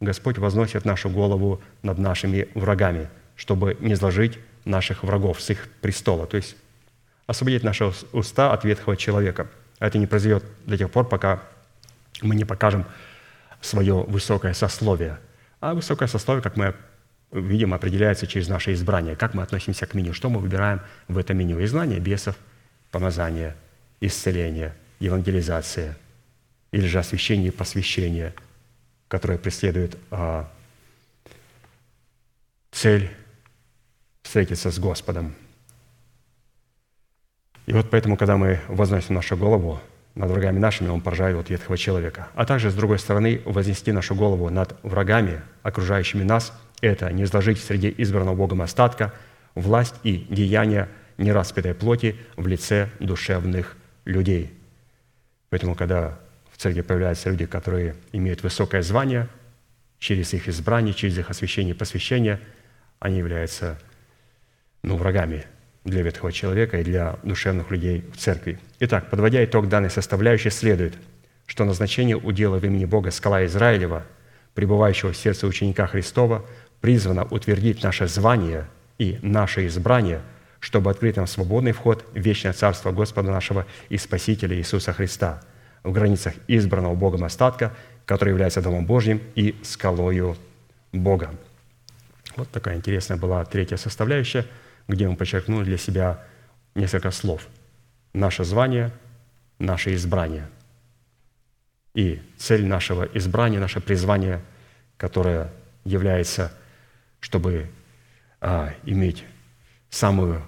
Господь 0.00 0.38
возносит 0.38 0.86
нашу 0.86 1.10
голову 1.10 1.60
над 1.82 1.98
нашими 1.98 2.48
врагами, 2.54 3.10
чтобы 3.36 3.76
не 3.80 3.94
сложить 3.94 4.38
наших 4.64 5.04
врагов 5.04 5.42
с 5.42 5.50
их 5.50 5.68
престола, 5.82 6.26
то 6.26 6.38
есть 6.38 6.56
освободить 7.26 7.62
наши 7.62 7.92
уста 8.12 8.54
от 8.54 8.64
ветхого 8.64 8.96
человека. 8.96 9.48
А 9.78 9.88
это 9.88 9.98
не 9.98 10.06
произойдет 10.06 10.42
до 10.64 10.78
тех 10.78 10.90
пор, 10.90 11.06
пока 11.06 11.42
мы 12.22 12.34
не 12.34 12.46
покажем 12.46 12.86
свое 13.60 13.96
высокое 13.96 14.54
сословие. 14.54 15.18
А 15.60 15.74
высокое 15.74 16.08
сословие, 16.08 16.42
как 16.42 16.56
мы 16.56 16.74
видим, 17.32 17.74
определяется 17.74 18.26
через 18.26 18.48
наше 18.48 18.72
избрание, 18.72 19.14
как 19.14 19.34
мы 19.34 19.42
относимся 19.42 19.84
к 19.84 19.92
меню, 19.92 20.14
что 20.14 20.30
мы 20.30 20.40
выбираем 20.40 20.80
в 21.06 21.18
это 21.18 21.34
меню. 21.34 21.62
Изгнание 21.62 22.00
бесов, 22.00 22.34
помазание, 22.92 23.56
исцеление, 24.00 24.74
евангелизация 25.00 25.96
или 26.70 26.86
же 26.86 27.00
освящение 27.00 27.48
и 27.48 27.50
посвящение, 27.50 28.34
которое 29.08 29.38
преследует 29.38 29.98
а, 30.10 30.48
цель 32.70 33.10
встретиться 34.22 34.70
с 34.70 34.78
Господом. 34.78 35.34
И 37.66 37.72
вот 37.72 37.90
поэтому, 37.90 38.16
когда 38.16 38.36
мы 38.36 38.60
возносим 38.68 39.14
нашу 39.14 39.36
голову 39.36 39.80
над 40.14 40.30
врагами 40.30 40.58
нашими, 40.58 40.88
Он 40.88 41.00
поражает 41.00 41.36
вот 41.36 41.50
ветхого 41.50 41.78
человека. 41.78 42.28
А 42.34 42.44
также, 42.44 42.70
с 42.70 42.74
другой 42.74 42.98
стороны, 42.98 43.40
вознести 43.44 43.92
нашу 43.92 44.14
голову 44.14 44.50
над 44.50 44.76
врагами, 44.82 45.42
окружающими 45.62 46.22
нас, 46.22 46.52
это 46.80 47.10
не 47.12 47.24
изложить 47.24 47.60
среди 47.60 47.94
избранного 47.98 48.34
Богом 48.34 48.62
остатка 48.62 49.12
власть 49.54 49.94
и 50.02 50.26
деяния 50.28 50.88
нераспятой 51.18 51.74
плоти 51.74 52.16
в 52.36 52.46
лице 52.46 52.88
душевных 53.00 53.76
людей. 54.04 54.52
Поэтому, 55.50 55.74
когда 55.74 56.18
в 56.50 56.56
церкви 56.58 56.80
появляются 56.80 57.30
люди, 57.30 57.46
которые 57.46 57.94
имеют 58.12 58.42
высокое 58.42 58.82
звание, 58.82 59.28
через 59.98 60.32
их 60.34 60.48
избрание, 60.48 60.94
через 60.94 61.18
их 61.18 61.30
освящение 61.30 61.74
и 61.74 61.78
посвящение, 61.78 62.40
они 62.98 63.18
являются 63.18 63.78
ну, 64.82 64.96
врагами 64.96 65.44
для 65.84 66.02
ветхого 66.02 66.32
человека 66.32 66.80
и 66.80 66.84
для 66.84 67.18
душевных 67.22 67.70
людей 67.70 68.04
в 68.12 68.16
церкви. 68.16 68.58
Итак, 68.80 69.10
подводя 69.10 69.44
итог 69.44 69.68
данной 69.68 69.90
составляющей, 69.90 70.50
следует, 70.50 70.94
что 71.46 71.64
назначение 71.64 72.16
удела 72.16 72.58
в 72.58 72.64
имени 72.64 72.84
Бога 72.84 73.10
скала 73.10 73.44
Израилева, 73.44 74.04
пребывающего 74.54 75.12
в 75.12 75.16
сердце 75.16 75.46
ученика 75.46 75.86
Христова, 75.86 76.44
призвано 76.80 77.24
утвердить 77.24 77.82
наше 77.82 78.06
звание 78.06 78.66
и 78.98 79.18
наше 79.22 79.66
избрание, 79.66 80.20
чтобы 80.62 80.90
открыть 80.90 81.16
нам 81.16 81.26
свободный 81.26 81.72
вход 81.72 82.06
в 82.14 82.18
вечное 82.18 82.54
Царство 82.54 82.90
Господа 82.90 83.30
нашего 83.30 83.66
и 83.90 83.98
Спасителя 83.98 84.56
Иисуса 84.56 84.94
Христа 84.94 85.42
в 85.82 85.92
границах 85.92 86.32
избранного 86.48 86.94
Богом 86.94 87.24
остатка, 87.24 87.74
который 88.06 88.30
является 88.30 88.62
Домом 88.62 88.86
Божьим 88.86 89.20
и 89.34 89.54
скалою 89.62 90.36
Бога. 90.92 91.34
Вот 92.36 92.48
такая 92.50 92.76
интересная 92.76 93.18
была 93.18 93.44
третья 93.44 93.76
составляющая– 93.76 94.46
где 94.88 95.08
мы 95.08 95.16
подчеркнули 95.16 95.64
для 95.64 95.78
себя 95.78 96.22
несколько 96.74 97.10
слов. 97.10 97.48
Наше 98.12 98.44
звание, 98.44 98.90
наше 99.58 99.94
избрание. 99.94 100.48
И 101.94 102.22
цель 102.36 102.66
нашего 102.66 103.04
избрания, 103.04 103.60
наше 103.60 103.80
призвание, 103.80 104.40
которое 104.96 105.50
является, 105.84 106.52
чтобы 107.20 107.70
а, 108.40 108.72
иметь 108.84 109.24
самое 109.90 110.42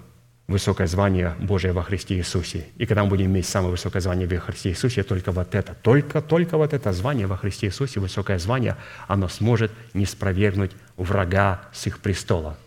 высокое 0.47 0.87
звание 0.87 1.35
Божие 1.39 1.73
во 1.73 1.83
Христе 1.83 2.17
Иисусе. 2.17 2.67
И 2.77 2.85
когда 2.85 3.03
мы 3.03 3.09
будем 3.09 3.25
иметь 3.25 3.47
самое 3.47 3.71
высокое 3.71 4.01
звание 4.01 4.27
во 4.27 4.37
Христе 4.37 4.69
Иисусе, 4.69 5.03
только 5.03 5.31
вот 5.31 5.55
это, 5.55 5.73
только, 5.73 6.21
только 6.21 6.57
вот 6.57 6.73
это 6.73 6.93
звание 6.93 7.27
во 7.27 7.37
Христе 7.37 7.67
Иисусе, 7.67 7.99
высокое 7.99 8.37
звание, 8.37 8.77
оно 9.07 9.27
сможет 9.27 9.71
не 9.93 10.05
спровергнуть 10.05 10.71
врага 10.97 11.61
с 11.73 11.87
их 11.87 11.99
престола– 11.99 12.57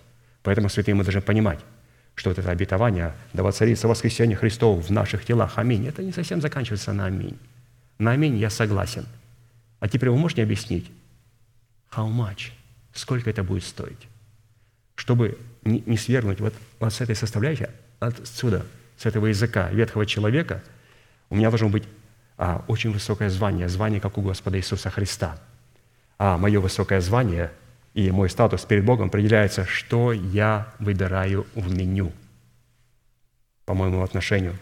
Поэтому, 0.48 0.70
святые, 0.70 0.94
мы 0.94 1.04
должны 1.04 1.20
понимать, 1.20 1.60
что 2.14 2.30
вот 2.30 2.38
это 2.38 2.50
обетование, 2.50 3.14
да 3.34 3.42
воцарится 3.42 3.86
воскресение 3.86 4.34
Христова 4.34 4.80
в 4.80 4.88
наших 4.88 5.26
телах, 5.26 5.58
аминь, 5.58 5.86
это 5.86 6.02
не 6.02 6.10
совсем 6.10 6.40
заканчивается 6.40 6.94
на 6.94 7.04
аминь. 7.04 7.38
На 7.98 8.12
аминь 8.12 8.38
я 8.38 8.48
согласен. 8.48 9.04
А 9.78 9.88
теперь 9.88 10.08
вы 10.08 10.16
можете 10.16 10.42
объяснить, 10.42 10.90
how 11.94 12.10
much, 12.10 12.52
сколько 12.94 13.28
это 13.28 13.42
будет 13.42 13.62
стоить? 13.62 14.08
Чтобы 14.94 15.38
не, 15.68 15.82
не 15.86 15.96
свергнуть 15.96 16.40
вот, 16.40 16.54
вот 16.80 16.92
с 16.92 17.00
этой 17.00 17.14
составляющей, 17.14 17.66
отсюда, 18.00 18.64
с 18.96 19.06
этого 19.06 19.26
языка 19.26 19.68
ветхого 19.70 20.06
человека, 20.06 20.62
у 21.30 21.36
меня 21.36 21.50
должно 21.50 21.68
быть 21.68 21.84
а, 22.36 22.64
очень 22.68 22.92
высокое 22.92 23.30
звание, 23.30 23.68
звание, 23.68 24.00
как 24.00 24.18
у 24.18 24.22
Господа 24.22 24.58
Иисуса 24.58 24.90
Христа. 24.90 25.38
А 26.18 26.36
мое 26.38 26.60
высокое 26.60 27.00
звание– 27.00 27.52
и 27.98 28.12
мой 28.12 28.30
статус 28.30 28.64
перед 28.64 28.84
Богом 28.84 29.08
определяется, 29.08 29.64
что 29.64 30.12
я 30.12 30.72
выбираю 30.78 31.48
в 31.56 31.74
меню 31.74 32.12
по 33.64 33.74
моему 33.74 34.04
отношению. 34.04 34.56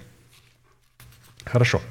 Хорошо. 1.44 1.82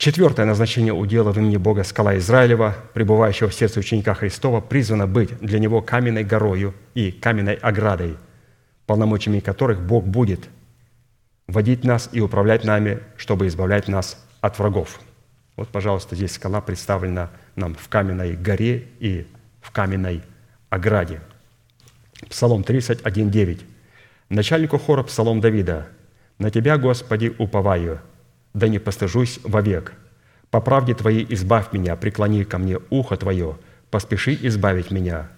Четвертое 0.00 0.46
назначение 0.46 0.94
удела 0.94 1.30
в 1.30 1.36
имени 1.36 1.58
Бога 1.58 1.84
скала 1.84 2.16
Израилева, 2.16 2.74
пребывающего 2.94 3.50
в 3.50 3.54
сердце 3.54 3.80
ученика 3.80 4.14
Христова, 4.14 4.62
призвано 4.62 5.06
быть 5.06 5.36
для 5.40 5.58
него 5.58 5.82
каменной 5.82 6.24
горою 6.24 6.72
и 6.94 7.12
каменной 7.12 7.52
оградой, 7.52 8.16
полномочиями 8.86 9.40
которых 9.40 9.82
Бог 9.82 10.06
будет 10.06 10.48
водить 11.48 11.84
нас 11.84 12.08
и 12.12 12.20
управлять 12.22 12.64
нами, 12.64 13.00
чтобы 13.18 13.46
избавлять 13.46 13.88
нас 13.88 14.16
от 14.40 14.58
врагов. 14.58 15.00
Вот, 15.56 15.68
пожалуйста, 15.68 16.16
здесь 16.16 16.32
скала 16.32 16.62
представлена 16.62 17.28
нам 17.54 17.74
в 17.74 17.86
каменной 17.90 18.36
горе 18.36 18.88
и 19.00 19.26
в 19.60 19.70
каменной 19.70 20.22
ограде. 20.70 21.20
Псалом 22.30 22.62
31.9. 22.62 23.60
Начальнику 24.30 24.78
хора 24.78 25.02
Псалом 25.02 25.42
Давида. 25.42 25.88
«На 26.38 26.50
Тебя, 26.50 26.78
Господи, 26.78 27.34
уповаю, 27.36 28.00
да 28.54 28.68
не 28.68 28.78
постыжусь 28.78 29.40
вовек. 29.44 29.92
По 30.50 30.60
правде 30.60 30.94
Твоей 30.94 31.26
избавь 31.30 31.72
меня, 31.72 31.96
преклони 31.96 32.44
ко 32.44 32.58
мне 32.58 32.78
ухо 32.90 33.16
Твое, 33.16 33.56
поспеши 33.90 34.36
избавить 34.42 34.90
меня. 34.90 35.28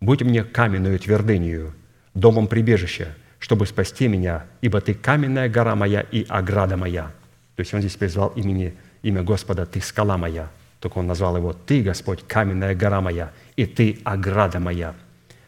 Будь 0.00 0.22
мне 0.22 0.44
каменную 0.44 0.98
твердынью, 0.98 1.74
домом 2.14 2.46
прибежища, 2.48 3.14
чтобы 3.38 3.66
спасти 3.66 4.08
меня, 4.08 4.46
ибо 4.60 4.80
Ты 4.80 4.94
каменная 4.94 5.48
гора 5.48 5.74
моя 5.74 6.00
и 6.00 6.24
ограда 6.28 6.76
моя». 6.76 7.12
То 7.56 7.60
есть 7.60 7.72
он 7.72 7.80
здесь 7.80 7.96
призвал 7.96 8.28
имени, 8.28 8.74
имя 9.02 9.22
Господа 9.22 9.66
«Ты 9.66 9.80
скала 9.80 10.16
моя». 10.18 10.50
Только 10.80 10.98
он 10.98 11.06
назвал 11.06 11.36
его 11.36 11.54
«Ты, 11.54 11.82
Господь, 11.82 12.22
каменная 12.26 12.74
гора 12.74 13.00
моя, 13.00 13.32
и 13.56 13.66
Ты 13.66 13.98
ограда 14.04 14.60
моя». 14.60 14.94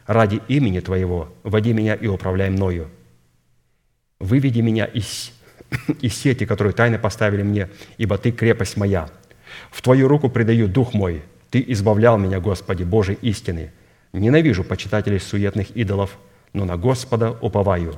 Ради 0.07 0.41
имени 0.49 0.81
Твоего 0.81 1.31
води 1.43 1.75
меня 1.75 1.95
и 1.95 2.07
управляй 2.07 2.49
мною. 2.49 2.89
Выведи 4.19 4.61
меня 4.61 4.87
из, 4.87 5.33
из 6.01 6.15
сети, 6.15 6.45
которую 6.45 6.75
тайно 6.75 6.99
поставили 6.99 7.43
мне, 7.43 7.69
ибо 7.97 8.19
Ты 8.19 8.33
крепость 8.33 8.77
моя. 8.77 9.09
В 9.71 9.83
Твою 9.83 10.09
руку 10.09 10.29
предаю 10.29 10.69
дух 10.69 10.95
мой. 10.95 11.23
Ты 11.51 11.65
избавлял 11.69 12.19
меня, 12.19 12.41
Господи, 12.41 12.85
Божий 12.85 13.19
истины. 13.23 13.73
Ненавижу 14.13 14.65
почитателей 14.65 15.21
суетных 15.21 15.71
идолов, 15.73 16.19
но 16.53 16.65
на 16.65 16.77
Господа 16.77 17.33
уповаю. 17.41 17.95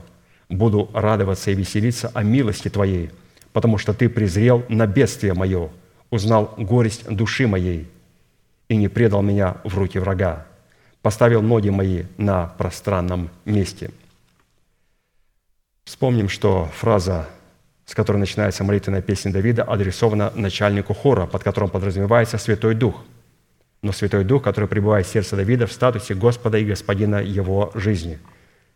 Буду 0.48 0.90
радоваться 0.92 1.50
и 1.50 1.54
веселиться 1.54 2.10
о 2.14 2.22
милости 2.22 2.68
Твоей, 2.68 3.10
потому 3.52 3.78
что 3.78 3.94
Ты 3.94 4.08
презрел 4.08 4.64
на 4.68 4.86
бедствие 4.86 5.34
мое, 5.34 5.70
узнал 6.10 6.54
горесть 6.56 7.08
души 7.08 7.46
моей 7.46 7.88
и 8.68 8.76
не 8.76 8.88
предал 8.88 9.22
меня 9.22 9.56
в 9.64 9.76
руки 9.78 9.98
врага 9.98 10.46
поставил 11.02 11.42
ноги 11.42 11.70
мои 11.70 12.04
на 12.16 12.46
пространном 12.46 13.30
месте». 13.44 13.90
Вспомним, 15.84 16.28
что 16.28 16.66
фраза, 16.66 17.28
с 17.90 17.94
которой 17.96 18.18
начинается 18.18 18.62
молитвенная 18.62 19.02
песня 19.02 19.32
Давида, 19.32 19.64
адресована 19.64 20.30
начальнику 20.36 20.94
хора, 20.94 21.26
под 21.26 21.42
которым 21.42 21.70
подразумевается 21.70 22.38
Святой 22.38 22.76
Дух. 22.76 23.02
Но 23.82 23.90
Святой 23.90 24.22
Дух, 24.22 24.44
который 24.44 24.68
пребывает 24.68 25.06
в 25.06 25.10
сердце 25.10 25.34
Давида 25.34 25.66
в 25.66 25.72
статусе 25.72 26.14
Господа 26.14 26.56
и 26.58 26.64
Господина 26.64 27.16
его 27.16 27.72
жизни. 27.74 28.20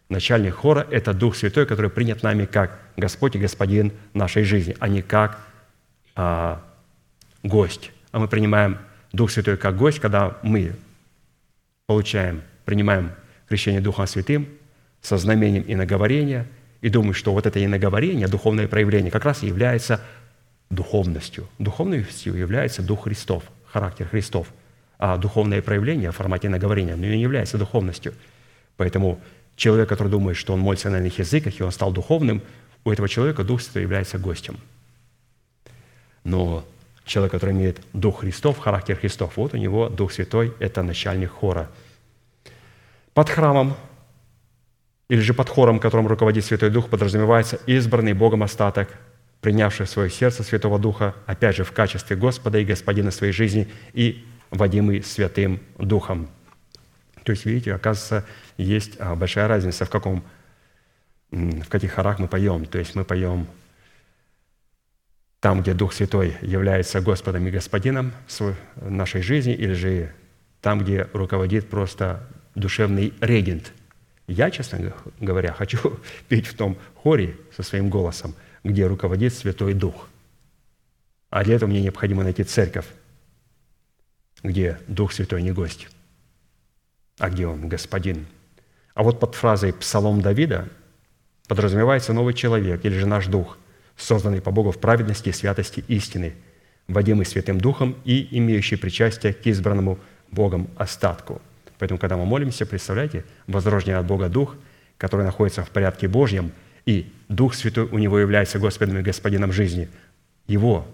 Начальник 0.09 0.57
хора– 0.57 0.85
это 0.91 1.15
Дух 1.15 1.36
Святой, 1.36 1.65
который 1.65 1.93
принят 1.93 2.24
нами 2.24 2.45
как 2.45 2.81
Господь 2.97 3.36
и 3.36 3.39
Господин 3.39 3.93
нашей 4.15 4.43
жизни, 4.43 4.77
а 4.81 4.89
не 4.89 5.01
как 5.01 5.39
а, 6.16 6.61
гость. 7.45 7.93
А 8.11 8.19
мы 8.19 8.27
принимаем 8.27 8.78
Дух 9.12 9.31
Святой 9.31 9.57
как 9.57 9.77
гость, 9.77 10.01
когда 10.01 10.39
мы 10.43 10.74
получаем, 11.86 12.43
принимаем 12.65 13.12
крещение 13.49 13.81
Духом 13.81 14.09
Святым 14.09 14.49
со 15.03 15.19
знамением 15.19 15.65
иноговорения 15.69 16.49
и 16.85 16.90
думаем, 16.90 17.15
что 17.15 17.32
вот 17.32 17.47
это 17.47 17.65
иноговорение, 17.65 18.28
духовное 18.28 18.69
проявление, 18.69 19.11
как 19.11 19.24
раз 19.24 19.43
и 19.43 19.47
является 19.47 20.02
духовностью. 20.69 21.48
Духовностью 21.59 22.35
является 22.35 22.82
Дух 22.82 23.05
Христов, 23.05 23.43
характер 23.73 24.06
Христов. 24.06 24.48
А 24.98 25.16
духовное 25.16 25.62
проявление 25.62 26.11
в 26.11 26.16
формате 26.16 26.51
наговорения 26.51 26.94
не 26.94 27.23
является 27.23 27.56
духовностью. 27.56 28.12
Поэтому 28.77 29.19
человек, 29.56 29.89
который 29.89 30.09
думает, 30.09 30.36
что 30.36 30.52
он 30.52 30.61
молится 30.61 30.90
на 30.90 30.98
иных 30.98 31.19
языках, 31.19 31.59
и 31.59 31.62
он 31.62 31.73
стал 31.73 31.90
духовным, 31.90 32.43
у 32.85 32.90
этого 32.90 33.09
человека 33.09 33.44
Дух 33.44 33.62
Святой 33.62 33.81
является 33.81 34.19
гостем. 34.19 34.59
Но 36.23 36.66
человек, 37.06 37.32
который 37.32 37.52
имеет 37.52 37.81
Дух 37.94 38.20
Христов, 38.20 38.59
характер 38.59 38.97
Христов, 38.97 39.39
вот 39.39 39.55
у 39.55 39.56
него 39.56 39.89
Дух 39.89 40.12
Святой– 40.12 40.52
это 40.59 40.82
начальник 40.82 41.31
хора. 41.31 41.70
Под 43.15 43.31
храмом 43.31 43.74
или 45.09 45.20
же 45.20 45.35
под 45.35 45.48
хором, 45.48 45.78
которым 45.78 46.06
руководит 46.06 46.44
Святой 46.44 46.70
Дух, 46.70 46.89
подразумевается 46.89 47.59
избранный 47.66 48.14
Богом 48.14 48.43
остаток, 48.43 48.89
принявший 49.40 49.86
в 49.86 49.90
свое 49.90 50.09
сердце 50.09 50.43
Святого 50.43 50.78
Духа, 50.78 51.14
опять 51.26 51.56
же, 51.56 51.64
в 51.64 51.72
качестве 51.72 52.16
Господа 52.16 52.59
и 52.59 52.64
Господина 52.64 53.10
своей 53.10 53.32
жизни 53.32 53.68
и 53.93 54.24
водимый 54.51 55.02
Святым 55.02 55.60
Духом. 55.78 56.28
То 57.24 57.32
есть, 57.32 57.44
видите, 57.44 57.74
оказывается, 57.74 58.24
есть 58.56 58.97
а, 58.98 59.14
большая 59.14 59.48
разница, 59.48 59.85
в, 59.85 59.90
каком, 59.90 60.24
в 61.31 61.68
каких 61.68 61.93
хорах 61.93 62.18
мы 62.18 62.28
поем. 62.28 62.64
То 62.66 62.78
есть 62.78 62.94
мы 62.94 63.05
поем 63.05 63.47
там, 65.40 65.60
где 65.60 65.74
Дух 65.74 65.93
Святой 65.93 66.36
является 66.40 67.02
Господом 67.02 67.47
и 67.47 67.51
Господином 67.51 68.12
нашей 68.76 69.20
жизни, 69.20 69.52
или 69.52 69.74
же 69.74 70.14
там, 70.62 70.78
где 70.78 71.09
руководит 71.12 71.68
просто 71.68 72.26
душевный 72.55 73.12
регент. 73.20 73.72
Я, 74.26 74.51
честно 74.51 74.92
говоря, 75.20 75.52
хочу 75.52 75.98
петь 76.28 76.46
в 76.46 76.56
том 76.56 76.76
хоре 76.94 77.36
со 77.55 77.62
своим 77.62 77.90
голосом, 77.90 78.34
где 78.62 78.86
руководит 78.86 79.34
Святой 79.34 79.74
Дух. 79.74 80.09
А 81.30 81.44
для 81.44 81.56
этого 81.56 81.68
мне 81.68 81.82
необходимо 81.82 82.22
найти 82.22 82.44
церковь, 82.44 82.86
где 84.42 84.78
Дух 84.86 85.12
Святой 85.12 85.42
не 85.42 85.52
гость, 85.52 85.88
а 87.18 87.28
где 87.28 87.46
Он 87.46 87.68
Господин. 87.68 88.26
А 88.94 89.02
вот 89.02 89.18
под 89.18 89.34
фразой 89.34 89.72
«Псалом 89.72 90.20
Давида» 90.20 90.68
подразумевается 91.48 92.12
новый 92.12 92.32
человек 92.32 92.84
или 92.84 92.96
же 92.96 93.06
наш 93.06 93.26
Дух– 93.26 93.59
созданный 93.96 94.40
по 94.40 94.51
Богу 94.51 94.70
в 94.70 94.78
праведности 94.78 95.30
святости 95.30 95.84
истины, 95.88 96.34
водимый 96.88 97.26
Святым 97.26 97.60
Духом 97.60 97.96
и 98.05 98.28
имеющий 98.38 98.76
причастие 98.76 99.32
к 99.32 99.46
избранному 99.46 99.98
Богом 100.30 100.68
остатку. 100.76 101.40
Поэтому, 101.78 101.98
когда 101.98 102.16
мы 102.16 102.24
молимся, 102.24 102.66
представляете, 102.66 103.24
возрожденный 103.46 103.98
от 103.98 104.06
Бога 104.06 104.28
Дух, 104.28 104.56
который 104.98 105.24
находится 105.24 105.64
в 105.64 105.70
порядке 105.70 106.09
Божьем, 106.09 106.52
и 106.86 107.12
Дух 107.28 107.55
Святой 107.55 107.84
у 107.84 107.98
него 107.98 108.18
является 108.18 108.59
Господом 108.59 108.98
и 108.98 109.02
Господином 109.02 109.52
жизни. 109.52 109.88
Его 110.46 110.86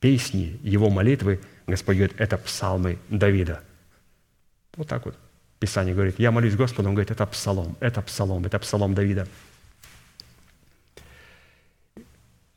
песни, 0.00 0.58
его 0.62 0.90
молитвы, 0.90 1.40
Господь 1.66 1.96
говорит, 1.96 2.16
это 2.18 2.36
псалмы 2.36 2.98
Давида. 3.08 3.62
Вот 4.76 4.88
так 4.88 5.04
вот. 5.06 5.16
Писание 5.60 5.94
говорит, 5.94 6.18
я 6.18 6.32
молюсь 6.32 6.56
Господу, 6.56 6.88
он 6.88 6.94
говорит, 6.94 7.12
это 7.12 7.24
псалом, 7.24 7.76
это 7.78 8.02
псалом, 8.02 8.44
это 8.44 8.58
псалом 8.58 8.94
Давида. 8.94 9.28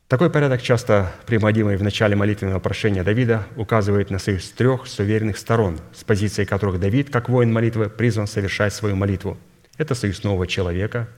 Такой 0.08 0.30
порядок, 0.30 0.62
часто 0.62 1.12
приводимый 1.26 1.76
в 1.76 1.82
начале 1.82 2.14
молитвенного 2.14 2.60
прошения 2.60 3.02
Давида, 3.02 3.44
указывает 3.56 4.08
на 4.08 4.20
союз 4.20 4.48
трех 4.50 4.86
суверенных 4.86 5.36
сторон, 5.36 5.80
с 5.92 6.04
позиции 6.04 6.44
которых 6.44 6.78
Давид, 6.78 7.10
как 7.10 7.28
воин 7.28 7.52
молитвы, 7.52 7.90
призван 7.90 8.28
совершать 8.28 8.72
свою 8.72 8.94
молитву. 8.94 9.36
Это 9.78 9.96
союз 9.96 10.22
нового 10.22 10.46
человека 10.46 11.08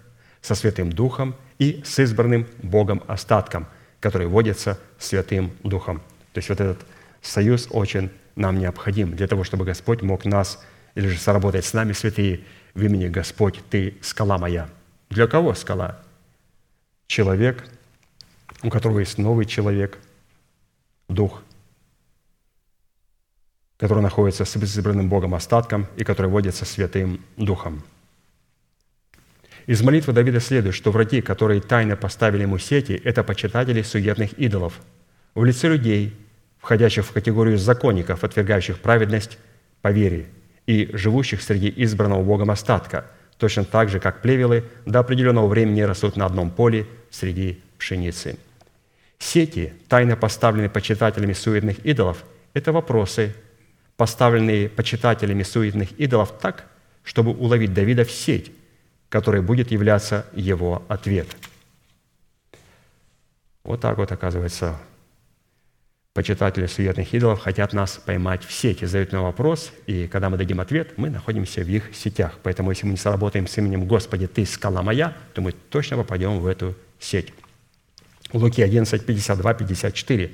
со 0.40 0.54
Святым 0.54 0.90
Духом 0.90 1.36
и 1.58 1.82
с 1.84 1.98
избранным 1.98 2.46
Богом 2.62 3.02
остатком, 3.06 3.66
который 4.00 4.26
вводится 4.26 4.78
Святым 4.98 5.52
Духом. 5.62 5.98
То 6.32 6.38
есть 6.38 6.48
вот 6.48 6.58
этот 6.58 6.78
союз 7.20 7.68
очень 7.70 8.08
нам 8.36 8.58
необходим 8.58 9.14
для 9.14 9.26
того, 9.26 9.44
чтобы 9.44 9.66
Господь 9.66 10.00
мог 10.00 10.24
нас 10.24 10.64
или 10.94 11.08
же 11.08 11.18
сработать 11.18 11.66
с 11.66 11.74
нами, 11.74 11.92
святые, 11.92 12.40
в 12.72 12.82
имени 12.82 13.08
Господь, 13.08 13.60
Ты 13.68 13.98
скала 14.00 14.38
моя. 14.38 14.70
Для 15.10 15.26
кого 15.26 15.52
скала? 15.52 15.98
Человек– 17.06 17.66
у 18.62 18.70
которого 18.70 19.00
есть 19.00 19.18
новый 19.18 19.44
человек, 19.44 19.98
дух, 21.08 21.42
который 23.78 24.02
находится 24.02 24.44
с 24.44 24.56
избранным 24.56 25.08
Богом 25.08 25.34
остатком 25.34 25.86
и 25.96 26.04
который 26.04 26.30
водится 26.30 26.64
Святым 26.64 27.20
Духом. 27.36 27.82
Из 29.66 29.82
молитвы 29.82 30.12
Давида 30.12 30.40
следует, 30.40 30.74
что 30.74 30.90
враги, 30.90 31.20
которые 31.20 31.60
тайно 31.60 31.94
поставили 31.94 32.42
ему 32.42 32.58
сети, 32.58 33.00
это 33.04 33.22
почитатели 33.22 33.82
суетных 33.82 34.32
идолов 34.32 34.80
в 35.34 35.44
лице 35.44 35.68
людей, 35.68 36.16
входящих 36.58 37.04
в 37.04 37.12
категорию 37.12 37.58
законников, 37.58 38.24
отвергающих 38.24 38.80
праведность 38.80 39.38
по 39.82 39.92
вере 39.92 40.26
и 40.66 40.90
живущих 40.94 41.42
среди 41.42 41.72
избранного 41.76 42.22
Богом 42.22 42.50
остатка, 42.50 43.06
точно 43.36 43.64
так 43.64 43.90
же, 43.90 44.00
как 44.00 44.22
плевелы 44.22 44.64
до 44.86 44.98
определенного 45.00 45.46
времени 45.46 45.82
растут 45.82 46.16
на 46.16 46.26
одном 46.26 46.50
поле 46.50 46.86
среди 47.10 47.62
пшеницы– 47.78 48.38
Сети, 49.18 49.74
тайно 49.88 50.16
поставленные 50.16 50.70
почитателями 50.70 51.32
суетных 51.32 51.84
идолов, 51.84 52.24
это 52.54 52.72
вопросы, 52.72 53.34
поставленные 53.96 54.68
почитателями 54.68 55.42
суетных 55.42 55.92
идолов 55.98 56.38
так, 56.38 56.66
чтобы 57.02 57.32
уловить 57.32 57.74
Давида 57.74 58.04
в 58.04 58.10
сеть, 58.10 58.52
которая 59.08 59.42
будет 59.42 59.70
являться 59.70 60.26
его 60.32 60.84
ответ. 60.88 61.26
Вот 63.64 63.80
так 63.80 63.98
вот, 63.98 64.12
оказывается, 64.12 64.78
почитатели 66.14 66.66
суетных 66.66 67.12
идолов 67.12 67.40
хотят 67.40 67.72
нас 67.72 67.96
поймать 67.96 68.44
в 68.44 68.52
сети, 68.52 68.84
задают 68.84 69.12
нам 69.12 69.24
вопрос, 69.24 69.72
и 69.86 70.06
когда 70.06 70.30
мы 70.30 70.36
дадим 70.36 70.60
ответ, 70.60 70.96
мы 70.96 71.10
находимся 71.10 71.62
в 71.62 71.68
их 71.68 71.94
сетях. 71.94 72.38
Поэтому, 72.42 72.70
если 72.70 72.86
мы 72.86 72.92
не 72.92 72.98
сработаем 72.98 73.46
с 73.46 73.58
именем 73.58 73.86
«Господи, 73.86 74.26
Ты 74.26 74.46
скала 74.46 74.82
моя», 74.82 75.16
то 75.34 75.42
мы 75.42 75.52
точно 75.52 75.96
попадем 75.96 76.38
в 76.38 76.46
эту 76.46 76.74
сеть. 76.98 77.32
Луки 78.32 78.60
11, 78.60 79.06
52, 79.06 79.54
54. 79.54 80.30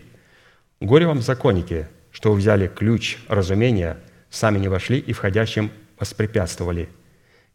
Горе 0.81 1.07
вам, 1.07 1.23
законники, 1.23 1.87
что 2.11 2.33
вы 2.33 2.39
взяли 2.39 2.66
ключ 2.66 3.19
разумения, 3.29 3.99
сами 4.31 4.59
не 4.59 4.69
вошли 4.69 4.99
и 4.99 5.12
входящим 5.12 5.71
воспрепятствовали. 5.99 6.89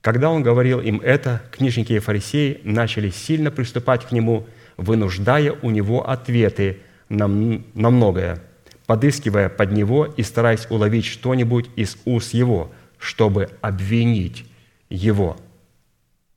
Когда 0.02 0.30
он 0.30 0.41
говорил 0.41 0.80
им 0.80 1.02
это, 1.02 1.41
книжники 1.52 1.91
и 1.94 1.99
фарисеи 1.99 2.61
начали 2.64 3.10
сильно 3.10 3.52
приступать 3.52 4.06
к 4.06 4.14
нему, 4.14 4.48
вынуждая 4.78 5.57
у 5.61 5.72
него 5.72 6.10
ответы 6.10 6.80
на, 7.10 7.28
на 7.28 7.90
многое, 7.90 8.41
подыскивая 8.86 9.49
под 9.49 9.74
него 9.74 10.06
и 10.06 10.24
стараясь 10.24 10.68
уловить 10.70 11.06
что-нибудь 11.06 11.70
из 11.76 11.98
уст 12.06 12.34
его, 12.34 12.72
чтобы 12.98 13.49
обвинить 13.60 14.45
его. 14.90 15.36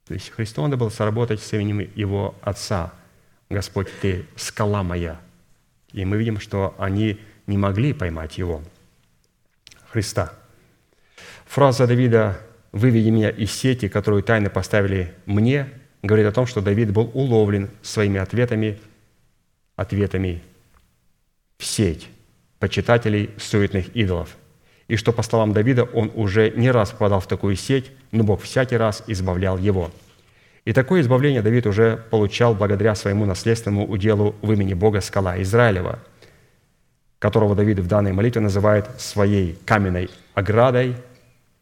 То 0.08 0.14
есть 0.14 0.30
Христу 0.30 0.62
надо 0.62 0.76
было 0.76 0.88
сработать 0.88 1.40
с 1.40 1.52
именем 1.52 1.88
его 1.94 2.34
Отца. 2.42 2.92
Господь, 3.52 3.88
Ты 4.00 4.26
скала 4.34 4.82
моя. 4.82 5.20
И 5.92 6.04
мы 6.04 6.16
видим, 6.16 6.40
что 6.40 6.74
они 6.78 7.20
не 7.46 7.58
могли 7.58 7.92
поймать 7.92 8.38
его, 8.38 8.62
Христа. 9.90 10.32
Фраза 11.46 11.86
Давида 11.86 12.40
«Выведи 12.72 13.10
меня 13.10 13.28
из 13.28 13.52
сети, 13.52 13.88
которую 13.88 14.22
тайно 14.22 14.48
поставили 14.48 15.12
мне», 15.26 15.68
говорит 16.02 16.26
о 16.26 16.32
том, 16.32 16.46
что 16.46 16.62
Давид 16.62 16.90
был 16.92 17.10
уловлен 17.12 17.68
своими 17.82 18.18
ответами, 18.18 18.80
ответами 19.76 20.42
в 21.58 21.64
сеть 21.64 22.08
почитателей 22.58 23.30
суетных 23.36 23.94
идолов. 23.94 24.36
И 24.88 24.96
что, 24.96 25.12
по 25.12 25.22
словам 25.22 25.52
Давида, 25.52 25.84
он 25.84 26.10
уже 26.14 26.50
не 26.50 26.70
раз 26.70 26.92
попадал 26.92 27.20
в 27.20 27.26
такую 27.26 27.56
сеть, 27.56 27.90
но 28.12 28.24
Бог 28.24 28.40
всякий 28.40 28.76
раз 28.76 29.04
избавлял 29.06 29.58
его. 29.58 29.90
И 30.64 30.72
такое 30.72 31.00
избавление 31.00 31.42
Давид 31.42 31.66
уже 31.66 32.04
получал 32.10 32.54
благодаря 32.54 32.94
своему 32.94 33.24
наследственному 33.26 33.86
уделу 33.88 34.36
в 34.42 34.52
имени 34.52 34.74
Бога 34.74 35.00
Скала 35.00 35.40
Израилева, 35.42 35.98
которого 37.18 37.56
Давид 37.56 37.80
в 37.80 37.88
данной 37.88 38.12
молитве 38.12 38.40
называет 38.40 38.86
своей 39.00 39.58
каменной 39.64 40.08
оградой 40.34 40.96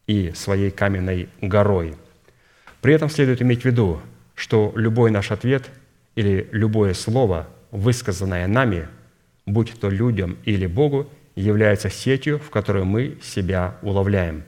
и 0.05 0.31
своей 0.35 0.69
каменной 0.69 1.29
горой. 1.41 1.95
При 2.81 2.93
этом 2.93 3.09
следует 3.09 3.41
иметь 3.41 3.61
в 3.61 3.65
виду, 3.65 3.99
что 4.35 4.71
любой 4.75 5.09
наш 5.11 5.31
ответ 5.31 5.69
или 6.15 6.47
любое 6.51 6.93
слово, 6.93 7.47
высказанное 7.71 8.47
нами, 8.47 8.87
будь 9.45 9.79
то 9.79 9.89
людям 9.89 10.37
или 10.45 10.67
Богу, 10.67 11.09
является 11.35 11.89
сетью, 11.89 12.39
в 12.39 12.49
которую 12.49 12.85
мы 12.85 13.17
себя 13.21 13.77
уловляем. 13.81 14.43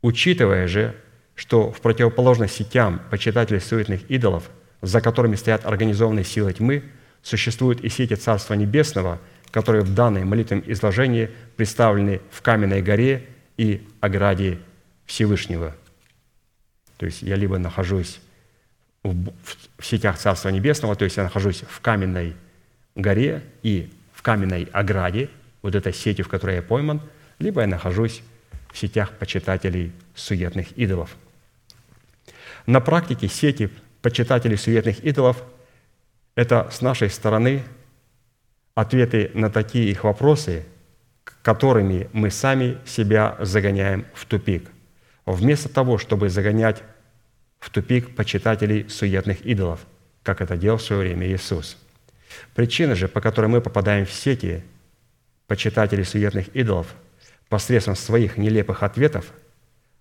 Учитывая 0.00 0.66
же, 0.66 0.94
что 1.34 1.72
в 1.72 1.80
противоположность 1.80 2.54
сетям 2.54 3.00
почитателей 3.10 3.60
суетных 3.60 4.10
идолов, 4.10 4.50
за 4.80 5.00
которыми 5.00 5.36
стоят 5.36 5.64
организованные 5.64 6.24
силы 6.24 6.52
тьмы, 6.52 6.82
существуют 7.22 7.80
и 7.80 7.88
сети 7.88 8.14
Царства 8.14 8.54
Небесного, 8.54 9.20
которые 9.50 9.84
в 9.84 9.94
данном 9.94 10.28
молитвенном 10.28 10.64
изложении 10.66 11.30
представлены 11.56 12.20
в 12.30 12.42
каменной 12.42 12.82
горе 12.82 13.26
и 13.56 13.86
ограде 14.00 14.58
Всевышнего. 15.06 15.76
То 16.96 17.06
есть 17.06 17.22
я 17.22 17.36
либо 17.36 17.58
нахожусь 17.58 18.20
в 19.02 19.32
сетях 19.82 20.18
Царства 20.18 20.48
Небесного, 20.48 20.94
то 20.96 21.04
есть 21.04 21.16
я 21.16 21.24
нахожусь 21.24 21.64
в 21.68 21.80
каменной 21.80 22.34
горе 22.94 23.42
и 23.62 23.90
в 24.12 24.22
каменной 24.22 24.68
ограде, 24.72 25.28
вот 25.62 25.74
этой 25.74 25.92
сети, 25.92 26.22
в 26.22 26.28
которой 26.28 26.56
я 26.56 26.62
пойман, 26.62 27.00
либо 27.38 27.60
я 27.60 27.66
нахожусь 27.66 28.22
в 28.72 28.78
сетях 28.78 29.12
почитателей 29.18 29.92
суетных 30.14 30.72
идолов. 30.72 31.16
На 32.66 32.80
практике 32.80 33.28
сети 33.28 33.70
почитателей 34.00 34.56
суетных 34.56 35.00
идолов– 35.00 35.42
это 36.34 36.68
с 36.70 36.80
нашей 36.80 37.10
стороны 37.10 37.62
ответы 38.74 39.30
на 39.34 39.50
такие 39.50 39.90
их 39.90 40.04
вопросы, 40.04 40.64
которыми 41.42 42.08
мы 42.12 42.30
сами 42.30 42.78
себя 42.86 43.36
загоняем 43.40 44.06
в 44.14 44.24
тупик. 44.24 44.70
Вместо 45.26 45.68
того, 45.68 45.98
чтобы 45.98 46.28
загонять 46.30 46.82
в 47.58 47.70
тупик 47.70 48.16
почитателей 48.16 48.88
суетных 48.88 49.42
идолов, 49.42 49.80
как 50.22 50.40
это 50.40 50.56
делал 50.56 50.78
в 50.78 50.82
свое 50.82 51.02
время 51.02 51.28
Иисус. 51.28 51.76
Причина 52.54 52.94
же, 52.94 53.08
по 53.08 53.20
которой 53.20 53.46
мы 53.46 53.60
попадаем 53.60 54.06
в 54.06 54.12
сети 54.12 54.64
почитателей 55.46 56.04
суетных 56.04 56.48
идолов 56.56 56.94
посредством 57.52 57.96
своих 57.96 58.38
нелепых 58.38 58.82
ответов 58.82 59.26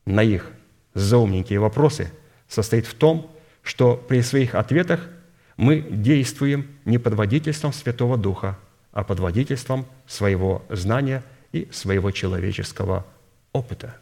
на 0.05 0.23
их 0.23 0.49
заумненькие 0.93 1.59
вопросы, 1.59 2.09
состоит 2.47 2.85
в 2.85 2.93
том, 2.93 3.29
что 3.61 3.97
при 3.97 4.21
своих 4.21 4.55
ответах 4.55 5.09
мы 5.57 5.81
действуем 5.81 6.65
не 6.85 6.97
под 6.97 7.15
водительством 7.15 7.73
Святого 7.73 8.17
Духа, 8.17 8.57
а 8.93 9.03
под 9.03 9.19
водительством 9.19 9.85
своего 10.07 10.63
знания 10.69 11.23
и 11.51 11.67
своего 11.73 12.11
человеческого 12.11 13.05
опыта. 13.51 13.97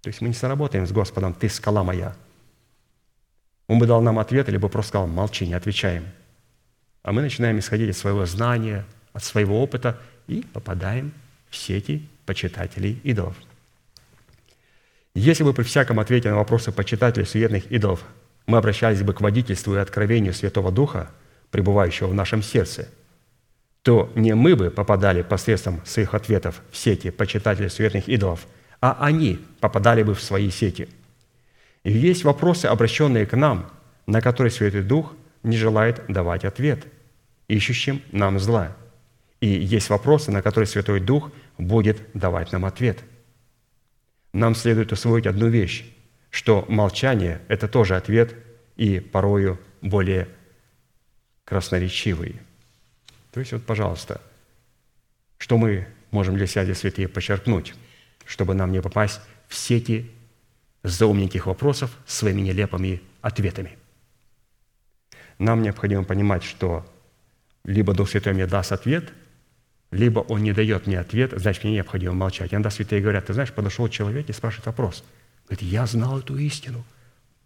То 0.00 0.08
есть 0.08 0.20
мы 0.20 0.26
не 0.26 0.34
сработаем 0.34 0.84
с 0.84 0.90
Господом 0.90 1.34
«Ты 1.34 1.48
скала 1.48 1.84
моя». 1.84 2.16
Он 3.68 3.78
бы 3.78 3.86
дал 3.86 4.00
нам 4.00 4.18
ответ, 4.18 4.48
либо 4.48 4.66
просто 4.66 4.88
сказал 4.88 5.06
«Молчи, 5.06 5.46
не 5.46 5.54
отвечаем». 5.54 6.06
А 7.04 7.12
мы 7.12 7.22
начинаем 7.22 7.60
исходить 7.60 7.90
от 7.90 7.96
своего 7.96 8.26
знания, 8.26 8.84
от 9.12 9.22
своего 9.22 9.62
опыта 9.62 10.00
и 10.26 10.44
попадаем 10.52 11.12
в 11.48 11.56
сети 11.56 12.08
почитателей 12.26 13.00
идолов. 13.04 13.36
Если 15.14 15.44
бы 15.44 15.52
при 15.52 15.62
всяком 15.62 16.00
ответе 16.00 16.30
на 16.30 16.36
вопросы 16.36 16.72
почитателей 16.72 17.26
суетных 17.26 17.70
идолов 17.70 18.02
мы 18.46 18.58
обращались 18.58 19.02
бы 19.02 19.12
к 19.12 19.20
водительству 19.20 19.74
и 19.74 19.78
откровению 19.78 20.32
Святого 20.32 20.72
Духа, 20.72 21.10
пребывающего 21.50 22.08
в 22.08 22.14
нашем 22.14 22.42
сердце, 22.42 22.88
то 23.82 24.10
не 24.14 24.34
мы 24.34 24.56
бы 24.56 24.70
попадали 24.70 25.22
посредством 25.22 25.84
своих 25.84 26.14
ответов 26.14 26.62
в 26.70 26.76
сети 26.76 27.10
почитателей 27.10 27.68
суетных 27.68 28.08
идолов, 28.08 28.46
а 28.80 28.96
они 29.00 29.38
попадали 29.60 30.02
бы 30.02 30.14
в 30.14 30.22
свои 30.22 30.50
сети. 30.50 30.88
И 31.84 31.92
есть 31.92 32.24
вопросы, 32.24 32.66
обращенные 32.66 33.26
к 33.26 33.36
нам, 33.36 33.70
на 34.06 34.20
которые 34.20 34.50
Святой 34.50 34.82
Дух 34.82 35.12
не 35.42 35.56
желает 35.56 36.04
давать 36.08 36.44
ответ, 36.44 36.86
ищущим 37.48 38.00
нам 38.12 38.38
зла. 38.38 38.76
И 39.42 39.48
есть 39.48 39.90
вопросы, 39.90 40.30
на 40.30 40.40
которые 40.40 40.68
Святой 40.68 41.00
Дух 41.00 41.32
будет 41.58 42.00
давать 42.14 42.52
нам 42.52 42.64
ответ. 42.64 43.00
Нам 44.32 44.54
следует 44.54 44.92
усвоить 44.92 45.26
одну 45.26 45.48
вещь, 45.48 45.84
что 46.30 46.64
молчание– 46.68 47.40
это 47.48 47.66
тоже 47.66 47.96
ответ 47.96 48.36
и 48.76 49.00
порою 49.00 49.58
более 49.80 50.28
красноречивый. 51.44 52.40
То 53.32 53.40
есть 53.40 53.50
вот, 53.50 53.66
пожалуйста, 53.66 54.20
что 55.38 55.58
мы 55.58 55.88
можем 56.12 56.36
для 56.36 56.46
себя, 56.46 56.72
святые, 56.72 57.08
подчеркнуть, 57.08 57.74
чтобы 58.24 58.54
нам 58.54 58.70
не 58.70 58.80
попасть 58.80 59.20
в 59.48 59.56
сети 59.56 60.08
заумненьких 60.84 61.46
вопросов 61.46 61.90
своими 62.06 62.42
нелепыми 62.42 63.02
ответами. 63.22 63.76
Нам 65.40 65.62
необходимо 65.62 66.04
понимать, 66.04 66.44
что 66.44 66.86
либо 67.64 67.92
Дух 67.92 68.08
Святой 68.08 68.34
мне 68.34 68.46
даст 68.46 68.70
ответ, 68.70 69.12
либо 69.92 70.20
Он 70.20 70.42
не 70.42 70.52
дает 70.52 70.86
мне 70.86 70.98
ответ, 70.98 71.34
значит, 71.36 71.64
мне 71.64 71.74
необходимо 71.74 72.14
молчать. 72.14 72.52
Иногда 72.52 72.70
святые 72.70 73.02
говорят, 73.02 73.26
ты 73.26 73.34
знаешь, 73.34 73.52
подошел 73.52 73.88
человек 73.88 74.28
и 74.28 74.32
спрашивает 74.32 74.66
вопрос. 74.66 75.04
Говорит, 75.46 75.62
я 75.62 75.86
знал 75.86 76.18
эту 76.18 76.36
истину. 76.38 76.82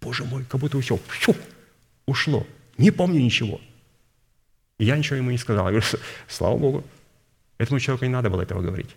Боже 0.00 0.24
мой, 0.24 0.44
как 0.44 0.60
будто 0.60 0.80
все 0.80 0.96
фу, 0.96 1.34
ушло. 2.06 2.46
Не 2.78 2.92
помню 2.92 3.20
ничего. 3.20 3.60
Я 4.78 4.96
ничего 4.96 5.16
ему 5.16 5.32
не 5.32 5.38
сказал. 5.38 5.66
Я 5.66 5.72
говорю, 5.72 5.86
слава 6.28 6.56
Богу, 6.56 6.84
этому 7.58 7.80
человеку 7.80 8.04
не 8.04 8.12
надо 8.12 8.30
было 8.30 8.42
этого 8.42 8.62
говорить. 8.62 8.94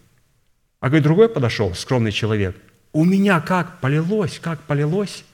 А 0.79 0.87
говорит, 0.87 1.03
другой 1.03 1.27
подошел, 1.27 1.73
скромный 1.73 2.11
человек. 2.11 2.55
У 2.93 3.03
меня 3.03 3.41
как 3.41 3.79
полилось, 3.79 4.37
как 4.39 4.61
полилось. 4.61 5.25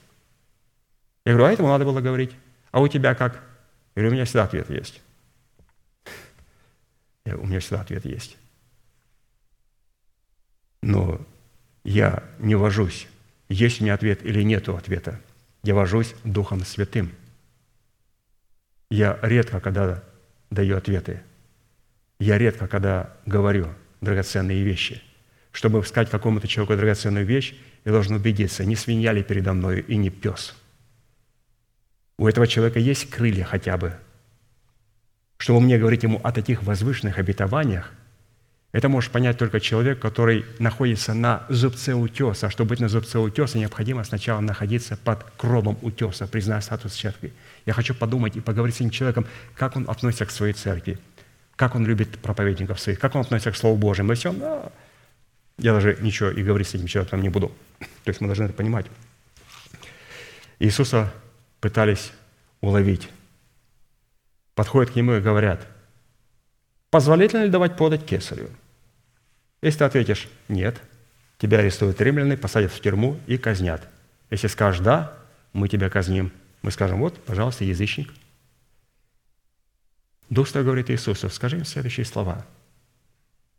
Я 1.26 1.32
говорю, 1.32 1.48
а 1.48 1.52
этому 1.52 1.68
надо 1.68 1.84
было 1.84 2.00
говорить. 2.00 2.30
А 2.70 2.80
у 2.80 2.88
тебя 2.88 3.14
как? 3.14 3.34
Я 3.94 4.00
говорю, 4.00 4.10
у 4.10 4.14
меня 4.14 4.24
всегда 4.24 4.44
ответ 4.44 4.70
есть. 4.70 5.02
Я, 7.26 7.36
у 7.36 7.44
меня 7.44 7.60
всегда 7.60 7.82
ответ 7.82 8.04
есть. 8.06 8.38
Но 10.80 11.20
я 11.84 12.22
не 12.38 12.54
вожусь, 12.54 13.08
есть 13.48 13.80
у 13.80 13.84
меня 13.84 13.94
ответ 13.94 14.24
или 14.24 14.42
нету 14.42 14.76
ответа. 14.76 15.20
Я 15.62 15.74
вожусь 15.74 16.14
Духом 16.24 16.64
Святым. 16.64 17.12
Я 18.88 19.18
редко, 19.22 19.60
когда 19.60 20.02
даю 20.50 20.76
ответы. 20.76 21.22
Я 22.20 22.38
редко, 22.38 22.68
когда 22.68 23.16
говорю 23.26 23.68
драгоценные 24.00 24.62
вещи. 24.62 25.02
Чтобы 25.50 25.84
сказать 25.84 26.10
какому-то 26.10 26.46
человеку 26.46 26.76
драгоценную 26.76 27.26
вещь, 27.26 27.54
я 27.84 27.92
должен 27.92 28.14
убедиться, 28.14 28.64
не 28.64 28.76
свинья 28.76 29.12
ли 29.12 29.24
передо 29.24 29.52
мной 29.52 29.80
и 29.80 29.96
не 29.96 30.10
пес. 30.10 30.54
У 32.18 32.28
этого 32.28 32.46
человека 32.46 32.78
есть 32.78 33.10
крылья 33.10 33.44
хотя 33.44 33.76
бы, 33.76 33.98
чтобы 35.38 35.60
мне 35.60 35.78
говорить 35.78 36.02
ему 36.02 36.20
о 36.22 36.32
таких 36.32 36.62
возвышенных 36.62 37.18
обетованиях, 37.18 37.92
это 38.72 38.88
может 38.88 39.10
понять 39.10 39.38
только 39.38 39.58
человек, 39.58 40.00
который 40.00 40.44
находится 40.58 41.14
на 41.14 41.46
зубце 41.48 41.94
утеса. 41.94 42.50
Чтобы 42.50 42.70
быть 42.70 42.80
на 42.80 42.88
зубце 42.88 43.18
утеса, 43.18 43.58
необходимо 43.58 44.04
сначала 44.04 44.40
находиться 44.40 44.98
под 45.02 45.24
кровом 45.38 45.78
утеса, 45.80 46.26
признать 46.26 46.64
статус 46.64 46.94
церкви. 46.94 47.32
Я 47.64 47.72
хочу 47.72 47.94
подумать 47.94 48.36
и 48.36 48.40
поговорить 48.40 48.76
с 48.76 48.80
этим 48.80 48.90
человеком, 48.90 49.26
как 49.54 49.76
он 49.76 49.88
относится 49.88 50.26
к 50.26 50.30
своей 50.30 50.52
церкви. 50.52 50.98
как 51.56 51.74
он 51.74 51.86
любит 51.86 52.18
проповедников 52.18 52.78
своих, 52.78 53.00
как 53.00 53.14
он 53.14 53.22
относится 53.22 53.50
к 53.50 53.56
Слову 53.56 53.76
Божьему. 53.76 54.12
И 54.12 54.14
все, 54.14 54.32
да. 54.32 54.70
Я 55.58 55.72
даже 55.72 55.96
ничего 56.00 56.28
и 56.28 56.42
говорить 56.42 56.68
с 56.68 56.74
этим 56.74 56.86
человеком 56.86 57.22
не 57.22 57.30
буду. 57.30 57.50
То 57.78 58.10
есть 58.10 58.20
мы 58.20 58.26
должны 58.26 58.44
это 58.44 58.52
понимать. 58.52 58.86
Иисуса 60.58 61.12
пытались 61.60 62.12
уловить. 62.60 63.08
Подходят 64.56 64.92
к 64.92 64.96
нему 64.96 65.12
и 65.12 65.20
говорят, 65.20 65.68
позволительно 66.90 67.44
ли 67.44 67.50
давать 67.50 67.76
подать 67.76 68.06
кесарю? 68.06 68.48
Если 69.60 69.78
ты 69.78 69.84
ответишь 69.84 70.28
«нет», 70.48 70.80
тебя 71.36 71.58
арестуют 71.58 72.00
римляне, 72.00 72.38
посадят 72.38 72.72
в 72.72 72.80
тюрьму 72.80 73.20
и 73.26 73.36
казнят. 73.36 73.86
Если 74.30 74.46
скажешь 74.48 74.80
«да», 74.80 75.12
мы 75.52 75.68
тебя 75.68 75.90
казним. 75.90 76.32
Мы 76.62 76.70
скажем 76.70 77.00
«вот, 77.00 77.22
пожалуйста, 77.22 77.64
язычник». 77.64 78.10
Дух 80.30 80.48
Святой 80.48 80.64
говорит 80.64 80.90
Иисусу, 80.90 81.28
скажи 81.28 81.58
им 81.58 81.66
следующие 81.66 82.06
слова. 82.06 82.46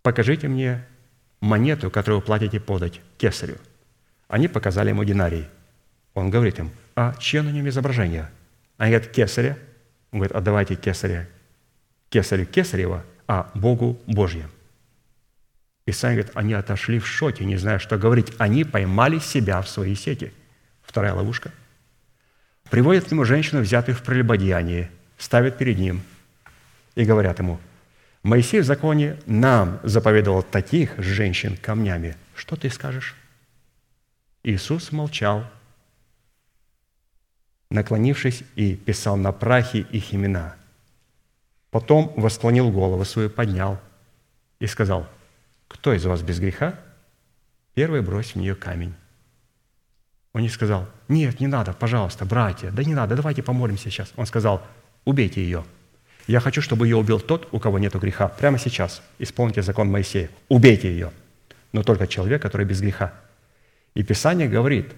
«Покажите 0.02 0.48
мне 0.48 0.84
монету, 1.42 1.92
которую 1.92 2.22
платите 2.24 2.60
подать 2.60 3.02
кесарю». 3.20 3.58
Они 4.28 4.48
показали 4.48 4.90
ему 4.90 5.04
динарий. 5.04 5.46
Он 6.16 6.32
говорит 6.32 6.58
им, 6.58 6.72
а 6.96 7.14
чье 7.20 7.44
на 7.44 7.50
нем 7.50 7.70
изображение? 7.70 8.32
Они 8.78 8.92
говорят, 8.92 9.12
кесаря. 9.12 9.60
Он 10.12 10.20
говорит, 10.20 10.36
отдавайте 10.36 10.76
кесаря. 10.76 11.28
Кесарю 12.10 12.46
кесарева, 12.46 13.04
а 13.28 13.52
Богу 13.54 14.00
Божьему. 14.08 14.50
И 15.86 15.92
сами 15.92 16.16
говорят, 16.16 16.32
они 16.36 16.54
отошли 16.54 17.00
в 17.00 17.08
шоке, 17.08 17.46
не 17.46 17.58
зная, 17.58 17.80
что 17.80 17.98
говорить. 17.98 18.34
Они 18.38 18.64
поймали 18.64 19.20
себя 19.20 19.62
в 19.62 19.70
свои 19.70 19.96
сети. 19.96 20.34
Вторая 20.84 21.14
ловушка. 21.14 21.52
Приводят 22.70 23.06
к 23.06 23.12
нему 23.12 23.24
женщину, 23.24 23.62
взятую 23.62 23.96
в 23.96 24.04
прелюбодеянии, 24.04 24.90
ставят 25.18 25.58
перед 25.58 25.78
ним 25.78 26.02
и 26.96 27.06
говорят 27.06 27.40
ему, 27.40 27.60
Моисей 28.24 28.60
в 28.60 28.66
законе 28.66 29.18
нам 29.26 29.80
заповедовал 29.84 30.44
таких 30.44 30.92
женщин 30.98 31.56
камнями. 31.56 32.18
Что 32.36 32.58
ты 32.58 32.70
скажешь? 32.70 33.16
Иисус 34.44 34.92
молчал, 34.92 35.46
наклонившись 37.70 38.44
и 38.56 38.76
писал 38.76 39.18
на 39.18 39.32
прахе 39.32 39.80
их 39.80 40.14
имена. 40.14 40.56
Потом 41.72 42.14
восклонил 42.16 42.72
голову 42.72 43.04
свою, 43.06 43.30
поднял 43.30 43.80
и 44.60 44.68
сказал– 44.68 45.08
кто 45.68 45.94
из 45.94 46.06
вас 46.06 46.22
без 46.22 46.40
греха? 46.40 46.80
Первый 47.74 48.02
брось 48.02 48.32
в 48.32 48.36
нее 48.36 48.56
камень. 48.56 48.94
Он 50.34 50.42
не 50.42 50.50
сказал, 50.50 50.88
нет, 51.08 51.40
не 51.40 51.48
надо, 51.48 51.74
пожалуйста, 51.74 52.26
братья, 52.26 52.72
да 52.72 52.84
не 52.84 52.94
надо, 52.94 53.16
давайте 53.16 53.44
помолимся 53.44 53.90
сейчас. 53.90 54.12
Он 54.16 54.26
сказал, 54.26 54.66
убейте 55.06 55.42
ее. 55.42 55.66
Я 56.28 56.40
хочу, 56.40 56.62
чтобы 56.62 56.88
ее 56.88 56.98
убил 56.98 57.20
тот, 57.20 57.48
у 57.52 57.60
кого 57.60 57.80
нет 57.80 57.96
греха. 57.96 58.28
Прямо 58.28 58.60
сейчас. 58.60 59.02
Исполните 59.18 59.62
закон 59.62 59.90
Моисея. 59.90 60.30
Убейте 60.50 60.90
ее. 60.90 61.12
Но 61.72 61.84
только 61.84 62.06
человек, 62.06 62.42
который 62.42 62.66
без 62.66 62.82
греха. 62.82 63.14
И 63.94 64.04
Писание 64.04 64.50
говорит, 64.50 64.94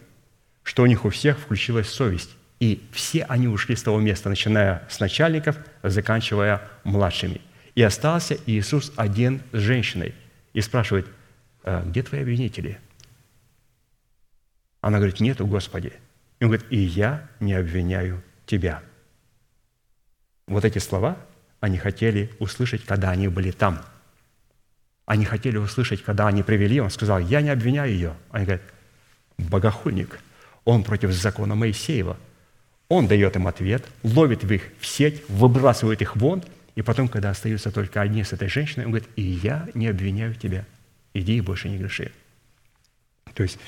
что 0.63 0.83
у 0.83 0.87
них 0.87 1.05
у 1.05 1.09
всех 1.09 1.37
включилась 1.37 1.87
совесть. 1.87 2.31
И 2.59 2.83
все 2.91 3.23
они 3.23 3.47
ушли 3.47 3.75
с 3.75 3.83
того 3.83 3.99
места, 3.99 4.29
начиная 4.29 4.83
с 4.89 4.99
начальников, 4.99 5.57
заканчивая 5.81 6.61
младшими. 6.83 7.41
И 7.75 7.81
остался 7.81 8.37
Иисус 8.45 8.91
один 8.95 9.41
с 9.51 9.59
женщиной– 9.59 10.13
и 10.53 10.61
спрашивает, 10.61 11.07
«А 11.63 11.83
где 11.83 12.03
твои 12.03 12.21
обвинители? 12.21 12.79
Она 14.81 14.97
говорит, 14.97 15.19
нету, 15.19 15.45
Господи. 15.45 15.93
И 16.39 16.45
он 16.45 16.51
говорит, 16.51 16.67
и 16.69 16.77
я 16.77 17.29
не 17.39 17.53
обвиняю 17.53 18.23
тебя. 18.45 18.81
Вот 20.47 20.63
эти 20.63 20.79
слова 20.79 21.17
они 21.59 21.77
хотели 21.77 22.31
услышать, 22.39 22.85
когда 22.85 23.11
они 23.11 23.27
были 23.27 23.51
там. 23.51 23.83
Они 25.05 25.25
хотели 25.25 25.57
услышать, 25.57 26.01
когда 26.01 26.27
они 26.27 26.43
привели, 26.43 26.79
он 26.79 26.89
сказал, 26.89 27.19
я 27.19 27.41
не 27.41 27.49
обвиняю 27.49 27.91
ее. 27.91 28.15
Они 28.31 28.45
говорят, 28.45 28.63
богохульник, 29.37 30.19
он 30.63 30.83
против 30.83 31.11
закона 31.11 31.55
Моисеева. 31.55 32.17
Он 32.89 33.07
дает 33.07 33.35
им 33.35 33.47
ответ, 33.47 33.85
ловит 34.03 34.43
их 34.43 34.63
в 34.79 34.85
сеть, 34.85 35.23
выбрасывает 35.29 36.01
их 36.01 36.15
вон– 36.15 36.43
и 36.79 36.81
потом, 36.81 37.09
когда 37.09 37.31
остаются 37.31 37.73
только 37.73 37.99
одни 37.99 38.23
с 38.23 38.31
этой 38.31 38.47
женщиной, 38.47 38.85
он 38.85 38.91
говорит, 38.91 39.09
и 39.17 39.21
я 39.21 39.67
не 39.73 39.87
обвиняю 39.87 40.33
тебя, 40.33 40.65
иди 41.13 41.35
и 41.35 41.41
больше 41.41 41.67
не 41.67 41.77
греши. 41.77 42.13
То 43.33 43.43
есть 43.43 43.59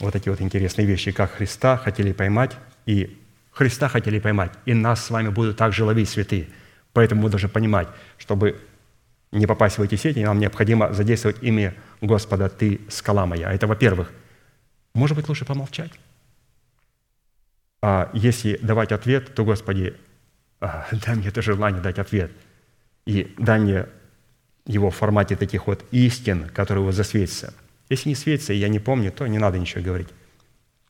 вот 0.00 0.16
эти 0.16 0.28
вот 0.28 0.40
интересные 0.40 0.84
вещи, 0.84 1.12
как 1.12 1.30
Христа 1.30 1.76
хотели 1.76 2.10
поймать, 2.10 2.56
и 2.86 3.16
Христа 3.52 3.86
хотели 3.86 4.18
поймать, 4.18 4.50
и 4.64 4.74
нас 4.74 5.04
с 5.04 5.10
вами 5.10 5.28
будут 5.28 5.58
также 5.58 5.84
ловить 5.84 6.08
святые. 6.08 6.48
Поэтому 6.92 7.22
мы 7.22 7.30
должны 7.30 7.48
понимать, 7.48 7.86
чтобы 8.18 8.60
не 9.30 9.46
попасть 9.46 9.78
в 9.78 9.82
эти 9.82 9.94
сети, 9.94 10.24
нам 10.24 10.40
необходимо 10.40 10.92
задействовать 10.92 11.40
имя 11.40 11.76
Господа 12.00 12.48
«Ты 12.48 12.80
скала 12.88 13.26
моя». 13.26 13.52
Это, 13.52 13.68
во-первых, 13.68 14.10
может 14.92 15.16
быть, 15.16 15.28
лучше 15.28 15.44
помолчать. 15.44 15.92
А 17.82 18.10
если 18.12 18.56
давать 18.56 18.92
ответ, 18.92 19.34
то, 19.34 19.44
Господи, 19.44 19.96
а, 20.60 20.86
дай 20.92 21.16
мне 21.16 21.28
это 21.28 21.42
желание 21.42 21.82
дать 21.82 21.98
ответ. 21.98 22.30
И 23.06 23.34
дай 23.38 23.58
мне 23.58 23.86
его 24.66 24.90
в 24.90 24.96
формате 24.96 25.36
таких 25.36 25.66
вот 25.66 25.84
истин, 25.90 26.48
которые 26.48 26.82
его 26.82 26.92
засветятся. 26.92 27.54
Если 27.88 28.08
не 28.08 28.14
светится, 28.14 28.52
и 28.52 28.58
я 28.58 28.68
не 28.68 28.78
помню, 28.78 29.10
то 29.10 29.26
не 29.26 29.38
надо 29.38 29.58
ничего 29.58 29.82
говорить. 29.82 30.08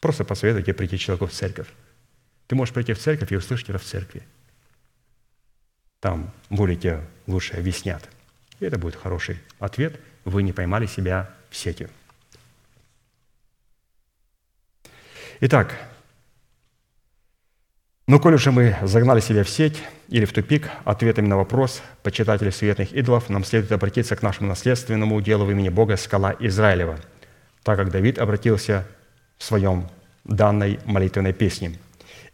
Просто 0.01 0.25
посоветуйте 0.25 0.75
прийти 0.75 0.99
человеку 0.99 1.27
в 1.27 1.33
церковь. 1.33 1.69
Ты 2.47 2.57
можешь 2.57 2.75
прийти 2.75 2.93
в 2.93 2.99
церковь 2.99 3.31
и 3.33 3.37
услышать 3.37 3.71
это 3.71 3.79
в 3.79 3.85
церкви. 3.85 4.23
Там 6.01 6.33
более 6.49 6.77
тебе 6.77 7.07
лучше 7.27 7.55
объяснят. 7.55 8.07
И 8.59 8.65
это 8.65 8.79
будет 8.79 8.97
хороший 8.97 9.39
ответ. 9.59 10.01
Вы 10.25 10.43
не 10.43 10.53
поймали 10.53 10.87
себя 10.87 11.31
в 11.49 11.57
сети. 11.57 11.89
Итак, 15.41 15.75
но 18.11 18.19
коль 18.19 18.35
уже 18.35 18.51
мы 18.51 18.75
загнали 18.83 19.21
себя 19.21 19.45
в 19.45 19.49
сеть 19.49 19.81
или 20.09 20.25
в 20.25 20.33
тупик 20.33 20.69
ответами 20.85 21.29
на 21.29 21.37
вопрос 21.37 21.81
почитателей 22.03 22.51
суетных 22.51 22.93
идолов, 22.93 23.29
нам 23.29 23.45
следует 23.45 23.71
обратиться 23.71 24.17
к 24.17 24.23
нашему 24.23 24.49
наследственному 24.49 25.21
делу 25.21 25.45
в 25.45 25.51
имени 25.53 25.69
Бога 25.69 25.97
скала 25.97 26.35
Израилева, 26.41 26.99
так 27.63 27.77
как 27.77 27.93
Давид 27.93 28.19
обратился 28.19 28.85
в 29.39 29.45
своем 29.45 29.87
данной 30.25 30.81
молитвенной 30.87 31.33
песне. 31.33 31.79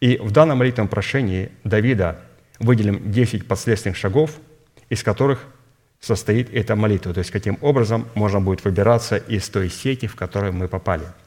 И 0.01 0.17
в 0.17 0.31
данном 0.31 0.61
молитвенном 0.61 0.89
прошении 0.89 1.51
Давида 1.63 2.21
выделим 2.59 3.13
10 3.13 3.47
последственных 3.47 3.99
шагов, 3.99 4.31
из 4.89 5.03
которых 5.03 5.45
состоит 6.01 6.49
эта 6.55 6.75
молитва, 6.75 7.13
то 7.13 7.19
есть 7.19 7.31
каким 7.31 7.59
образом 7.61 8.09
можно 8.15 8.41
будет 8.41 8.65
выбираться 8.65 9.19
из 9.19 9.47
той 9.51 9.69
сети, 9.69 10.07
в 10.07 10.17
которую 10.17 10.55
мы 10.55 10.69
попали– 10.69 11.05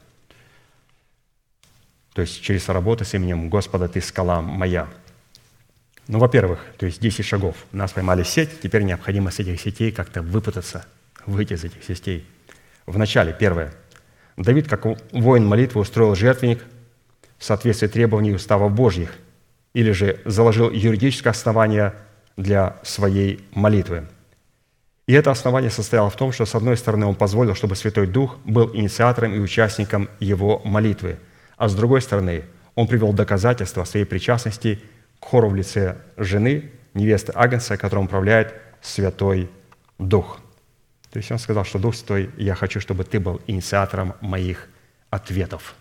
то 2.12 2.22
есть 2.22 2.42
через 2.42 2.68
работу 2.68 3.04
с 3.04 3.14
именем 3.14 3.48
Господа 3.48 3.88
ты 3.88 4.00
скала 4.00 4.40
моя. 4.40 4.88
Ну, 6.08 6.18
во-первых, 6.18 6.58
то 6.76 6.86
есть 6.86 7.00
10 7.00 7.24
шагов. 7.24 7.54
Нас 7.70 7.92
поймали 7.92 8.24
сеть, 8.24 8.60
теперь 8.60 8.82
необходимо 8.82 9.30
с 9.30 9.38
этих 9.38 9.60
сетей 9.60 9.92
как-то 9.92 10.22
выпутаться, 10.22 10.84
выйти 11.24 11.52
из 11.52 11.62
этих 11.62 11.84
сетей. 11.84 12.26
Вначале, 12.86 13.32
первое. 13.32 13.72
Давид, 14.36 14.66
как 14.66 14.86
воин 15.12 15.46
молитвы, 15.46 15.82
устроил 15.82 16.16
жертвенник 16.16 16.64
в 17.38 17.44
соответствии 17.44 17.86
требований 17.86 18.34
уставов 18.34 18.72
Божьих, 18.72 19.16
или 19.72 19.92
же 19.92 20.20
заложил 20.24 20.70
юридическое 20.70 21.30
основание 21.30 21.94
для 22.36 22.76
своей 22.82 23.44
молитвы. 23.52 24.08
И 25.06 25.12
это 25.12 25.30
основание 25.30 25.70
состояло 25.70 26.10
в 26.10 26.16
том, 26.16 26.32
что, 26.32 26.44
с 26.44 26.56
одной 26.56 26.76
стороны, 26.76 27.06
он 27.06 27.14
позволил, 27.14 27.54
чтобы 27.54 27.76
Святой 27.76 28.08
Дух 28.08 28.38
был 28.44 28.74
инициатором 28.74 29.32
и 29.32 29.38
участником 29.38 30.08
его 30.18 30.60
молитвы– 30.64 31.18
а 31.60 31.68
с 31.68 31.74
другой 31.74 32.00
стороны, 32.00 32.44
он 32.74 32.88
привел 32.88 33.12
доказательства 33.12 33.84
своей 33.84 34.06
причастности 34.06 34.80
к 35.20 35.24
хору 35.26 35.50
в 35.50 35.54
лице 35.54 35.98
жены, 36.16 36.70
невесты 36.94 37.32
Агнца, 37.34 37.76
которым 37.76 38.06
управляет 38.06 38.54
Святой 38.80 39.50
Дух. 39.98 40.40
То 41.10 41.18
есть 41.18 41.30
он 41.30 41.38
сказал, 41.38 41.66
что 41.66 41.78
Дух 41.78 41.94
Святой, 41.94 42.30
я 42.38 42.54
хочу, 42.54 42.80
чтобы 42.80 43.04
ты 43.04 43.20
был 43.20 43.42
инициатором 43.46 44.14
моих 44.22 44.70
ответов. 45.10 45.74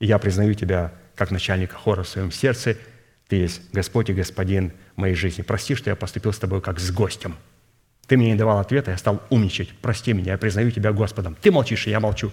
И 0.00 0.06
я 0.06 0.18
признаю 0.18 0.54
тебя 0.54 0.92
как 1.14 1.30
начальника 1.30 1.76
хора 1.76 2.02
в 2.02 2.08
своем 2.08 2.32
сердце. 2.32 2.76
Ты 3.28 3.36
есть 3.36 3.72
Господь 3.72 4.10
и 4.10 4.14
Господин 4.14 4.72
моей 4.96 5.14
жизни. 5.14 5.42
Прости, 5.42 5.76
что 5.76 5.90
я 5.90 5.94
поступил 5.94 6.32
с 6.32 6.40
тобой 6.40 6.60
как 6.60 6.80
с 6.80 6.90
гостем. 6.90 7.36
Ты 8.08 8.16
мне 8.16 8.32
не 8.32 8.36
давал 8.36 8.58
ответа, 8.58 8.90
я 8.90 8.98
стал 8.98 9.22
умничать. 9.30 9.68
Прости 9.80 10.12
меня, 10.12 10.32
я 10.32 10.38
признаю 10.38 10.72
тебя 10.72 10.90
Господом. 10.90 11.36
Ты 11.40 11.52
молчишь, 11.52 11.86
и 11.86 11.90
я 11.90 12.00
молчу. 12.00 12.32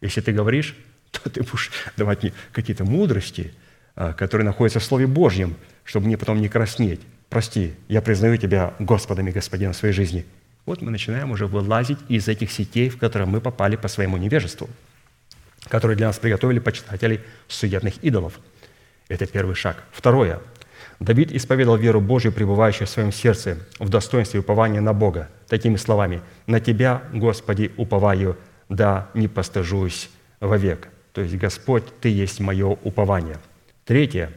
Если 0.00 0.22
ты 0.22 0.32
говоришь, 0.32 0.74
то 1.22 1.30
ты 1.30 1.42
будешь 1.42 1.70
давать 1.96 2.22
мне 2.22 2.32
какие-то 2.52 2.84
мудрости, 2.84 3.52
а, 3.96 4.12
которые 4.12 4.44
находятся 4.44 4.80
в 4.80 4.84
Слове 4.84 5.06
Божьем, 5.06 5.56
чтобы 5.84 6.06
мне 6.06 6.18
потом 6.18 6.40
не 6.40 6.48
краснеть. 6.48 7.00
Прости, 7.28 7.74
я 7.88 8.02
признаю 8.02 8.36
Тебя 8.36 8.74
Господом 8.78 9.28
и 9.28 9.32
Господином 9.32 9.74
своей 9.74 9.94
жизни. 9.94 10.24
Вот 10.66 10.80
мы 10.80 10.90
начинаем 10.90 11.30
уже 11.30 11.46
вылазить 11.46 11.98
из 12.08 12.26
этих 12.28 12.50
сетей, 12.50 12.88
в 12.88 12.98
которые 12.98 13.28
мы 13.28 13.40
попали 13.40 13.76
по 13.76 13.88
своему 13.88 14.16
невежеству, 14.16 14.68
которые 15.68 15.96
для 15.96 16.06
нас 16.06 16.18
приготовили 16.18 16.58
почитатели 16.58 17.22
суетных 17.48 18.02
идолов. 18.02 18.40
Это 19.08 19.26
первый 19.26 19.54
шаг. 19.54 19.82
Второе. 19.92 20.40
Давид 21.00 21.32
исповедал 21.32 21.76
веру 21.76 22.00
Божию, 22.00 22.32
пребывающую 22.32 22.86
в 22.86 22.90
своем 22.90 23.12
сердце, 23.12 23.58
в 23.78 23.88
достоинстве 23.88 24.40
упования 24.40 24.80
на 24.80 24.92
Бога, 24.92 25.28
такими 25.48 25.76
словами 25.76 26.22
«На 26.46 26.60
Тебя, 26.60 27.02
Господи, 27.12 27.72
уповаю, 27.76 28.38
да 28.68 29.10
не 29.12 29.28
постыжусь 29.28 30.08
вовек». 30.40 30.88
То 31.14 31.22
есть, 31.22 31.36
Господь, 31.36 31.84
Ты 32.00 32.10
есть 32.10 32.40
мое 32.40 32.66
упование. 32.66 33.38
Третье. 33.86 34.30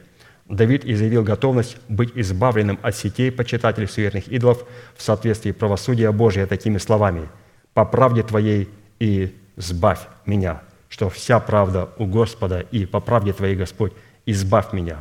Давид 0.46 0.86
изъявил 0.86 1.24
готовность 1.24 1.76
быть 1.88 2.12
избавленным 2.14 2.78
от 2.80 2.96
сетей 2.96 3.30
почитателей 3.30 3.86
суетных 3.86 4.28
идолов 4.28 4.64
в 4.96 5.02
соответствии 5.02 5.52
правосудия 5.52 6.10
Божия 6.10 6.46
такими 6.46 6.78
словами 6.78 7.28
«По 7.74 7.84
правде 7.84 8.22
Твоей 8.22 8.70
и 8.98 9.36
сбавь 9.56 10.06
меня, 10.24 10.62
что 10.88 11.10
вся 11.10 11.38
правда 11.38 11.90
у 11.98 12.06
Господа, 12.06 12.60
и 12.60 12.86
по 12.86 13.00
правде 13.00 13.34
Твоей, 13.34 13.56
Господь, 13.56 13.92
избавь 14.24 14.72
меня» 14.72 15.00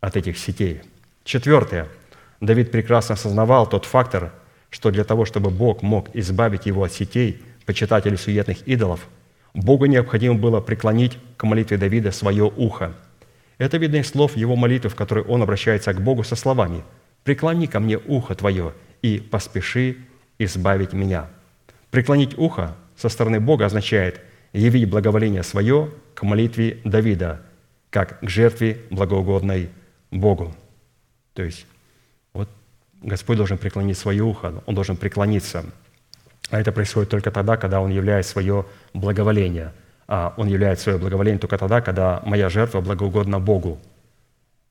от 0.00 0.16
этих 0.16 0.36
сетей. 0.38 0.82
Четвертое. 1.24 1.88
Давид 2.40 2.70
прекрасно 2.70 3.14
осознавал 3.14 3.66
тот 3.66 3.84
фактор, 3.84 4.32
что 4.70 4.90
для 4.90 5.04
того, 5.04 5.24
чтобы 5.24 5.50
Бог 5.50 5.82
мог 5.82 6.14
избавить 6.14 6.66
его 6.66 6.84
от 6.84 6.92
сетей, 6.92 7.42
почитателей 7.64 8.18
суетных 8.18 8.66
идолов, 8.68 9.06
Богу 9.56 9.86
необходимо 9.86 10.34
было 10.34 10.60
преклонить 10.60 11.18
к 11.38 11.44
молитве 11.44 11.78
Давида 11.78 12.12
свое 12.12 12.44
ухо. 12.44 12.92
Это 13.56 13.78
видно 13.78 13.96
из 13.96 14.08
слов 14.08 14.36
его 14.36 14.54
молитвы, 14.54 14.90
в 14.90 14.94
которой 14.94 15.24
он 15.24 15.42
обращается 15.42 15.94
к 15.94 16.02
Богу 16.02 16.24
со 16.24 16.36
словами 16.36 16.84
«Преклони 17.24 17.66
ко 17.66 17.80
мне 17.80 17.96
ухо 17.96 18.34
твое 18.34 18.74
и 19.00 19.18
поспеши 19.18 19.96
избавить 20.38 20.92
меня». 20.92 21.30
Преклонить 21.90 22.36
ухо 22.36 22.76
со 22.96 23.08
стороны 23.08 23.40
Бога 23.40 23.64
означает 23.64 24.20
явить 24.52 24.90
благоволение 24.90 25.42
свое 25.42 25.90
к 26.14 26.22
молитве 26.22 26.78
Давида, 26.84 27.40
как 27.88 28.20
к 28.20 28.28
жертве 28.28 28.82
благоугодной 28.90 29.70
Богу. 30.10 30.54
То 31.32 31.42
есть 31.42 31.66
вот 32.34 32.50
Господь 33.00 33.38
должен 33.38 33.56
преклонить 33.56 33.96
свое 33.96 34.22
ухо, 34.22 34.62
Он 34.66 34.74
должен 34.74 34.98
преклониться. 34.98 35.64
А 36.50 36.60
это 36.60 36.72
происходит 36.72 37.10
только 37.10 37.30
тогда, 37.30 37.56
когда 37.56 37.80
Он 37.80 37.90
являет 37.90 38.26
свое 38.26 38.66
благоволение. 38.94 39.72
А 40.06 40.34
Он 40.36 40.46
являет 40.46 40.78
свое 40.80 40.98
благоволение 40.98 41.40
только 41.40 41.58
тогда, 41.58 41.80
когда 41.80 42.22
моя 42.24 42.48
жертва 42.48 42.80
благоугодна 42.80 43.40
Богу. 43.40 43.80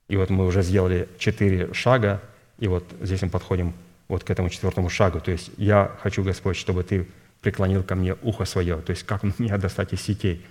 И 0.08 0.16
вот 0.18 0.30
мы 0.30 0.46
уже 0.46 0.62
сделали 0.62 1.10
четыре 1.18 1.74
шага, 1.74 2.22
и 2.60 2.68
вот 2.68 2.86
здесь 3.02 3.22
мы 3.22 3.30
подходим 3.30 3.74
вот 4.08 4.24
к 4.24 4.30
этому 4.30 4.50
четвертому 4.50 4.90
шагу. 4.90 5.20
То 5.20 5.32
есть 5.32 5.52
я 5.58 5.92
хочу, 6.02 6.24
Господь, 6.24 6.56
чтобы 6.56 6.84
Ты 6.84 7.08
преклонил 7.42 7.84
ко 7.84 7.96
мне 7.96 8.16
ухо 8.22 8.46
свое. 8.46 8.78
То 8.78 8.92
есть 8.92 9.04
как 9.04 9.24
меня 9.40 9.58
достать 9.58 9.94
из 9.94 10.02
сетей? 10.02 10.46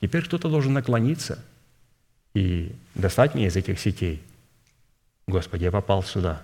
Теперь 0.00 0.24
кто-то 0.24 0.48
должен 0.48 0.72
наклониться 0.72 1.44
и 2.34 2.72
достать 2.94 3.34
меня 3.34 3.48
из 3.48 3.56
этих 3.56 3.80
сетей. 3.80 4.22
Господи, 5.26 5.64
я 5.64 5.72
попал 5.72 6.02
сюда. 6.02 6.42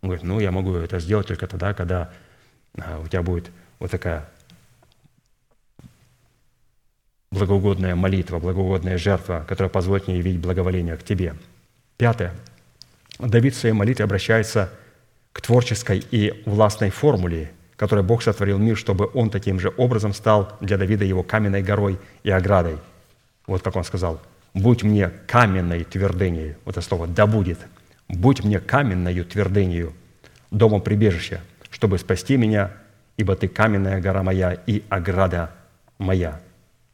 Он 0.00 0.10
говорит, 0.10 0.24
ну, 0.24 0.38
я 0.38 0.52
могу 0.52 0.74
это 0.74 1.00
сделать 1.00 1.26
только 1.26 1.46
тогда, 1.46 1.74
когда 1.74 2.12
у 3.02 3.08
тебя 3.08 3.22
будет 3.22 3.50
вот 3.78 3.90
такая 3.90 4.28
благоугодная 7.30 7.94
молитва, 7.94 8.38
благоугодная 8.38 8.98
жертва, 8.98 9.44
которая 9.48 9.70
позволит 9.70 10.08
мне 10.08 10.18
явить 10.18 10.38
благоволение 10.38 10.96
к 10.96 11.02
тебе. 11.02 11.34
Пятое. 11.96 12.34
Давид 13.18 13.54
в 13.54 13.58
своей 13.58 13.74
молитве 13.74 14.04
обращается 14.04 14.70
к 15.32 15.40
творческой 15.40 16.04
и 16.10 16.42
властной 16.46 16.90
формуле, 16.90 17.52
которой 17.76 18.04
Бог 18.04 18.22
сотворил 18.22 18.58
мир, 18.58 18.76
чтобы 18.76 19.10
он 19.14 19.30
таким 19.30 19.60
же 19.60 19.72
образом 19.76 20.14
стал 20.14 20.56
для 20.60 20.78
Давида 20.78 21.04
его 21.04 21.22
каменной 21.22 21.62
горой 21.62 21.98
и 22.22 22.30
оградой. 22.30 22.78
Вот 23.46 23.62
как 23.62 23.76
он 23.76 23.84
сказал, 23.84 24.20
«Будь 24.54 24.82
мне 24.82 25.10
каменной 25.26 25.84
твердыней». 25.84 26.56
Вот 26.64 26.76
это 26.76 26.86
слово 26.86 27.06
«да 27.06 27.26
будет». 27.26 27.58
«Будь 28.08 28.42
мне 28.42 28.58
каменною 28.58 29.24
твердынью, 29.24 29.92
домом 30.50 30.80
прибежища, 30.80 31.42
чтобы 31.78 31.96
спасти 31.98 32.36
меня, 32.36 32.72
ибо 33.16 33.36
ты 33.36 33.46
каменная 33.46 34.00
гора 34.00 34.24
моя 34.24 34.52
и 34.52 34.82
ограда 34.88 35.52
моя». 35.98 36.40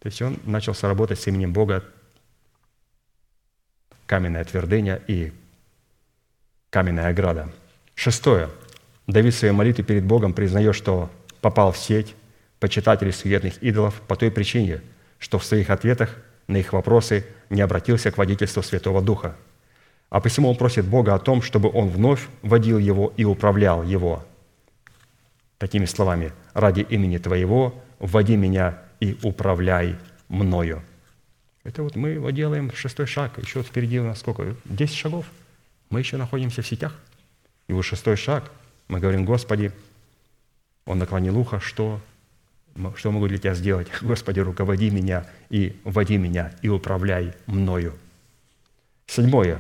То 0.01 0.09
есть 0.09 0.21
он 0.21 0.39
начался 0.45 0.89
работать 0.89 1.19
с 1.19 1.27
именем 1.27 1.55
Бога, 1.55 1.83
каменная 4.05 4.45
твердыня 4.45 5.01
и 5.07 5.33
каменная 6.69 7.09
ограда. 7.09 7.51
Шестое. 7.95 8.51
Давид 9.07 9.33
в 9.33 9.39
своей 9.39 9.55
молитве 9.55 9.85
перед 9.85 10.05
Богом 10.05 10.35
признает, 10.35 10.75
что 10.75 11.11
попал 11.41 11.73
в 11.73 11.79
сеть 11.79 12.15
почитателей 12.61 13.13
суетных 13.13 13.63
идолов 13.63 14.03
по 14.03 14.15
той 14.15 14.31
причине, 14.31 14.83
что 15.19 15.39
в 15.39 15.45
своих 15.45 15.71
ответах 15.71 16.15
на 16.47 16.59
их 16.59 16.75
вопросы 16.75 17.25
не 17.49 17.63
обратился 17.63 18.11
к 18.11 18.19
водительству 18.19 18.63
Святого 18.63 19.01
Духа. 19.01 19.35
А 20.11 20.21
посему 20.21 20.51
он 20.51 20.57
просит 20.57 20.85
Бога 20.85 21.15
о 21.15 21.19
том, 21.19 21.41
чтобы 21.41 21.71
он 21.73 21.89
вновь 21.89 22.29
водил 22.43 22.77
его 22.79 23.15
и 23.17 23.25
управлял 23.25 23.83
его. 23.83 24.23
Такими 25.65 25.87
словами, 25.87 26.31
«Ради 26.53 26.83
имени 26.83 27.17
Твоего 27.17 27.75
вводи 27.99 28.37
меня 28.37 28.83
и 29.01 29.17
управляй 29.23 29.97
мною». 30.29 30.83
Это 31.63 31.83
вот 31.83 31.97
мы 31.97 32.11
его 32.11 32.29
делаем 32.29 32.71
шестой 32.75 33.07
шаг. 33.07 33.39
Еще 33.39 33.63
впереди 33.63 33.99
у 33.99 34.05
нас 34.05 34.21
сколько? 34.21 34.57
Десять 34.67 34.97
шагов. 34.97 35.25
Мы 35.89 36.01
еще 36.01 36.19
находимся 36.19 36.61
в 36.61 36.67
сетях. 36.67 36.95
И 37.67 37.73
вот 37.73 37.81
шестой 37.81 38.17
шаг. 38.17 38.53
Мы 38.89 39.01
говорим, 39.01 39.25
Господи, 39.25 39.73
он 40.85 40.99
наклонил 40.99 41.39
ухо, 41.39 41.61
что 41.61 41.99
что 42.97 43.11
могу 43.11 43.27
для 43.27 43.39
Тебя 43.39 43.55
сделать? 43.55 43.89
Господи, 44.03 44.41
руководи 44.41 44.91
меня 44.91 45.25
и 45.49 45.81
води 45.85 46.19
меня, 46.19 46.53
и 46.61 46.69
управляй 46.69 47.33
мною. 47.47 47.95
Седьмое. 49.07 49.59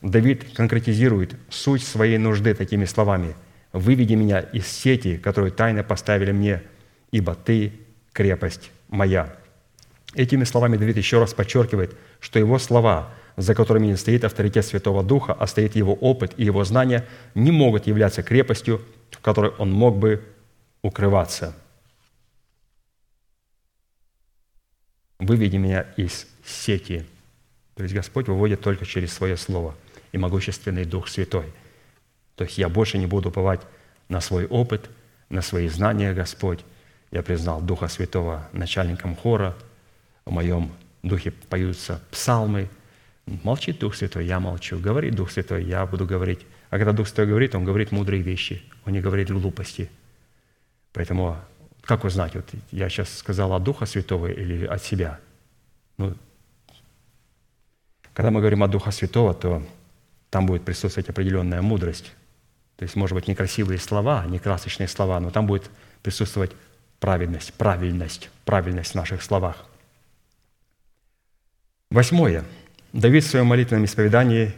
Давид 0.00 0.54
конкретизирует 0.54 1.36
суть 1.50 1.84
своей 1.84 2.16
нужды 2.16 2.54
такими 2.54 2.86
словами. 2.86 3.34
«Выведи 3.72 4.14
меня 4.14 4.40
из 4.40 4.66
сети, 4.66 5.16
которую 5.16 5.52
тайно 5.52 5.82
поставили 5.82 6.32
мне, 6.32 6.62
ибо 7.10 7.34
Ты– 7.34 7.72
крепость 8.12 8.70
моя». 8.88 9.34
Этими 10.14 10.44
словами 10.44 10.76
Давид 10.76 10.96
еще 10.98 11.18
раз 11.18 11.32
подчеркивает, 11.32 11.96
что 12.20 12.38
его 12.38 12.58
слова, 12.58 13.10
за 13.36 13.54
которыми 13.54 13.86
не 13.86 13.96
стоит 13.96 14.24
авторитет 14.24 14.66
Святого 14.66 15.02
Духа, 15.02 15.32
а 15.32 15.46
стоит 15.46 15.74
его 15.74 15.94
опыт 15.94 16.34
и 16.36 16.44
его 16.44 16.64
знания, 16.64 17.06
не 17.34 17.50
могут 17.50 17.86
являться 17.86 18.22
крепостью, 18.22 18.82
в 19.10 19.20
которой 19.20 19.52
он 19.58 19.72
мог 19.72 19.96
бы 19.96 20.22
укрываться– 20.82 21.56
выведи 25.22 25.56
меня 25.56 25.86
из 25.96 26.26
сети. 26.44 27.06
То 27.74 27.84
есть 27.84 27.94
Господь 27.94 28.28
выводит 28.28 28.60
только 28.60 28.84
через 28.84 29.12
Свое 29.12 29.36
Слово 29.36 29.74
и 30.12 30.18
могущественный 30.18 30.84
Дух 30.84 31.08
Святой. 31.08 31.46
То 32.42 32.46
есть 32.46 32.58
я 32.58 32.68
больше 32.68 32.98
не 32.98 33.06
буду 33.06 33.28
уповать 33.28 33.60
на 34.08 34.20
свой 34.20 34.46
опыт, 34.46 34.90
на 35.28 35.42
свои 35.42 35.68
знания, 35.68 36.12
Господь. 36.12 36.64
Я 37.12 37.22
признал 37.22 37.60
Духа 37.60 37.86
Святого 37.86 38.48
начальником 38.52 39.14
хора, 39.14 39.54
в 40.24 40.32
моем 40.32 40.72
духе 41.04 41.30
поются 41.30 42.02
псалмы. 42.10 42.68
Молчит 43.44 43.78
Дух 43.78 43.94
Святой, 43.94 44.26
я 44.26 44.40
молчу. 44.40 44.76
Говорит 44.76 45.14
Дух 45.14 45.30
Святой, 45.30 45.62
я 45.62 45.86
буду 45.86 46.04
говорить. 46.04 46.40
А 46.70 46.78
когда 46.78 46.90
Дух 46.90 47.06
Святой 47.06 47.28
говорит, 47.28 47.54
Он 47.54 47.64
говорит 47.64 47.92
мудрые 47.92 48.22
вещи, 48.22 48.64
Он 48.84 48.92
не 48.92 49.00
говорит 49.00 49.30
глупости. 49.30 49.88
Поэтому 50.92 51.36
как 51.82 52.02
узнать, 52.02 52.34
вот 52.34 52.50
я 52.72 52.88
сейчас 52.88 53.16
сказал 53.18 53.52
от 53.52 53.62
Духа 53.62 53.86
Святого 53.86 54.26
или 54.26 54.66
от 54.66 54.82
себя? 54.82 55.20
Ну, 55.96 56.16
когда 58.14 58.32
мы 58.32 58.40
говорим 58.40 58.64
о 58.64 58.66
Духа 58.66 58.90
Святого, 58.90 59.32
то 59.32 59.62
там 60.28 60.46
будет 60.46 60.64
присутствовать 60.64 61.08
определенная 61.08 61.62
мудрость. 61.62 62.12
То 62.82 62.84
есть, 62.84 62.96
может 62.96 63.14
быть, 63.14 63.28
не 63.28 63.36
красивые 63.36 63.78
слова, 63.78 64.26
не 64.26 64.40
красочные 64.40 64.88
слова, 64.88 65.20
но 65.20 65.30
там 65.30 65.46
будет 65.46 65.70
присутствовать 66.02 66.50
праведность, 66.98 67.54
правильность, 67.54 68.28
правильность 68.44 68.90
в 68.90 68.94
наших 68.96 69.22
словах. 69.22 69.66
Восьмое. 71.90 72.42
Давид 72.92 73.22
в 73.22 73.28
своем 73.28 73.46
молитвенном 73.46 73.84
исповедании 73.84 74.52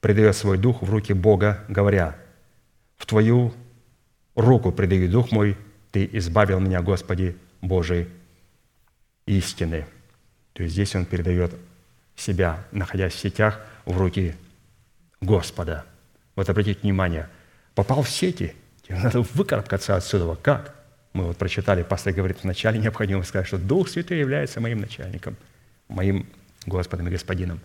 предает 0.00 0.36
свой 0.36 0.58
дух 0.58 0.82
в 0.82 0.90
руки 0.90 1.14
Бога, 1.14 1.64
говоря, 1.68 2.18
«В 2.98 3.06
Твою 3.06 3.54
руку 4.34 4.70
предаю 4.70 5.10
дух 5.10 5.32
мой, 5.32 5.56
ты 5.90 6.06
избавил 6.12 6.60
меня, 6.60 6.82
Господи, 6.82 7.34
Божий 7.62 8.08
истины. 9.24 9.86
То 10.52 10.64
есть 10.64 10.74
здесь 10.74 10.94
он 10.94 11.06
передает 11.06 11.54
себя, 12.14 12.62
находясь 12.72 13.14
в 13.14 13.18
сетях, 13.18 13.58
в 13.86 13.96
руки 13.96 14.34
Господа. 15.22 15.86
Вот 16.36 16.50
обратите 16.50 16.80
внимание, 16.82 17.30
попал 17.74 18.02
в 18.02 18.10
сети, 18.10 18.54
тебе 18.82 18.98
надо 18.98 19.22
выкарабкаться 19.22 19.96
отсюда. 19.96 20.36
Как? 20.36 20.74
Мы 21.12 21.24
вот 21.24 21.36
прочитали, 21.36 21.82
пастор 21.82 22.12
говорит, 22.12 22.38
вначале 22.42 22.78
необходимо 22.78 23.22
сказать, 23.22 23.46
что 23.46 23.58
Дух 23.58 23.88
Святой 23.88 24.18
является 24.18 24.60
моим 24.60 24.80
начальником, 24.80 25.36
моим 25.88 26.26
Господом 26.66 27.06
и 27.08 27.10
Господином. 27.10 27.60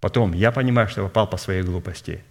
Потом, 0.00 0.32
я 0.32 0.52
понимаю, 0.52 0.88
что 0.88 1.02
попал 1.02 1.28
по 1.28 1.38
своей 1.38 1.62
глупости. 1.62 2.22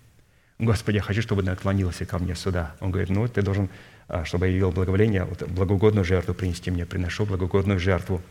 Господи, 0.59 0.97
я 0.97 1.01
хочу, 1.01 1.21
чтобы 1.21 1.43
ты 1.43 1.49
наклонился 1.49 2.05
ко 2.05 2.17
мне 2.19 2.35
сюда. 2.35 2.75
Он 2.79 2.91
говорит, 2.91 3.09
ну, 3.09 3.27
ты 3.27 3.41
должен 3.41 3.69
а, 4.07 4.23
чтобы 4.23 4.47
я 4.47 4.53
явил 4.53 4.71
благоволение, 4.71 5.25
вот, 5.25 5.43
благоугодную 5.43 6.05
жертву 6.05 6.33
принести 6.33 6.71
мне, 6.71 6.85
приношу 6.85 7.25
благоугодную 7.25 7.79
жертву. 7.79 8.21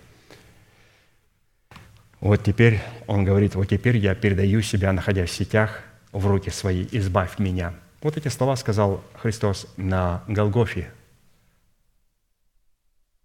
Вот 2.20 2.42
теперь, 2.42 2.80
он 3.06 3.24
говорит, 3.24 3.54
вот 3.54 3.68
теперь 3.68 3.98
я 3.98 4.14
передаю 4.14 4.62
себя, 4.62 4.92
находясь 4.92 5.30
в 5.30 5.34
сетях, 5.34 5.82
в 6.12 6.26
руки 6.26 6.50
свои, 6.50 6.86
избавь 6.92 7.38
меня». 7.38 7.74
Вот 8.02 8.16
эти 8.16 8.28
слова 8.28 8.56
сказал 8.56 9.02
Христос 9.14 9.66
на 9.76 10.22
Голгофе. 10.28 10.92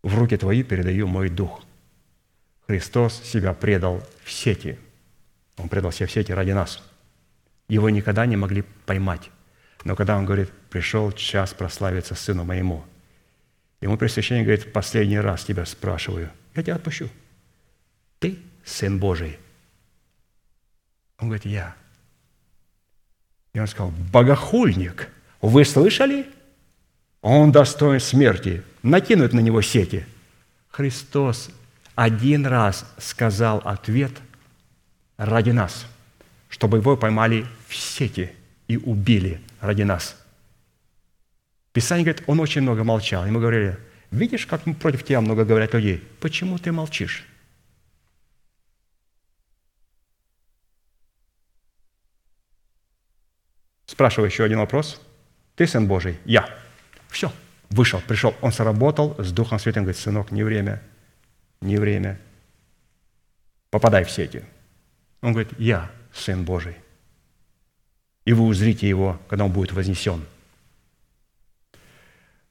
«В 0.01 0.17
руки 0.17 0.37
твои 0.37 0.63
передаю 0.63 1.07
мой 1.07 1.29
дух». 1.29 1.63
Христос 2.67 3.21
себя 3.21 3.53
предал 3.53 4.01
в 4.23 4.31
сети. 4.31 4.79
Он 5.57 5.67
предал 5.67 5.91
себя 5.91 6.07
в 6.07 6.11
сети 6.11 6.31
ради 6.31 6.51
нас. 6.51 6.81
Его 7.67 7.89
никогда 7.89 8.25
не 8.25 8.37
могли 8.37 8.63
поймать. 8.85 9.29
Но 9.83 9.95
когда 9.95 10.17
он 10.17 10.25
говорит, 10.25 10.51
пришел 10.69 11.11
час 11.11 11.53
прославиться 11.53 12.15
сыну 12.15 12.43
моему, 12.43 12.83
ему 13.81 13.97
пресвящение 13.97 14.43
говорит, 14.43 14.71
последний 14.71 15.19
раз 15.19 15.43
тебя 15.43 15.65
спрашиваю, 15.65 16.31
я 16.55 16.63
тебя 16.63 16.75
отпущу. 16.75 17.09
Ты 18.19 18.39
сын 18.63 18.99
Божий. 18.99 19.39
Он 21.17 21.27
говорит, 21.27 21.45
я. 21.45 21.75
И 23.53 23.59
он 23.59 23.67
сказал, 23.67 23.91
богохульник, 24.11 25.09
вы 25.41 25.65
слышали? 25.65 26.25
Он 27.21 27.51
достоин 27.51 27.99
смерти. 27.99 28.63
Накинуть 28.83 29.33
на 29.33 29.39
него 29.39 29.61
сети. 29.61 30.05
Христос 30.69 31.49
один 31.95 32.45
раз 32.45 32.85
сказал 32.97 33.59
ответ 33.59 34.11
ради 35.17 35.51
нас, 35.51 35.85
чтобы 36.49 36.77
его 36.77 36.97
поймали 36.97 37.45
в 37.67 37.75
сети 37.75 38.31
и 38.67 38.77
убили 38.77 39.41
ради 39.59 39.83
нас. 39.83 40.15
Писание 41.73 42.05
говорит, 42.05 42.23
он 42.27 42.39
очень 42.39 42.61
много 42.61 42.83
молчал. 42.83 43.25
Ему 43.25 43.39
говорили, 43.39 43.77
видишь, 44.09 44.45
как 44.45 44.63
против 44.79 45.03
тебя 45.03 45.21
много 45.21 45.45
говорят 45.45 45.73
людей. 45.73 46.03
Почему 46.19 46.57
ты 46.57 46.71
молчишь? 46.71 47.25
Спрашиваю 53.91 54.29
еще 54.29 54.45
один 54.45 54.59
вопрос. 54.59 55.01
Ты 55.57 55.67
сын 55.67 55.85
Божий? 55.85 56.17
Я. 56.23 56.47
Все. 57.09 57.29
Вышел, 57.69 57.99
пришел. 57.99 58.33
Он 58.39 58.53
сработал 58.53 59.17
с 59.19 59.33
Духом 59.33 59.59
Святым. 59.59 59.83
Говорит, 59.83 59.99
сынок, 59.99 60.31
не 60.31 60.43
время. 60.43 60.81
Не 61.59 61.75
время. 61.75 62.17
Попадай 63.69 64.05
в 64.05 64.09
сети. 64.09 64.45
Он 65.21 65.33
говорит, 65.33 65.51
я 65.57 65.91
сын 66.13 66.45
Божий. 66.45 66.77
И 68.23 68.31
вы 68.31 68.45
узрите 68.45 68.87
его, 68.87 69.19
когда 69.27 69.43
он 69.43 69.51
будет 69.51 69.73
вознесен. 69.73 70.23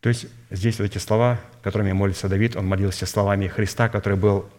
То 0.01 0.11
есть 0.11 0.27
здесь 0.51 0.79
вот 0.79 0.85
эти 0.85 0.99
слова, 0.99 1.41
которыми 1.63 1.93
молится 1.93 2.29
Давид, 2.29 2.55
он 2.55 2.67
молился 2.67 3.07
словами 3.07 3.49
Христа, 3.49 3.89
который 3.89 4.19
был 4.19 4.51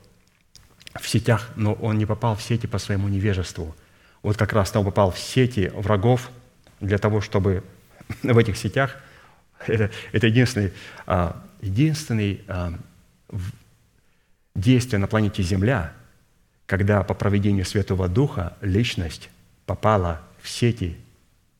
в 0.99 1.07
сетях, 1.07 1.51
но 1.55 1.73
он 1.73 1.99
не 1.99 2.07
попал 2.07 2.35
в 2.35 2.41
сети 2.41 2.65
по 2.65 2.79
своему 2.79 3.07
невежеству. 3.07 3.75
Вот 4.23 4.35
как 4.35 4.53
раз 4.53 4.75
он 4.75 4.83
попал 4.83 5.11
в 5.11 5.19
сети 5.19 5.71
врагов 5.75 6.31
для 6.81 6.97
того, 6.97 7.21
чтобы 7.21 7.63
в 8.23 8.37
этих 8.37 8.57
сетях, 8.57 8.97
это, 9.67 9.91
это 10.11 10.27
единственный, 10.27 10.73
а, 11.05 11.41
единственный 11.61 12.43
а, 12.47 12.73
действие 14.55 14.99
на 14.99 15.07
планете 15.07 15.43
Земля, 15.43 15.93
когда 16.65 17.03
по 17.03 17.13
проведению 17.13 17.65
Святого 17.65 18.07
Духа 18.09 18.57
личность 18.61 19.29
попала 19.65 20.21
в 20.41 20.49
сети 20.49 20.97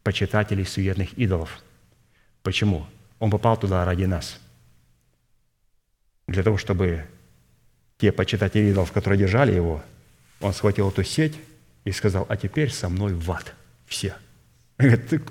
почитателей 0.04 0.66
суетных 0.66 1.14
идолов. 1.14 1.60
Почему? 2.44 2.88
Он 3.20 3.30
попал 3.30 3.56
туда 3.56 3.86
ради 3.86 4.06
нас. 4.06 4.40
Для 6.28 6.44
того, 6.44 6.58
чтобы 6.58 7.06
те 7.98 8.12
почитатели 8.12 8.72
идолов, 8.72 8.92
которые 8.92 9.20
держали 9.20 9.54
его, 9.54 9.84
он 10.40 10.54
схватил 10.54 10.90
эту 10.90 11.04
сеть 11.04 11.38
и 11.84 11.92
сказал, 11.92 12.26
а 12.30 12.38
теперь 12.38 12.72
со 12.72 12.90
мной 12.90 13.14
в 13.14 13.32
ад 13.32 13.54
все. 13.86 14.16
Говорит, 14.82 15.08
ты 15.08 15.22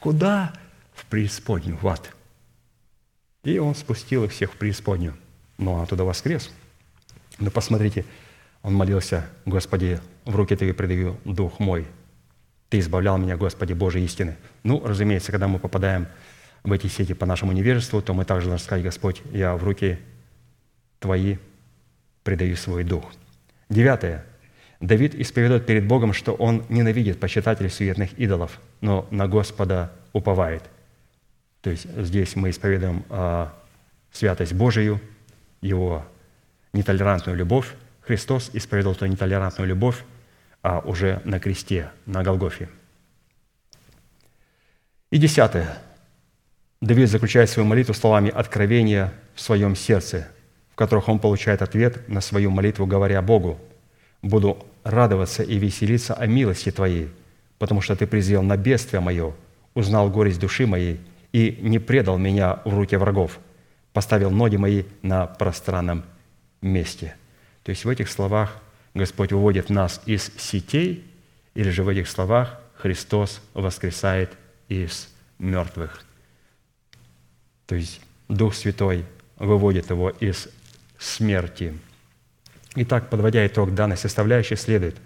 куда? 0.00 0.52
В 0.94 1.04
преисподнюю, 1.06 1.76
в 1.76 1.86
ад. 1.86 2.12
И 3.44 3.58
он 3.58 3.74
спустил 3.74 4.24
их 4.24 4.32
всех 4.32 4.52
в 4.52 4.56
преисподнюю. 4.56 5.16
Но 5.58 5.74
он 5.74 5.82
оттуда 5.82 6.04
воскрес. 6.04 6.50
Но 7.38 7.50
посмотрите, 7.50 8.04
он 8.62 8.74
молился, 8.74 9.28
Господи, 9.44 10.00
в 10.24 10.34
руки 10.34 10.56
Тебе 10.56 10.74
предаю 10.74 11.18
Дух 11.24 11.60
мой. 11.60 11.86
Ты 12.68 12.80
избавлял 12.80 13.16
меня, 13.18 13.36
Господи, 13.36 13.72
Божьей 13.72 14.04
истины. 14.04 14.36
Ну, 14.64 14.84
разумеется, 14.84 15.30
когда 15.30 15.46
мы 15.46 15.58
попадаем 15.60 16.08
в 16.64 16.72
эти 16.72 16.88
сети 16.88 17.14
по 17.14 17.26
нашему 17.26 17.52
невежеству, 17.52 18.02
то 18.02 18.12
мы 18.12 18.24
также 18.24 18.48
должны 18.48 18.64
сказать, 18.64 18.82
Господь, 18.82 19.22
я 19.32 19.54
в 19.54 19.62
руки 19.62 19.98
Твои 20.98 21.36
предаю 22.24 22.56
свой 22.56 22.82
дух. 22.82 23.12
Девятое. 23.68 24.26
Давид 24.80 25.14
исповедует 25.14 25.66
перед 25.66 25.86
Богом, 25.86 26.12
что 26.12 26.32
он 26.32 26.64
ненавидит 26.68 27.18
почитателей 27.18 27.70
суетных 27.70 28.12
идолов, 28.18 28.60
но 28.80 29.06
на 29.10 29.26
Господа 29.26 29.92
уповает. 30.12 30.62
То 31.62 31.70
есть 31.70 31.86
здесь 31.96 32.36
мы 32.36 32.50
исповедуем 32.50 33.04
а, 33.08 33.54
святость 34.12 34.52
Божию, 34.52 35.00
Его 35.62 36.04
нетолерантную 36.72 37.36
любовь. 37.36 37.72
Христос 38.02 38.50
исповедовал 38.52 38.94
эту 38.94 39.06
нетолерантную 39.06 39.68
любовь 39.68 40.04
а 40.66 40.80
уже 40.80 41.20
на 41.24 41.38
кресте, 41.38 41.92
на 42.06 42.24
Голгофе. 42.24 42.68
И 45.12 45.16
десятое. 45.16 45.78
Давид 46.80 47.08
заключает 47.08 47.50
свою 47.50 47.68
молитву 47.68 47.94
словами 47.94 48.30
откровения 48.30 49.12
в 49.36 49.40
своем 49.40 49.76
сердце, 49.76 50.26
в 50.72 50.74
которых 50.74 51.08
он 51.08 51.20
получает 51.20 51.62
ответ 51.62 52.08
на 52.08 52.20
свою 52.20 52.50
молитву, 52.50 52.84
говоря 52.84 53.22
Богу, 53.22 53.60
«Буду 54.26 54.66
радоваться 54.82 55.42
и 55.42 55.58
веселиться 55.58 56.14
о 56.14 56.26
милости 56.26 56.70
Твоей, 56.70 57.08
потому 57.58 57.80
что 57.80 57.94
Ты 57.94 58.06
презрел 58.06 58.42
на 58.42 58.56
бедствие 58.56 59.00
мое, 59.00 59.34
узнал 59.74 60.10
горесть 60.10 60.40
души 60.40 60.66
моей 60.66 61.00
и 61.32 61.58
не 61.60 61.78
предал 61.78 62.18
меня 62.18 62.60
в 62.64 62.74
руки 62.74 62.96
врагов, 62.96 63.38
поставил 63.92 64.30
ноги 64.30 64.56
мои 64.56 64.84
на 65.02 65.26
пространном 65.26 66.04
месте». 66.60 67.14
То 67.62 67.70
есть 67.70 67.84
в 67.84 67.88
этих 67.88 68.08
словах 68.08 68.56
Господь 68.94 69.32
выводит 69.32 69.70
нас 69.70 70.00
из 70.06 70.32
сетей, 70.38 71.04
или 71.54 71.70
же 71.70 71.82
в 71.82 71.88
этих 71.88 72.08
словах 72.08 72.60
Христос 72.76 73.40
воскресает 73.54 74.32
из 74.68 75.08
мертвых. 75.38 76.04
То 77.66 77.74
есть 77.74 78.00
Дух 78.28 78.54
Святой 78.54 79.04
выводит 79.36 79.90
его 79.90 80.10
из 80.10 80.48
смерти. 80.98 81.78
Итак, 82.76 83.10
подводя 83.10 83.46
итог 83.46 83.74
данной 83.74 83.96
составляющей, 83.96 84.54
следует, 84.56 84.96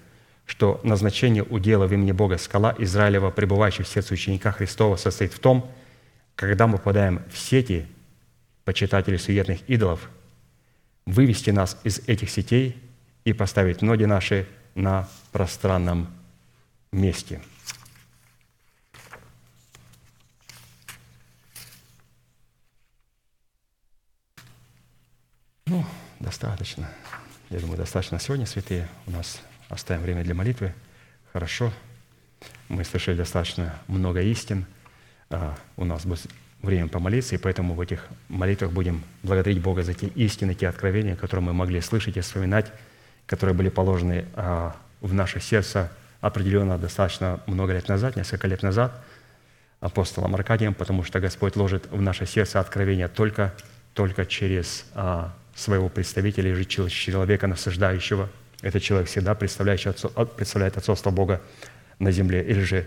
что 0.45 0.81
назначение 0.83 1.43
удела 1.43 1.87
в 1.87 1.95
имени 1.95 2.13
Бога 2.13 2.37
скала 2.37 2.75
Израилева, 2.79 3.31
пребывающая 3.31 3.85
в 3.85 3.89
сердце 3.89 4.13
ученика 4.13 4.53
Христова, 4.53 4.97
состоит 4.97 5.33
в 5.33 5.39
том, 5.39 5.71
когда 6.35 6.67
мы 6.67 6.77
попадаем 6.77 7.23
в 7.33 7.39
сети 7.39 7.87
почитателей 8.65 9.19
суетных 9.19 9.61
идолов, 9.69 10.11
вывести 11.07 11.51
нас 11.51 11.81
из 11.85 12.01
этих 12.07 12.29
сетей– 12.29 12.77
и 13.25 13.33
поставить 13.33 13.83
ноги 13.83 14.05
наши 14.05 14.49
на 14.75 15.09
пространном 15.33 16.09
месте. 16.93 17.41
Ну, 25.67 25.85
достаточно. 26.19 26.89
Я 27.51 27.61
думаю, 27.61 27.77
достаточно 27.77 28.19
сегодня, 28.19 28.47
святые. 28.47 28.89
У 29.07 29.11
нас 29.11 29.41
оставим 29.69 30.03
время 30.03 30.25
для 30.25 30.35
молитвы. 30.35 30.73
Хорошо. 31.33 31.73
Мы 32.69 32.85
слышали 32.85 33.17
достаточно 33.17 33.75
много 33.89 34.23
истин. 34.23 34.65
А, 35.29 35.57
у 35.77 35.85
нас 35.85 36.07
будет 36.07 36.27
время 36.63 36.89
помолиться, 36.89 37.35
и 37.35 37.39
поэтому 37.39 37.75
в 37.75 37.81
этих 37.81 38.07
молитвах 38.29 38.73
будем 38.73 39.03
благодарить 39.23 39.61
Бога 39.61 39.83
за 39.83 39.95
те 39.95 40.07
истины, 40.09 40.55
те 40.55 40.69
откровения, 40.69 41.17
которые 41.17 41.45
мы 41.45 41.53
могли 41.53 41.81
слышать 41.81 42.17
и 42.17 42.21
вспоминать 42.21 42.73
которые 43.31 43.55
были 43.55 43.69
положены 43.69 44.25
а, 44.35 44.75
в 45.01 45.15
наше 45.15 45.39
сердце 45.39 45.93
определенно 46.21 46.79
достаточно 46.79 47.39
много 47.47 47.73
лет 47.73 47.87
назад, 47.87 48.17
несколько 48.17 48.49
лет 48.49 48.65
назад, 48.65 48.93
апостолом 49.79 50.35
Аркадием, 50.35 50.75
потому 50.75 51.05
что 51.05 51.21
Господь 51.21 51.55
ложит 51.55 51.87
в 51.93 52.03
наше 52.03 52.27
сердце 52.27 52.59
откровение 52.59 53.07
только, 53.07 53.55
только 53.95 54.27
через 54.27 54.85
а, 54.95 55.33
своего 55.61 55.89
представителя 55.89 56.51
или 56.51 56.65
человека, 56.65 57.47
насаждающего. 57.47 58.29
Этот 58.63 58.83
человек 58.83 59.09
всегда 59.09 59.35
представляющий, 59.35 59.93
представляет 60.37 60.77
отцовство 60.77 61.11
Бога 61.11 61.41
на 61.99 62.11
земле, 62.11 62.43
или 62.43 62.61
же 62.61 62.87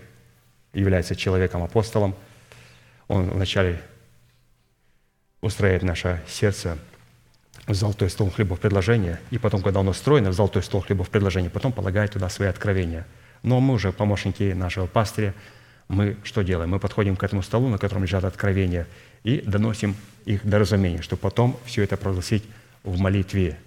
является 0.72 1.16
человеком-апостолом. 1.16 2.14
Он 3.08 3.30
вначале 3.30 3.80
устраивает 5.40 5.82
наше 5.82 6.22
сердце– 6.26 6.78
в 7.66 7.74
золотой 7.74 8.10
стол 8.10 8.30
хлебов 8.30 8.60
предложения, 8.60 9.20
и 9.30 9.38
потом, 9.38 9.62
когда 9.62 9.80
он 9.80 9.88
устроен 9.88 10.28
в 10.28 10.32
золотой 10.32 10.62
стол 10.62 10.82
хлебов 10.82 11.08
предложения, 11.08 11.50
потом 11.50 11.72
полагает 11.72 12.12
туда 12.12 12.28
свои 12.28 12.48
откровения. 12.48 13.06
Но 13.42 13.60
мы 13.60 13.74
уже, 13.74 13.92
помощники 13.92 14.52
нашего 14.52 14.86
пастыря, 14.86 15.34
мы 15.88 16.16
что 16.24 16.42
делаем? 16.42 16.70
Мы 16.70 16.78
подходим 16.78 17.16
к 17.16 17.22
этому 17.22 17.42
столу, 17.42 17.68
на 17.68 17.78
котором 17.78 18.02
лежат 18.02 18.24
откровения, 18.24 18.86
и 19.22 19.40
доносим 19.40 19.96
их 20.24 20.46
до 20.46 20.58
разумения, 20.58 21.02
чтобы 21.02 21.20
потом 21.20 21.58
все 21.64 21.82
это 21.82 21.96
прогласить 21.96 22.44
в 22.84 23.00
молитве. 23.00 23.58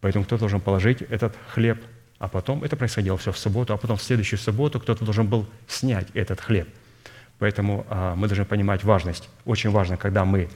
Поэтому 0.00 0.24
кто 0.24 0.38
должен 0.38 0.60
положить 0.60 1.02
этот 1.02 1.34
хлеб, 1.48 1.82
А 2.18 2.28
потом 2.28 2.62
это 2.62 2.76
происходило 2.76 3.18
все 3.18 3.32
в 3.32 3.38
субботу, 3.38 3.74
а 3.74 3.76
потом 3.76 3.96
в 3.96 4.02
следующую 4.02 4.38
субботу 4.38 4.78
кто-то 4.78 5.04
должен 5.04 5.26
был 5.26 5.44
снять 5.66 6.06
этот 6.14 6.40
хлеб. 6.40 6.68
Поэтому 7.40 7.84
а, 7.88 8.14
мы 8.14 8.28
должны 8.28 8.44
понимать 8.44 8.84
важность. 8.84 9.28
Очень 9.44 9.70
важно, 9.70 9.96
когда 9.96 10.24
мы 10.24 10.48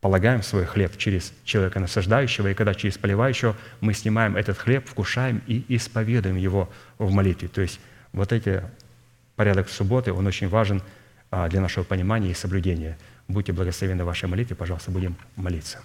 полагаем 0.00 0.42
свой 0.42 0.64
хлеб 0.64 0.96
через 0.96 1.32
человека 1.44 1.78
насаждающего, 1.78 2.48
и 2.48 2.54
когда 2.54 2.74
через 2.74 2.98
поливающего 2.98 3.54
мы 3.80 3.94
снимаем 3.94 4.36
этот 4.36 4.58
хлеб, 4.58 4.84
вкушаем 4.88 5.40
и 5.46 5.64
исповедуем 5.68 6.34
его 6.34 6.68
в 6.98 7.12
молитве. 7.12 7.46
То 7.46 7.60
есть 7.60 7.78
вот 8.12 8.32
эти 8.32 8.64
порядок 9.36 9.68
субботы, 9.68 10.12
он 10.12 10.26
очень 10.26 10.48
важен 10.48 10.82
а, 11.30 11.48
для 11.48 11.60
нашего 11.60 11.84
понимания 11.84 12.32
и 12.32 12.34
соблюдения. 12.34 12.98
Будьте 13.28 13.52
благословены 13.52 14.02
в 14.02 14.06
вашей 14.08 14.28
молитве, 14.28 14.56
пожалуйста, 14.56 14.90
будем 14.90 15.14
молиться. 15.36 15.78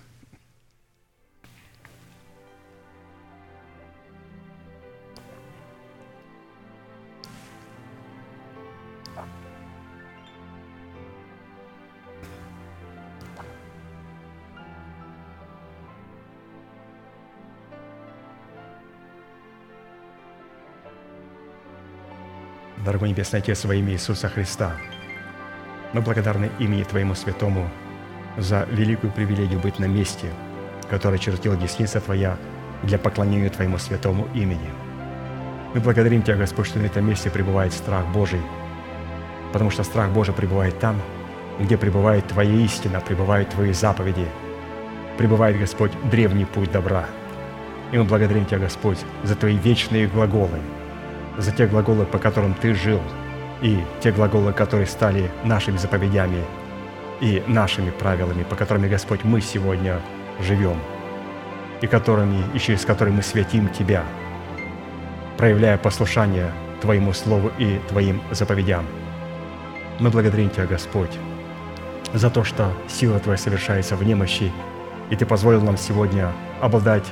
Дорогой 22.88 23.10
Небесный 23.10 23.40
Отец, 23.40 23.66
во 23.66 23.76
имя 23.76 23.92
Иисуса 23.92 24.30
Христа, 24.30 24.72
мы 25.92 26.00
благодарны 26.00 26.50
имени 26.58 26.84
Твоему 26.84 27.16
Святому 27.16 27.70
за 28.38 28.66
великую 28.72 29.12
привилегию 29.12 29.60
быть 29.60 29.78
на 29.78 29.84
месте, 29.84 30.28
которое 30.90 31.18
чертила 31.18 31.58
десница 31.58 32.00
Твоя 32.00 32.38
для 32.84 32.98
поклонения 32.98 33.50
Твоему 33.50 33.78
святому 33.78 34.30
имени. 34.34 34.70
Мы 35.74 35.82
благодарим 35.82 36.22
Тебя, 36.22 36.38
Господь, 36.38 36.68
что 36.68 36.80
на 36.80 36.86
этом 36.86 37.06
месте 37.06 37.30
пребывает 37.30 37.74
страх 37.74 38.08
Божий, 38.14 38.40
потому 39.52 39.70
что 39.70 39.84
страх 39.84 40.10
Божий 40.12 40.34
пребывает 40.34 40.80
там, 40.80 40.96
где 41.60 41.78
пребывает 41.78 42.26
Твоя 42.30 42.56
истина, 42.62 43.02
пребывают 43.02 43.50
Твои 43.50 43.74
заповеди, 43.74 44.30
пребывает, 45.18 45.60
Господь, 45.60 45.92
древний 46.10 46.46
путь 46.46 46.72
добра. 46.72 47.04
И 47.92 47.98
мы 47.98 48.06
благодарим 48.06 48.46
Тебя, 48.46 48.60
Господь, 48.60 49.00
за 49.26 49.36
Твои 49.36 49.58
вечные 49.58 50.08
глаголы– 50.08 50.62
за 51.38 51.52
те 51.52 51.68
глаголы, 51.68 52.06
по 52.06 52.18
которым 52.18 52.54
ты 52.54 52.74
жил, 52.74 53.02
и 53.62 53.80
те 54.02 54.12
глаголы, 54.12 54.54
которые 54.54 54.88
стали 54.88 55.32
нашими 55.44 55.78
заповедями 55.78 56.44
и 57.22 57.44
нашими 57.48 57.90
правилами, 57.90 58.44
по 58.44 58.56
которым, 58.56 58.88
Господь, 58.90 59.24
мы 59.24 59.42
сегодня 59.42 60.00
живем, 60.40 60.78
и 61.82 61.88
которыми, 61.88 62.44
и 62.54 62.60
через 62.60 62.86
которые 62.86 63.16
мы 63.16 63.24
святим 63.24 63.70
Тебя, 63.70 64.04
проявляя 65.38 65.78
послушание 65.78 66.52
Твоему 66.82 67.14
Слову 67.14 67.52
и 67.58 67.80
Твоим 67.90 68.22
заповедям. 68.32 68.86
Мы 70.00 70.10
благодарим 70.10 70.50
Тебя, 70.50 70.66
Господь, 70.66 71.12
за 72.14 72.30
то, 72.30 72.44
что 72.44 72.72
сила 72.88 73.20
Твоя 73.20 73.38
совершается 73.38 73.96
в 73.96 74.04
немощи, 74.04 74.52
и 75.10 75.16
Ты 75.16 75.26
позволил 75.26 75.62
нам 75.62 75.78
сегодня 75.78 76.32
обладать 76.62 77.06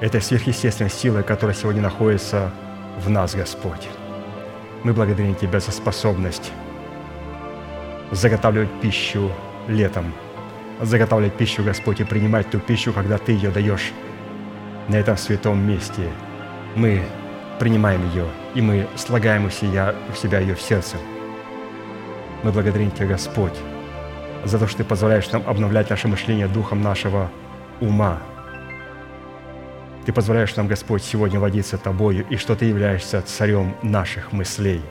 этой 0.00 0.20
сверхъестественной 0.20 0.90
силой, 0.90 1.22
которая 1.22 1.56
сегодня 1.56 1.82
находится 1.82 2.52
в 3.04 3.10
нас, 3.10 3.34
Господь. 3.34 3.88
Мы 4.82 4.92
благодарим 4.92 5.34
Тебя 5.34 5.60
за 5.60 5.70
способность 5.70 6.52
заготавливать 8.10 8.80
пищу 8.80 9.30
летом, 9.68 10.12
заготавливать 10.80 11.34
пищу, 11.34 11.62
Господь, 11.62 12.00
и 12.00 12.04
принимать 12.04 12.50
ту 12.50 12.58
пищу, 12.58 12.92
когда 12.92 13.18
Ты 13.18 13.32
ее 13.32 13.50
даешь 13.50 13.92
на 14.88 14.96
этом 14.96 15.16
святом 15.16 15.58
месте. 15.66 16.08
Мы 16.74 17.02
принимаем 17.58 18.08
ее, 18.10 18.26
и 18.54 18.60
мы 18.60 18.86
слагаем 18.96 19.46
у 19.46 19.50
себя, 19.50 19.94
у 20.10 20.16
себя 20.16 20.40
ее 20.40 20.54
в 20.54 20.62
сердце. 20.62 20.96
Мы 22.42 22.52
благодарим 22.52 22.90
Тебя, 22.90 23.06
Господь, 23.06 23.56
за 24.44 24.58
то, 24.58 24.66
что 24.66 24.78
Ты 24.78 24.84
позволяешь 24.84 25.30
нам 25.30 25.42
обновлять 25.46 25.90
наше 25.90 26.08
мышление 26.08 26.48
духом 26.48 26.82
нашего 26.82 27.30
ума– 27.80 28.18
ты 30.04 30.12
позволяешь 30.12 30.54
нам, 30.56 30.68
Господь, 30.68 31.02
сегодня 31.02 31.40
водиться 31.40 31.78
Тобою, 31.78 32.26
и 32.28 32.36
что 32.36 32.54
Ты 32.54 32.66
являешься 32.66 33.22
царем 33.22 33.74
наших 33.82 34.32
мыслей. 34.32 34.82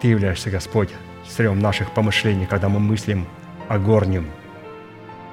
Ты 0.00 0.08
являешься, 0.08 0.50
Господь, 0.50 0.90
царем 1.26 1.58
наших 1.58 1.92
помышлений, 1.92 2.46
когда 2.46 2.68
мы 2.68 2.78
мыслим 2.78 3.26
о 3.68 3.78
горнем. 3.78 4.26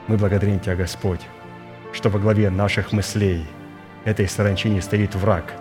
Мы 0.08 0.18
благодарим 0.18 0.60
Тебя, 0.60 0.76
Господь, 0.76 1.22
что 1.92 2.10
во 2.10 2.20
главе 2.20 2.50
наших 2.50 2.94
мыслей 2.94 3.46
этой 4.06 4.28
саранчине 4.28 4.82
стоит 4.82 5.14
враг, 5.16 5.54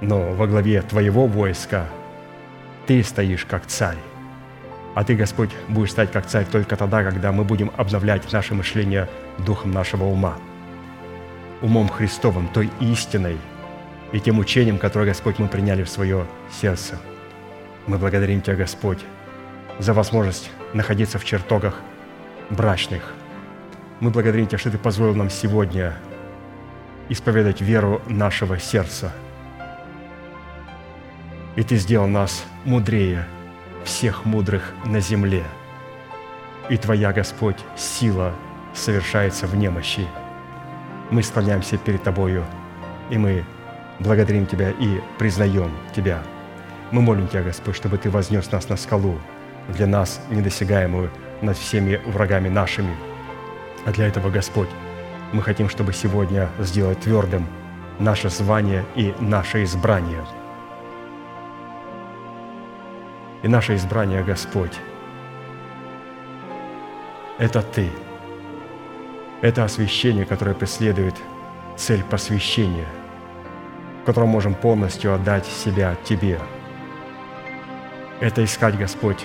но 0.00 0.32
во 0.32 0.46
главе 0.46 0.82
Твоего 0.82 1.26
войска 1.26 1.86
Ты 2.86 3.02
стоишь 3.02 3.44
как 3.44 3.66
царь. 3.66 3.98
А 4.94 5.02
Ты, 5.02 5.16
Господь, 5.16 5.50
будешь 5.68 5.90
стать 5.90 6.12
как 6.12 6.26
царь 6.26 6.46
только 6.46 6.76
тогда, 6.76 7.02
когда 7.02 7.32
мы 7.32 7.42
будем 7.42 7.72
обновлять 7.76 8.30
наше 8.32 8.54
мышление 8.54 9.08
духом 9.38 9.72
нашего 9.72 10.04
ума– 10.04 10.36
умом 11.62 11.88
Христовым, 11.88 12.48
той 12.48 12.70
истиной 12.80 13.38
и 14.12 14.20
тем 14.20 14.38
учением, 14.38 14.78
которое, 14.78 15.06
Господь, 15.06 15.38
мы 15.38 15.48
приняли 15.48 15.82
в 15.82 15.88
свое 15.88 16.26
сердце. 16.50 16.98
Мы 17.86 17.98
благодарим 17.98 18.40
Тебя, 18.40 18.56
Господь, 18.56 19.00
за 19.78 19.94
возможность 19.94 20.50
находиться 20.74 21.18
в 21.18 21.24
чертогах 21.24 21.80
брачных. 22.50 23.14
Мы 24.00 24.10
благодарим 24.10 24.46
Тебя, 24.46 24.58
что 24.58 24.70
Ты 24.70 24.78
позволил 24.78 25.14
нам 25.14 25.30
сегодня 25.30 25.96
исповедать 27.08 27.60
веру 27.60 28.00
нашего 28.06 28.58
сердца. 28.58 29.12
И 31.56 31.62
Ты 31.62 31.76
сделал 31.76 32.08
нас 32.08 32.44
мудрее 32.64 33.26
всех 33.84 34.24
мудрых 34.24 34.74
на 34.84 35.00
земле. 35.00 35.44
И 36.68 36.76
Твоя, 36.76 37.12
Господь, 37.12 37.58
сила 37.76 38.32
совершается 38.74 39.46
в 39.46 39.56
немощи– 39.56 40.06
мы 41.10 41.22
склоняемся 41.22 41.76
перед 41.76 42.02
Тобою, 42.02 42.44
и 43.10 43.18
мы 43.18 43.44
благодарим 43.98 44.46
Тебя 44.46 44.70
и 44.70 45.00
признаем 45.18 45.70
Тебя. 45.94 46.22
Мы 46.90 47.02
молим 47.02 47.28
Тебя, 47.28 47.42
Господь, 47.42 47.76
чтобы 47.76 47.98
Ты 47.98 48.10
вознес 48.10 48.50
нас 48.50 48.68
на 48.68 48.76
скалу, 48.76 49.18
для 49.68 49.86
нас 49.86 50.20
недосягаемую 50.30 51.10
над 51.42 51.56
всеми 51.56 52.00
врагами 52.06 52.48
нашими. 52.48 52.94
А 53.86 53.92
для 53.92 54.06
этого, 54.06 54.30
Господь, 54.30 54.68
мы 55.32 55.42
хотим, 55.42 55.68
чтобы 55.68 55.92
сегодня 55.92 56.48
сделать 56.58 57.00
твердым 57.00 57.46
наше 57.98 58.30
звание 58.30 58.84
и 58.94 59.14
наше 59.20 59.64
избрание. 59.64 60.24
И 63.42 63.48
наше 63.48 63.74
избрание, 63.76 64.22
Господь, 64.22 64.78
это 67.38 67.62
Ты– 67.62 67.90
это 69.42 69.64
освящение, 69.64 70.24
которое 70.26 70.54
преследует 70.54 71.14
цель 71.76 72.02
посвящения, 72.04 72.86
в 74.02 74.06
котором 74.06 74.28
можем 74.28 74.54
полностью 74.54 75.14
отдать 75.14 75.46
себя 75.46 75.96
Тебе. 76.04 76.38
Это 78.20 78.44
искать, 78.44 78.76
Господь, 78.76 79.24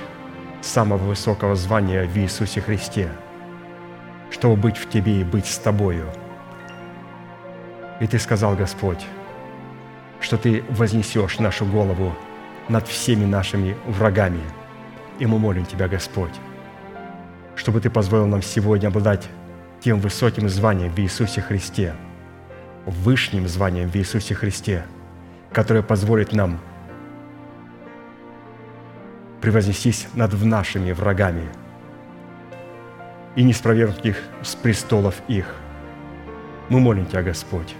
самого 0.61 0.99
высокого 0.99 1.55
звания 1.55 2.05
в 2.05 2.17
Иисусе 2.17 2.61
Христе, 2.61 3.09
чтобы 4.31 4.55
быть 4.55 4.77
в 4.77 4.89
Тебе 4.89 5.19
и 5.19 5.23
быть 5.23 5.47
с 5.47 5.57
Тобою. 5.57 6.07
И 7.99 8.07
Ты 8.07 8.19
сказал, 8.19 8.55
Господь, 8.55 9.05
что 10.21 10.37
Ты 10.37 10.63
вознесешь 10.69 11.39
нашу 11.39 11.65
голову 11.65 12.13
над 12.69 12.87
всеми 12.87 13.25
нашими 13.25 13.75
врагами. 13.85 14.41
И 15.19 15.25
мы 15.25 15.39
молим 15.39 15.65
Тебя, 15.65 15.89
Господь, 15.89 16.33
чтобы 17.55 17.81
Ты 17.81 17.89
позволил 17.89 18.27
нам 18.27 18.41
сегодня 18.41 18.87
обладать 18.87 19.27
тем 19.85 19.99
высоким 19.99 20.49
званием 20.49 20.91
в 20.91 20.97
Иисусе 20.97 21.41
Христе, 21.41 21.93
вышним 22.87 23.47
званием 23.47 23.87
в 23.87 23.95
Иисусе 23.95 24.33
Христе, 24.33 24.83
которое 25.51 25.83
позволит 25.83 26.33
нам 26.33 26.59
превознестись 29.41 30.07
над 30.15 30.33
нашими 30.43 30.91
врагами 30.91 31.47
и 33.35 33.43
не 33.43 33.53
спровергнуть 33.53 34.03
их 34.03 34.17
с 34.41 34.55
престолов 34.55 35.21
их. 35.27 35.53
Мы 36.69 36.79
молим 36.79 37.05
Тебя, 37.05 37.21
Господь, 37.21 37.75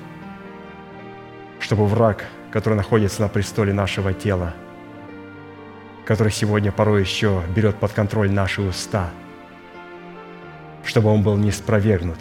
чтобы 1.60 1.88
враг, 1.88 2.24
который 2.52 2.76
находится 2.76 3.24
на 3.24 3.30
престоле 3.30 3.74
нашего 3.74 4.14
тела, 4.14 4.54
который 6.06 6.32
сегодня 6.32 6.72
порой 6.72 7.02
еще 7.02 7.42
берет 7.56 7.78
под 7.78 7.94
контроль 7.94 8.30
наши 8.30 8.62
уста– 8.62 9.10
чтобы 10.86 11.10
он 11.10 11.24
был 11.24 11.36
не 11.36 11.52
спровергнут. 11.52 12.20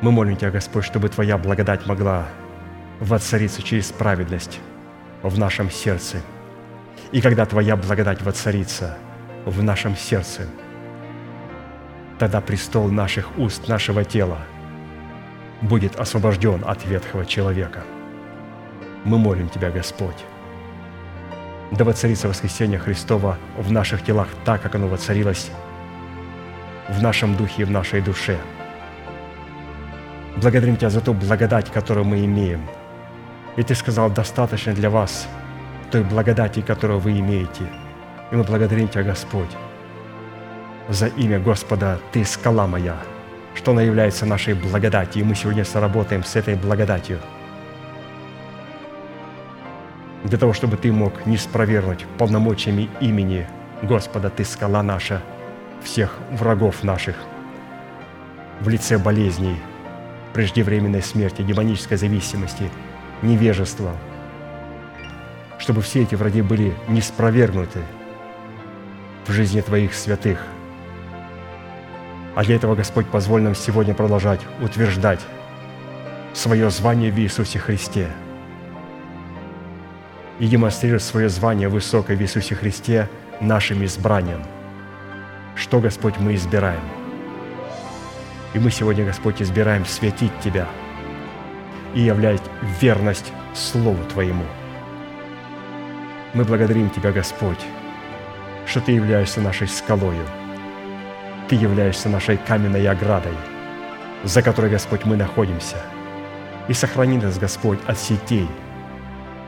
Мы 0.00 0.12
молим 0.12 0.36
Тебя, 0.36 0.50
Господь, 0.50 0.84
чтобы 0.84 1.08
Твоя 1.08 1.36
благодать 1.36 1.86
могла 1.86 2.26
воцариться 3.00 3.62
через 3.62 3.90
праведность 3.90 4.60
в 5.22 5.38
нашем 5.38 5.70
сердце. 5.70 6.18
И 7.10 7.20
когда 7.20 7.46
Твоя 7.46 7.76
благодать 7.76 8.22
воцарится 8.22 8.96
в 9.44 9.62
нашем 9.62 9.96
сердце, 9.96 10.46
тогда 12.18 12.40
престол 12.40 12.88
наших 12.88 13.36
уст, 13.38 13.66
нашего 13.68 14.04
тела 14.04 14.38
будет 15.62 15.96
освобожден 15.96 16.62
от 16.64 16.86
ветхого 16.86 17.26
человека. 17.26 17.82
Мы 19.04 19.18
молим 19.18 19.48
Тебя, 19.48 19.70
Господь, 19.70 20.24
да 21.72 21.84
воцарится 21.84 22.28
воскресение 22.28 22.78
Христова 22.78 23.36
в 23.56 23.72
наших 23.72 24.04
телах 24.04 24.28
так, 24.44 24.62
как 24.62 24.76
оно 24.76 24.86
воцарилось 24.86 25.50
в 26.88 27.02
нашем 27.02 27.36
духе 27.36 27.62
и 27.62 27.64
в 27.64 27.70
нашей 27.70 28.00
душе. 28.00 28.38
Благодарим 30.36 30.76
Тебя 30.76 30.90
за 30.90 31.00
ту 31.00 31.14
благодать, 31.14 31.70
которую 31.70 32.06
мы 32.06 32.24
имеем. 32.24 32.60
И 33.56 33.62
Ты 33.62 33.74
сказал, 33.74 34.10
достаточно 34.10 34.72
для 34.72 34.90
вас 34.90 35.28
той 35.90 36.04
благодати, 36.04 36.60
которую 36.60 37.00
вы 37.00 37.18
имеете. 37.18 37.64
И 38.30 38.36
мы 38.36 38.44
благодарим 38.44 38.88
Тебя, 38.88 39.02
Господь, 39.02 39.50
за 40.88 41.06
имя 41.06 41.38
Господа 41.40 41.98
«Ты 42.12 42.24
скала 42.24 42.66
моя», 42.66 42.96
что 43.54 43.72
она 43.72 43.82
является 43.82 44.26
нашей 44.26 44.54
благодатью, 44.54 45.22
и 45.22 45.24
мы 45.24 45.34
сегодня 45.34 45.64
соработаем 45.64 46.24
с 46.24 46.36
этой 46.36 46.54
благодатью– 46.54 47.18
для 50.24 50.38
того, 50.38 50.52
чтобы 50.52 50.76
Ты 50.76 50.92
мог 50.92 51.26
не 51.26 51.36
спровергнуть 51.36 52.04
полномочиями 52.18 52.88
имени 53.00 53.46
Господа, 53.82 54.30
Ты 54.30 54.44
скала 54.44 54.82
наша, 54.82 55.22
всех 55.82 56.16
врагов 56.30 56.82
наших, 56.84 57.16
в 58.60 58.68
лице 58.68 58.98
болезней, 58.98 59.56
преждевременной 60.32 61.02
смерти, 61.02 61.42
демонической 61.42 61.96
зависимости, 61.96 62.70
невежества, 63.22 63.92
чтобы 65.58 65.82
все 65.82 66.02
эти 66.02 66.14
враги 66.14 66.42
были 66.42 66.74
не 66.88 67.00
спровергнуты 67.00 67.80
в 69.26 69.32
жизни 69.32 69.60
Твоих 69.60 69.94
святых. 69.94 70.44
А 72.34 72.44
для 72.44 72.56
этого, 72.56 72.74
Господь, 72.74 73.08
позволь 73.08 73.42
нам 73.42 73.54
сегодня 73.54 73.94
продолжать 73.94 74.40
утверждать 74.60 75.20
свое 76.34 76.70
звание 76.70 77.10
в 77.10 77.18
Иисусе 77.18 77.58
Христе– 77.58 78.08
и 80.38 80.46
демонстрирует 80.46 81.02
свое 81.02 81.28
звание 81.28 81.68
высокое 81.68 82.16
в 82.16 82.22
Иисусе 82.22 82.54
Христе 82.54 83.08
нашим 83.40 83.84
избранием. 83.84 84.42
Что, 85.58 85.80
Господь, 85.80 86.14
мы 86.18 86.34
избираем? 86.34 86.80
И 88.54 88.58
мы 88.58 88.70
сегодня, 88.70 89.04
Господь, 89.04 89.42
избираем 89.42 89.84
светить 89.84 90.32
Тебя 90.42 90.66
и 91.94 92.00
являть 92.00 92.42
верность 92.80 93.32
Слову 93.54 94.02
Твоему. 94.04 94.44
Мы 96.32 96.44
благодарим 96.44 96.88
Тебя, 96.90 97.12
Господь, 97.12 97.60
что 98.66 98.80
Ты 98.80 98.92
являешься 98.92 99.40
нашей 99.40 99.68
скалою, 99.68 100.24
Ты 101.48 101.56
являешься 101.56 102.08
нашей 102.08 102.36
каменной 102.36 102.86
оградой, 102.86 103.36
за 104.24 104.40
которой, 104.42 104.70
Господь, 104.70 105.04
мы 105.04 105.16
находимся. 105.16 105.76
И 106.68 106.72
сохрани 106.72 107.18
нас, 107.18 107.38
Господь, 107.38 107.80
от 107.86 107.98
сетей– 107.98 108.48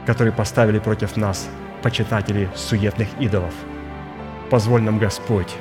которые 0.06 0.32
поставили 0.32 0.78
против 0.78 1.16
нас 1.16 1.48
почитатели 1.82 2.48
суетных 2.54 3.08
идолов. 3.20 3.54
Позволь 4.50 4.82
нам, 4.82 4.98
Господь, 4.98 5.54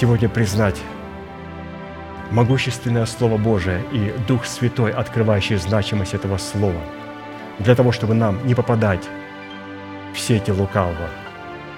сегодня 0.00 0.30
признать 0.30 0.80
могущественное 2.30 3.04
Слово 3.04 3.36
Божие 3.36 3.84
и 3.92 4.14
Дух 4.26 4.46
Святой, 4.46 4.92
открывающий 4.92 5.56
значимость 5.56 6.14
этого 6.14 6.38
Слова, 6.38 6.80
для 7.58 7.74
того, 7.74 7.92
чтобы 7.92 8.14
нам 8.14 8.46
не 8.46 8.54
попадать 8.54 9.06
в 10.14 10.18
сети 10.18 10.52
лукавого. 10.52 11.10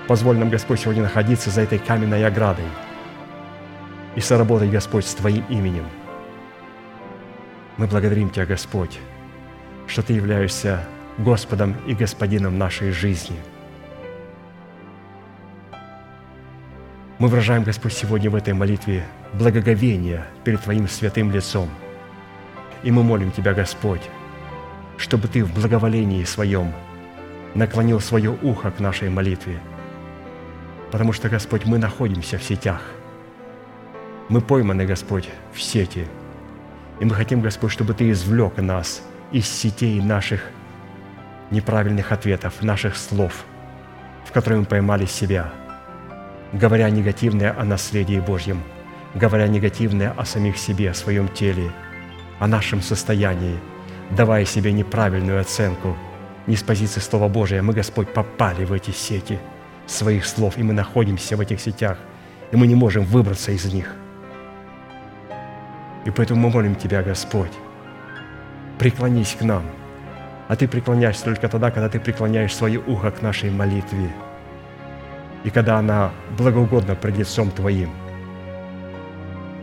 Позволь 0.06 0.38
нам, 0.38 0.50
Господь, 0.50 0.78
сегодня 0.78 1.02
находиться 1.02 1.50
за 1.50 1.62
этой 1.62 1.80
каменной 1.80 2.24
оградой 2.24 2.66
и 4.14 4.20
соработать, 4.20 4.70
Господь, 4.70 5.04
с 5.04 5.14
Твоим 5.14 5.44
именем. 5.48 5.86
Мы 7.76 7.88
благодарим 7.88 8.30
Тебя, 8.30 8.46
Господь, 8.46 9.00
что 9.88 10.02
Ты 10.02 10.12
являешься 10.12 10.84
Господом 11.18 11.76
и 11.88 11.94
Господином 11.94 12.56
нашей 12.56 12.92
жизни. 12.92 13.36
Мы 17.22 17.28
выражаем, 17.28 17.62
Господь, 17.62 17.92
сегодня 17.92 18.28
в 18.30 18.34
этой 18.34 18.52
молитве 18.52 19.06
благоговение 19.34 20.24
перед 20.42 20.60
Твоим 20.60 20.88
святым 20.88 21.30
лицом. 21.30 21.70
И 22.82 22.90
мы 22.90 23.04
молим 23.04 23.30
Тебя, 23.30 23.54
Господь, 23.54 24.02
чтобы 24.96 25.28
Ты 25.28 25.44
в 25.44 25.54
благоволении 25.54 26.24
Своем 26.24 26.72
наклонил 27.54 28.00
свое 28.00 28.36
ухо 28.42 28.72
к 28.72 28.80
нашей 28.80 29.08
молитве. 29.08 29.60
Потому 30.90 31.12
что, 31.12 31.28
Господь, 31.28 31.64
мы 31.64 31.78
находимся 31.78 32.38
в 32.38 32.42
сетях. 32.42 32.82
Мы 34.28 34.40
пойманы, 34.40 34.84
Господь, 34.84 35.28
в 35.54 35.62
сети. 35.62 36.08
И 36.98 37.04
мы 37.04 37.14
хотим, 37.14 37.40
Господь, 37.40 37.70
чтобы 37.70 37.94
Ты 37.94 38.10
извлек 38.10 38.56
нас– 38.56 39.00
из 39.30 39.48
сетей 39.48 40.02
наших 40.02 40.42
неправильных 41.52 42.10
ответов, 42.10 42.62
наших 42.62 42.96
слов, 42.96 43.44
в 44.24 44.32
которые 44.32 44.58
мы 44.58 44.66
поймали 44.66 45.06
себя, 45.06 45.52
говоря 46.52 46.90
негативное 46.90 47.58
о 47.58 47.64
наследии 47.64 48.20
Божьем, 48.20 48.62
говоря 49.14 49.46
негативное 49.46 50.12
о 50.12 50.24
самих 50.24 50.58
себе, 50.58 50.90
о 50.90 50.94
своем 50.94 51.28
теле, 51.28 51.70
о 52.38 52.46
нашем 52.46 52.82
состоянии, 52.82 53.58
давая 54.10 54.44
себе 54.44 54.72
неправильную 54.72 55.40
оценку, 55.40 55.96
не 56.46 56.56
с 56.56 56.62
позиции 56.62 57.00
Слова 57.00 57.28
Божия. 57.28 57.62
Мы, 57.62 57.72
Господь, 57.72 58.12
попали 58.12 58.64
в 58.64 58.72
эти 58.72 58.90
сети 58.90 59.38
своих 59.86 60.26
слов, 60.26 60.58
и 60.58 60.62
мы 60.62 60.72
находимся 60.72 61.36
в 61.36 61.40
этих 61.40 61.60
сетях, 61.60 61.98
и 62.50 62.56
мы 62.56 62.66
не 62.66 62.74
можем 62.74 63.04
выбраться 63.04 63.52
из 63.52 63.64
них. 63.72 63.94
И 66.04 66.10
поэтому 66.10 66.40
мы 66.40 66.50
молим 66.50 66.74
Тебя, 66.74 67.02
Господь, 67.02 67.52
преклонись 68.78 69.36
к 69.38 69.42
нам. 69.42 69.62
А 70.48 70.56
ты 70.56 70.66
преклоняешься 70.66 71.24
только 71.24 71.48
тогда, 71.48 71.70
когда 71.70 71.88
ты 71.88 72.00
преклоняешь 72.00 72.54
свое 72.54 72.80
ухо 72.80 73.10
к 73.10 73.22
нашей 73.22 73.50
молитве. 73.50 74.10
И 75.44 75.50
когда 75.50 75.78
она 75.78 76.12
благоугодна 76.38 76.94
пред 76.94 77.18
лицом 77.18 77.50
Твоим. 77.50 77.90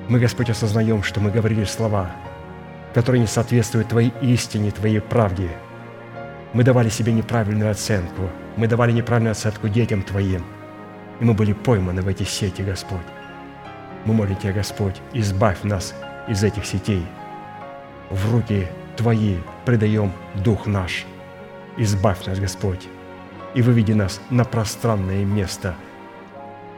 Мы, 0.07 0.19
Господь, 0.19 0.49
осознаем, 0.49 1.03
что 1.03 1.19
мы 1.19 1.31
говорили 1.31 1.64
слова, 1.64 2.11
которые 2.93 3.22
не 3.22 3.27
соответствуют 3.27 3.89
Твоей 3.89 4.14
истине, 4.22 4.72
Твоей 4.72 4.99
правде. 4.99 5.49
Мы 6.53 6.64
давали 6.64 6.89
себе 6.89 7.14
неправильную 7.14 7.72
оценку. 7.72 8.30
Мы 8.57 8.68
давали 8.68 8.91
неправильную 8.91 9.31
оценку 9.31 9.68
детям 9.68 10.01
Твоим. 10.01 10.43
И 11.19 11.26
мы 11.26 11.34
были 11.34 11.53
пойманы 11.53 12.01
в 12.01 12.07
эти 12.07 12.23
сети, 12.23 12.61
Господь. 12.61 12.99
Мы 14.06 14.14
молим 14.14 14.35
Тебя, 14.35 14.53
Господь, 14.53 14.95
избавь 15.14 15.64
нас 15.64 15.93
из 16.27 16.43
этих 16.43 16.65
сетей 16.65 17.06
в 18.10 18.31
руки 18.31 18.68
Твои 18.95 19.38
предаем 19.65 20.11
Дух 20.35 20.65
наш. 20.65 21.06
Избавь 21.77 22.26
нас, 22.26 22.39
Господь, 22.39 22.88
и 23.53 23.61
выведи 23.61 23.93
нас 23.93 24.21
на 24.30 24.43
пространное 24.43 25.26
место. 25.26 25.76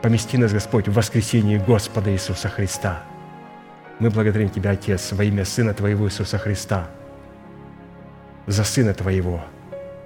Помести 0.01 0.37
нас, 0.37 0.51
Господь, 0.51 0.87
в 0.87 0.93
воскресении 0.93 1.57
Господа 1.57 2.11
Иисуса 2.11 2.49
Христа. 2.49 3.03
Мы 3.99 4.09
благодарим 4.09 4.49
Тебя, 4.49 4.71
Отец, 4.71 5.11
во 5.11 5.23
имя 5.23 5.45
Сына 5.45 5.73
Твоего 5.73 6.07
Иисуса 6.07 6.37
Христа, 6.37 6.87
за 8.47 8.63
Сына 8.63 8.93
Твоего, 8.93 9.41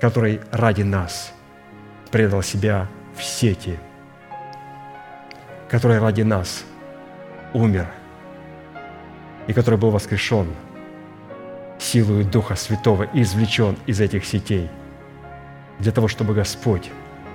который 0.02 0.42
ради 0.52 0.82
нас 0.82 1.32
предал 2.12 2.44
себя 2.44 2.88
в 3.16 3.24
сети, 3.24 3.80
который 5.70 6.00
ради 6.00 6.24
нас 6.24 6.66
умер 7.54 7.88
и 9.48 9.54
который 9.54 9.80
был 9.80 9.92
воскрешен– 9.92 10.48
силою 11.80 12.26
Духа 12.26 12.56
Святого 12.56 13.04
и 13.04 13.22
извлечен 13.22 13.78
из 13.86 14.02
этих 14.02 14.26
сетей, 14.26 14.70
для 15.80 15.92
того, 15.92 16.08
чтобы 16.08 16.34
Господь 16.34 16.90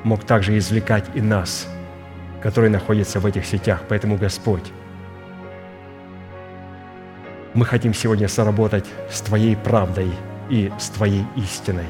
мог 0.05 0.25
также 0.25 0.57
извлекать 0.57 1.05
и 1.15 1.21
нас, 1.21 1.69
которые 2.43 2.71
находятся 2.71 3.21
в 3.21 3.27
этих 3.27 3.45
сетях. 3.45 3.83
Поэтому, 3.89 4.17
Господь, 4.17 4.73
мы 7.53 7.67
хотим 7.67 7.93
сегодня 7.95 8.29
соработать 8.29 8.87
с 9.11 9.21
Твоей 9.21 9.57
правдой 9.57 10.11
и 10.49 10.73
с 10.79 10.89
Твоей 10.89 11.25
истиной. 11.37 11.87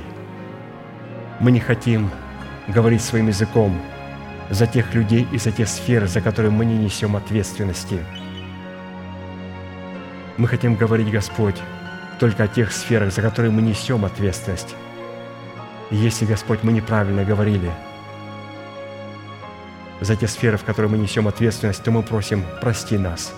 Мы 1.38 1.52
не 1.52 1.60
хотим 1.60 2.10
говорить 2.68 3.02
своим 3.02 3.28
языком 3.28 3.80
за 4.50 4.66
тех 4.66 4.94
людей 4.94 5.26
и 5.32 5.38
за 5.38 5.52
те 5.52 5.66
сферы, 5.66 6.08
за 6.08 6.20
которые 6.20 6.50
мы 6.50 6.64
не 6.64 6.76
несем 6.76 7.14
ответственности. 7.16 7.98
Мы 10.36 10.48
хотим 10.48 10.74
говорить, 10.74 11.10
Господь, 11.10 11.56
только 12.18 12.44
о 12.44 12.48
тех 12.48 12.72
сферах, 12.72 13.12
за 13.12 13.22
которые 13.22 13.50
мы 13.50 13.62
несем 13.62 14.04
ответственность. 14.04 14.74
Если, 15.90 16.24
Господь, 16.24 16.62
мы 16.62 16.72
неправильно 16.72 17.24
говорили 17.24 17.70
за 20.00 20.14
те 20.14 20.28
сферы, 20.28 20.56
в 20.56 20.64
которые 20.64 20.90
мы 20.90 20.98
несем 20.98 21.26
ответственность, 21.26 21.82
то 21.82 21.90
мы 21.90 22.02
просим, 22.02 22.44
прости 22.60 22.96
нас. 22.96 23.34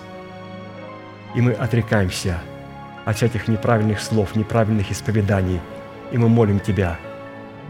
И 1.35 1.41
мы 1.41 1.53
отрекаемся 1.53 2.39
от 3.05 3.17
всяких 3.17 3.47
неправильных 3.47 3.99
слов, 3.99 4.35
неправильных 4.35 4.91
исповеданий. 4.91 5.59
И 6.11 6.17
мы 6.17 6.29
молим 6.29 6.59
Тебя, 6.59 6.99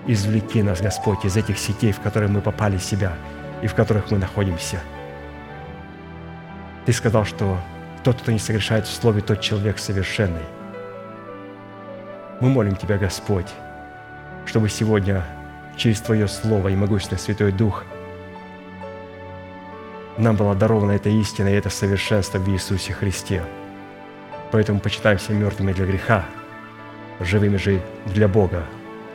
извлеки 0.06 0.62
нас, 0.62 0.82
Господь, 0.82 1.24
из 1.24 1.38
этих 1.38 1.58
сетей, 1.58 1.94
в 1.94 2.02
которые 2.02 2.30
мы 2.30 2.42
попали 2.42 2.78
в 2.78 2.84
себя 2.84 3.14
и 3.62 3.68
в 3.68 3.74
которых 3.74 4.12
мы 4.12 4.18
находимся. 4.18 4.82
Ты 6.86 6.92
сказал, 6.92 7.24
что 7.24 7.58
Тот, 8.04 8.22
кто 8.22 8.34
не 8.34 8.40
согрешает 8.40 8.86
в 8.86 8.94
слове, 8.94 9.22
тот 9.22 9.40
человек 9.40 9.80
совершенный. 9.80 10.44
Мы 12.42 12.50
молим 12.50 12.76
Тебя, 12.76 12.98
Господь, 12.98 13.48
чтобы 14.46 14.70
сегодня 14.70 15.24
через 15.78 16.02
Твое 16.02 16.28
Слово 16.28 16.70
и 16.70 16.76
могущественный 16.76 17.20
Святой 17.20 17.52
Дух 17.52 17.84
нам 20.18 20.36
была 20.36 20.54
дарована 20.54 20.92
эта 20.92 21.10
истина 21.10 21.48
и 21.48 21.54
это 21.54 21.70
совершенство 21.70 22.38
в 22.38 22.48
Иисусе 22.50 22.94
Христе. 22.94 23.44
Поэтому 24.52 24.80
почитаемся 24.80 25.34
мертвыми 25.34 25.74
для 25.74 25.86
греха, 25.86 26.26
живыми 27.20 27.58
же 27.58 27.82
для 28.06 28.28
Бога 28.28 28.64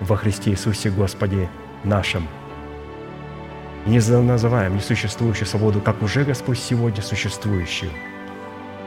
во 0.01 0.17
Христе 0.17 0.51
Иисусе 0.51 0.91
Господе 0.91 1.49
нашим. 1.85 2.27
Не 3.87 4.01
называем 4.01 4.77
несуществующую 4.77 5.47
свободу, 5.47 5.81
как 5.81 6.03
уже 6.03 6.25
Господь 6.25 6.59
сегодня 6.59 7.01
существующую. 7.01 7.93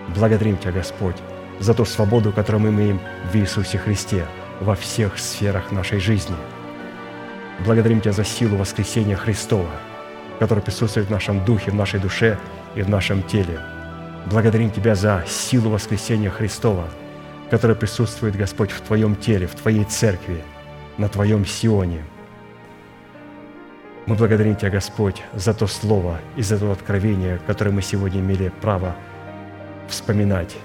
Благодарим 0.10 0.58
Тебя, 0.58 0.74
Господь, 0.74 1.16
за 1.60 1.74
ту 1.74 1.86
свободу, 1.86 2.34
которую 2.34 2.62
мы 2.62 2.70
имеем 2.70 3.00
в 3.32 3.36
Иисусе 3.36 3.78
Христе 3.78 4.28
во 4.62 4.76
всех 4.76 5.18
сферах 5.18 5.72
нашей 5.72 6.00
жизни. 6.00 6.36
Благодарим 7.66 8.00
Тебя 8.00 8.14
за 8.14 8.24
силу 8.24 8.58
воскресения 8.58 9.18
Христова, 9.18 9.70
которая 10.40 10.64
присутствует 10.64 11.08
в 11.08 11.12
нашем 11.12 11.44
духе, 11.44 11.72
в 11.72 11.76
нашей 11.76 12.00
душе 12.00 12.38
и 12.76 12.84
в 12.84 12.90
нашем 12.90 13.24
теле. 13.24 13.60
Благодарим 14.28 14.70
Тебя 14.70 14.94
за 14.96 15.24
силу 15.28 15.72
воскресения 15.72 16.30
Христова, 16.30 16.88
которая 17.50 17.76
присутствует, 17.76 18.36
Господь, 18.36 18.72
в 18.72 18.82
Твоем 18.82 19.16
теле, 19.16 19.48
в 19.48 19.56
Твоей 19.56 19.84
церкви, 19.84 20.44
на 20.98 21.10
Твоем 21.10 21.46
Сионе. 21.46 22.04
Мы 24.06 24.16
благодарим 24.16 24.56
Тебя, 24.56 24.70
Господь, 24.70 25.24
за 25.34 25.56
то 25.56 25.66
Слово 25.66 26.20
и 26.36 26.44
за 26.44 26.60
то 26.60 26.72
откровение, 26.72 27.40
которое 27.48 27.72
мы 27.72 27.82
сегодня 27.82 28.20
имели 28.20 28.52
право 28.62 28.96
вспоминать. 29.88 30.56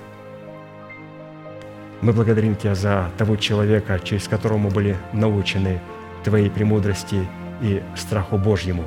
Мы 2.06 2.12
благодарим 2.12 2.54
Тебя 2.54 2.76
за 2.76 3.10
того 3.18 3.34
человека, 3.34 3.98
через 3.98 4.28
которого 4.28 4.58
мы 4.58 4.70
были 4.70 4.96
научены 5.12 5.80
Твоей 6.22 6.48
премудрости 6.48 7.26
и 7.60 7.82
страху 7.96 8.38
Божьему. 8.38 8.84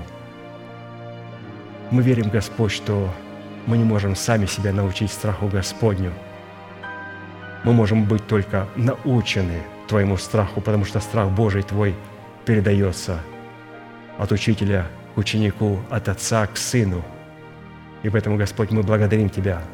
Мы 1.91 2.01
верим, 2.01 2.29
Господь, 2.29 2.71
что 2.71 3.13
мы 3.65 3.77
не 3.77 3.83
можем 3.83 4.15
сами 4.15 4.45
себя 4.45 4.71
научить 4.71 5.11
страху 5.11 5.49
Господню. 5.49 6.13
Мы 7.65 7.73
можем 7.73 8.05
быть 8.05 8.25
только 8.25 8.69
научены 8.77 9.63
Твоему 9.89 10.15
страху, 10.15 10.61
потому 10.61 10.85
что 10.85 11.01
страх 11.01 11.29
Божий 11.29 11.63
Твой 11.63 11.95
передается 12.45 13.19
от 14.17 14.31
учителя 14.31 14.87
к 15.13 15.17
ученику, 15.17 15.79
от 15.89 16.07
отца 16.07 16.47
к 16.47 16.55
сыну. 16.55 17.03
И 18.01 18.07
поэтому, 18.07 18.37
Господь, 18.37 18.71
мы 18.71 18.81
благодарим 18.81 19.27
Тебя– 19.29 19.61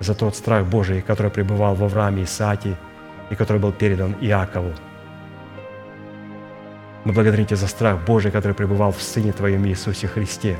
за 0.00 0.14
тот 0.14 0.34
страх 0.34 0.64
Божий, 0.64 1.02
который 1.02 1.30
пребывал 1.30 1.74
в 1.74 1.84
Аврааме 1.84 2.22
и 2.22 2.24
Исааке, 2.24 2.74
и 3.28 3.34
который 3.34 3.58
был 3.58 3.72
передан 3.72 4.16
Иакову. 4.20 4.72
Мы 7.04 7.12
благодарим 7.12 7.46
Тебя 7.46 7.56
за 7.56 7.68
страх 7.68 8.04
Божий, 8.04 8.30
который 8.30 8.54
пребывал 8.54 8.92
в 8.92 9.02
Сыне 9.02 9.32
Твоем 9.32 9.66
Иисусе 9.66 10.08
Христе. 10.08 10.56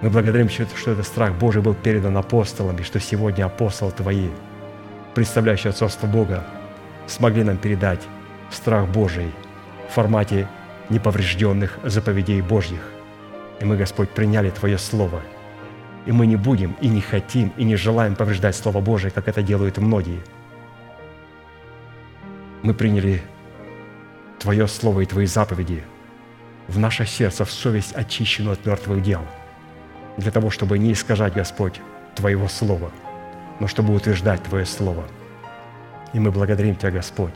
Мы 0.00 0.10
благодарим 0.10 0.48
Тебя, 0.48 0.66
что 0.74 0.90
этот 0.90 1.06
страх 1.06 1.34
Божий 1.34 1.62
был 1.62 1.74
передан 1.74 2.16
апостолам, 2.16 2.76
и 2.76 2.82
что 2.82 2.98
сегодня 2.98 3.44
апостолы 3.44 3.92
Твои, 3.92 4.28
представляющие 5.14 5.70
отцовство 5.70 6.06
Бога, 6.06 6.44
смогли 7.06 7.44
нам 7.44 7.56
передать 7.58 8.00
страх 8.50 8.86
Божий 8.88 9.30
в 9.88 9.94
формате 9.94 10.48
неповрежденных 10.88 11.78
заповедей 11.84 12.40
Божьих. 12.40 12.80
И 13.60 13.64
мы, 13.64 13.76
Господь, 13.76 14.10
приняли 14.10 14.50
Твое 14.50 14.78
Слово– 14.78 15.20
и 16.06 16.12
мы 16.12 16.26
не 16.26 16.36
будем, 16.36 16.76
и 16.80 16.88
не 16.88 17.00
хотим, 17.00 17.52
и 17.56 17.64
не 17.64 17.76
желаем 17.76 18.14
повреждать 18.14 18.54
Слово 18.54 18.80
Божие, 18.80 19.10
как 19.10 19.26
это 19.28 19.42
делают 19.42 19.78
многие. 19.78 20.20
Мы 22.62 22.74
приняли 22.74 23.22
Твое 24.38 24.68
Слово 24.68 25.00
и 25.00 25.06
Твои 25.06 25.26
заповеди 25.26 25.82
в 26.68 26.78
наше 26.78 27.06
сердце, 27.06 27.44
в 27.44 27.50
совесть, 27.50 27.92
очищенную 27.92 28.52
от 28.54 28.64
мертвых 28.64 29.02
дел, 29.02 29.22
для 30.16 30.30
того, 30.30 30.50
чтобы 30.50 30.78
не 30.78 30.92
искажать, 30.92 31.34
Господь, 31.34 31.80
Твоего 32.14 32.48
Слова, 32.48 32.90
но 33.60 33.66
чтобы 33.66 33.92
утверждать 33.92 34.42
Твое 34.44 34.64
Слово. 34.64 35.04
И 36.12 36.20
мы 36.20 36.30
благодарим 36.30 36.76
Тебя, 36.76 36.92
Господь, 36.92 37.34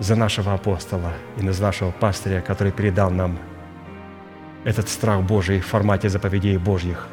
за 0.00 0.16
нашего 0.16 0.54
апостола 0.54 1.12
и 1.38 1.48
за 1.48 1.62
нашего 1.62 1.92
пастыря, 1.92 2.40
который 2.40 2.72
передал 2.72 3.10
нам 3.10 3.38
этот 4.64 4.88
страх 4.88 5.22
Божий 5.22 5.60
в 5.60 5.66
формате 5.66 6.08
заповедей 6.08 6.56
Божьих. 6.56 7.08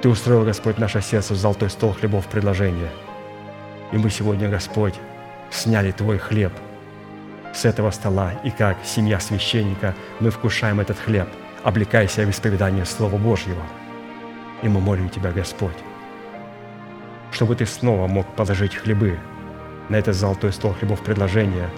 Ты 0.00 0.08
устроил, 0.08 0.44
Господь, 0.44 0.78
наше 0.78 1.00
сердце 1.00 1.34
в 1.34 1.36
золотой 1.36 1.70
стол 1.70 1.92
хлебов 1.92 2.26
предложения. 2.26 2.90
И 3.92 3.98
мы 3.98 4.10
сегодня, 4.10 4.48
Господь, 4.48 4.94
сняли 5.50 5.92
Твой 5.92 6.18
хлеб 6.18 6.52
с 7.54 7.64
этого 7.66 7.90
стола, 7.90 8.32
и 8.42 8.50
как 8.50 8.78
семья 8.84 9.20
священника 9.20 9.94
мы 10.18 10.30
вкушаем 10.30 10.80
этот 10.80 10.98
хлеб, 10.98 11.28
облекая 11.62 12.08
себя 12.08 12.26
в 12.26 12.30
исповедание 12.30 12.86
Слова 12.86 13.16
Божьего. 13.16 13.62
И 14.62 14.68
мы 14.68 14.80
молим 14.80 15.10
Тебя, 15.10 15.30
Господь, 15.30 15.76
чтобы 17.30 17.54
Ты 17.54 17.66
снова 17.66 18.08
мог 18.08 18.26
положить 18.34 18.74
хлебы 18.74 19.18
на 19.88 19.96
этот 19.96 20.16
золотой 20.16 20.52
стол 20.52 20.72
хлебов 20.72 21.02
предложения 21.02 21.68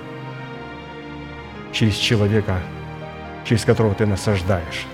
через 1.73 1.97
человека, 1.97 2.61
через 3.45 3.65
которого 3.65 3.95
Ты 3.95 4.07
насаждаешь, 4.07 4.87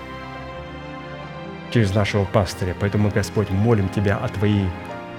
через 1.71 1.93
нашего 1.93 2.25
пастыря. 2.25 2.75
Поэтому, 2.79 3.09
Господь, 3.09 3.49
молим 3.49 3.89
Тебя 3.89 4.17
о 4.17 4.27
Твоей 4.27 4.67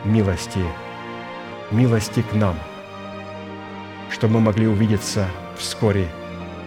милости, 0.05 0.61
милости 1.71 2.23
к 2.23 2.35
нам, 2.35 2.57
чтобы 4.11 4.35
мы 4.35 4.41
могли 4.41 4.67
увидеться 4.67 5.27
вскоре 5.57 6.09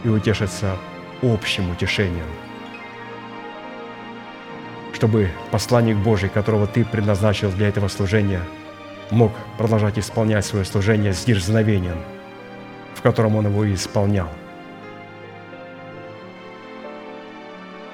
и 0.03 0.09
утешиться 0.09 0.77
общим 1.21 1.69
утешением, 1.69 2.25
чтобы 4.93 5.29
посланник 5.51 5.97
Божий, 5.97 6.29
которого 6.29 6.67
Ты 6.67 6.83
предназначил 6.83 7.51
для 7.51 7.67
этого 7.69 7.87
служения, 7.87 8.41
мог 9.11 9.31
продолжать 9.57 9.99
исполнять 9.99 10.45
свое 10.45 10.65
служение 10.65 11.13
с 11.13 11.23
дерзновением, 11.25 11.97
в 12.95 13.01
котором 13.03 13.35
он 13.35 13.45
его 13.45 13.63
и 13.65 13.75
исполнял– 13.75 14.29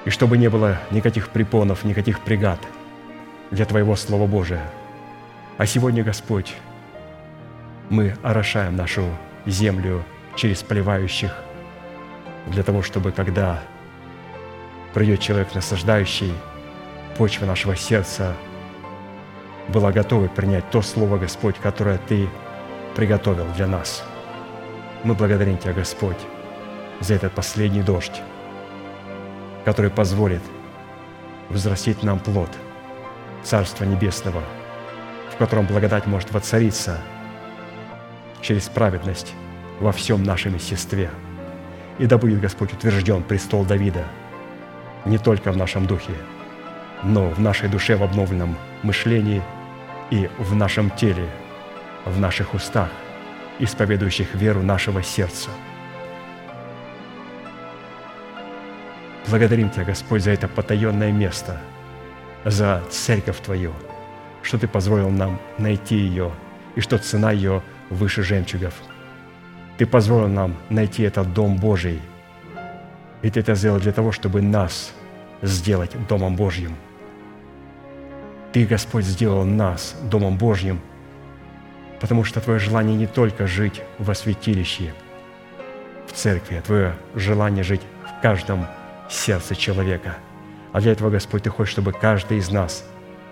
и 0.04 0.10
чтобы 0.10 0.38
не 0.38 0.48
было 0.48 0.78
никаких 0.90 1.28
препонов, 1.28 1.84
никаких 1.84 2.20
преград 2.20 2.58
для 3.50 3.64
Твоего 3.64 3.96
Слова 3.96 4.26
Божия. 4.26 4.62
А 5.58 5.66
сегодня, 5.66 6.02
Господь, 6.02 6.54
мы 7.88 8.16
орошаем 8.22 8.76
нашу 8.76 9.04
землю 9.46 10.02
через 10.34 10.62
поливающих, 10.62 11.32
для 12.46 12.62
того, 12.62 12.82
чтобы 12.82 13.12
когда 13.12 13.62
придет 14.94 15.20
человек 15.20 15.54
насаждающий, 15.54 16.32
почва 17.16 17.46
нашего 17.46 17.76
сердца 17.76 18.34
была 19.68 19.92
готова 19.92 20.26
принять 20.28 20.68
то 20.70 20.82
Слово, 20.82 21.18
Господь, 21.18 21.56
которое 21.58 21.98
Ты 21.98 22.28
приготовил 22.96 23.46
для 23.56 23.66
нас. 23.66 24.04
Мы 25.04 25.14
благодарим 25.14 25.58
Тебя, 25.58 25.72
Господь, 25.72 26.16
за 27.00 27.14
этот 27.14 27.32
последний 27.32 27.82
дождь, 27.82 28.22
который 29.64 29.90
позволит 29.90 30.42
взрастить 31.48 32.02
нам 32.02 32.18
плод 32.18 32.50
Царства 33.42 33.84
Небесного, 33.84 34.42
в 35.32 35.36
котором 35.36 35.66
благодать 35.66 36.06
может 36.06 36.32
воцариться 36.32 36.98
через 38.40 38.68
праведность 38.68 39.32
во 39.80 39.92
всем 39.92 40.22
нашем 40.22 40.54
естестве. 40.54 41.10
И 41.98 42.06
да 42.06 42.18
будет 42.18 42.40
Господь 42.40 42.72
утвержден 42.72 43.22
престол 43.22 43.64
Давида 43.64 44.04
не 45.04 45.18
только 45.18 45.52
в 45.52 45.56
нашем 45.56 45.86
духе, 45.86 46.12
но 47.02 47.28
в 47.28 47.40
нашей 47.40 47.68
душе, 47.68 47.96
в 47.96 48.02
обновленном 48.02 48.56
мышлении 48.82 49.42
и 50.10 50.28
в 50.38 50.54
нашем 50.54 50.90
теле, 50.90 51.28
в 52.04 52.18
наших 52.18 52.54
устах, 52.54 52.88
исповедующих 53.58 54.34
веру 54.34 54.62
нашего 54.62 55.02
сердца– 55.02 55.50
Благодарим 59.28 59.70
Тебя, 59.70 59.84
Господь, 59.84 60.22
за 60.22 60.32
это 60.32 60.48
потаенное 60.48 61.12
место, 61.12 61.60
за 62.44 62.82
церковь 62.90 63.40
Твою, 63.40 63.72
что 64.42 64.58
Ты 64.58 64.66
позволил 64.66 65.10
нам 65.10 65.40
найти 65.58 65.96
ее, 65.96 66.32
и 66.74 66.80
что 66.80 66.98
цена 66.98 67.32
ее 67.32 67.62
выше 67.90 68.22
жемчугов. 68.22 68.74
Ты 69.78 69.86
позволил 69.86 70.28
нам 70.28 70.56
найти 70.68 71.02
этот 71.04 71.32
Дом 71.32 71.56
Божий, 71.56 72.00
и 73.22 73.30
Ты 73.30 73.40
это 73.40 73.54
сделал 73.54 73.78
для 73.78 73.92
того, 73.92 74.12
чтобы 74.12 74.42
нас 74.42 74.92
сделать 75.40 75.92
Домом 76.08 76.36
Божьим. 76.36 76.76
Ты, 78.52 78.66
Господь, 78.66 79.04
сделал 79.04 79.44
нас 79.44 79.96
Домом 80.10 80.36
Божьим, 80.36 80.80
потому 82.00 82.24
что 82.24 82.40
Твое 82.40 82.58
желание 82.58 82.96
не 82.96 83.06
только 83.06 83.46
жить 83.46 83.82
во 83.98 84.14
святилище, 84.14 84.92
в 86.08 86.12
церкви, 86.12 86.56
а 86.56 86.62
Твое 86.62 86.94
желание 87.14 87.62
жить 87.62 87.82
в 88.04 88.20
каждом 88.20 88.66
сердце 89.12 89.54
человека. 89.54 90.16
А 90.72 90.80
для 90.80 90.92
этого, 90.92 91.10
Господь, 91.10 91.42
Ты 91.42 91.50
хочешь, 91.50 91.72
чтобы 91.72 91.92
каждый 91.92 92.38
из 92.38 92.50
нас 92.50 92.84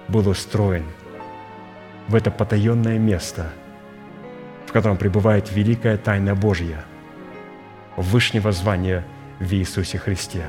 был 0.09 0.28
устроен 0.28 0.85
в 2.09 2.15
это 2.15 2.31
потаенное 2.31 2.98
место, 2.98 3.52
в 4.66 4.73
котором 4.73 4.97
пребывает 4.97 5.51
великая 5.52 5.97
тайна 5.97 6.35
Божья, 6.35 6.85
вышнего 7.97 8.52
звания 8.52 9.05
в 9.39 9.52
Иисусе 9.52 9.98
Христе. 9.98 10.44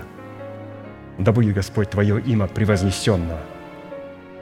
Да 1.17 1.31
будет, 1.31 1.55
Господь, 1.55 1.89
Твое 1.89 2.19
имя 2.19 2.47
превознесенно 2.47 3.39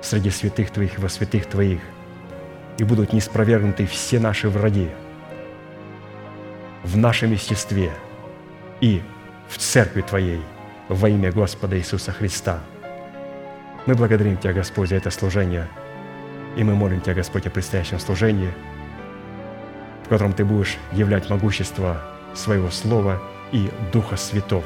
среди 0.02 0.30
святых 0.30 0.72
Твоих 0.72 0.98
и 0.98 1.02
во 1.02 1.10
святых 1.10 1.46
Твоих, 1.46 1.82
и 2.78 2.84
будут 2.84 3.14
неспровергнуты 3.14 3.86
все 3.86 4.20
наши 4.20 4.50
враги 4.50 4.90
в 6.84 6.98
нашем 6.98 7.34
естестве 7.34 7.92
и 8.80 9.02
в 9.50 9.58
Церкви 9.58 10.02
Твоей 10.02 10.42
во 10.90 11.08
имя 11.08 11.32
Господа 11.32 11.78
Иисуса 11.78 12.12
Христа. 12.12 12.60
Мы 13.86 13.96
благодарим 13.96 14.38
Тебя, 14.38 14.54
Господь, 14.54 14.90
за 14.90 14.96
это 14.96 15.12
служение, 15.12 15.68
и 16.58 16.64
мы 16.64 16.76
молим 16.76 17.00
Тебя, 17.00 17.14
Господь, 17.14 17.46
о 17.46 17.52
предстоящем 17.52 18.00
служении, 18.00 18.52
в 20.04 20.10
котором 20.10 20.34
Ты 20.34 20.44
будешь 20.44 20.78
являть 20.92 21.30
могущество 21.30 22.02
Своего 22.34 22.72
Слова 22.72 23.22
и 23.52 23.70
Духа 23.94 24.18
Святого. 24.18 24.66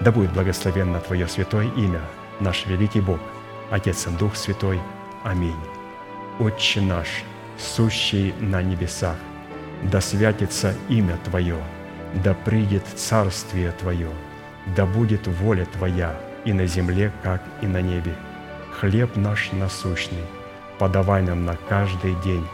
Да 0.00 0.12
будет 0.12 0.32
благословенно 0.32 1.00
Твое 1.00 1.26
святое 1.26 1.66
имя, 1.76 2.00
наш 2.40 2.66
великий 2.66 3.00
Бог, 3.00 3.20
Отец 3.70 4.06
и 4.06 4.10
Дух 4.10 4.36
Святой. 4.36 4.80
Аминь. 5.24 5.54
Отче 6.38 6.80
наш, 6.80 7.24
сущий 7.58 8.34
на 8.38 8.62
небесах, 8.62 9.16
да 9.82 10.00
святится 10.00 10.74
имя 10.88 11.18
Твое, 11.24 11.58
да 12.22 12.34
придет 12.34 12.86
царствие 12.94 13.72
Твое, 13.72 14.10
да 14.76 14.86
будет 14.86 15.26
воля 15.26 15.66
Твоя 15.66 16.14
и 16.44 16.52
на 16.52 16.66
земле, 16.66 17.12
как 17.22 17.42
и 17.60 17.66
на 17.66 17.80
небе. 17.80 18.14
Хлеб 18.78 19.16
наш 19.16 19.52
насущный, 19.52 20.24
подавай 20.78 21.22
нам 21.22 21.44
на 21.44 21.56
каждый 21.68 22.14
день, 22.22 22.46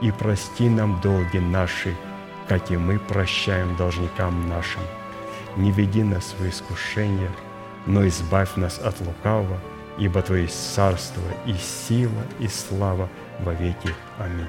и 0.00 0.10
прости 0.10 0.68
нам 0.68 1.00
долги 1.00 1.38
наши, 1.38 1.94
как 2.48 2.70
и 2.70 2.76
мы 2.76 2.98
прощаем 2.98 3.76
должникам 3.76 4.48
нашим. 4.48 4.82
Не 5.56 5.70
веди 5.70 6.02
нас 6.02 6.34
в 6.38 6.48
искушение, 6.48 7.30
но 7.86 8.06
избавь 8.06 8.56
нас 8.56 8.78
от 8.78 9.00
лукавого, 9.00 9.58
ибо 9.98 10.22
Твое 10.22 10.46
царство 10.46 11.22
и 11.46 11.54
сила 11.54 12.22
и 12.38 12.48
слава 12.48 13.08
во 13.40 13.52
веки. 13.52 13.94
Аминь. 14.18 14.46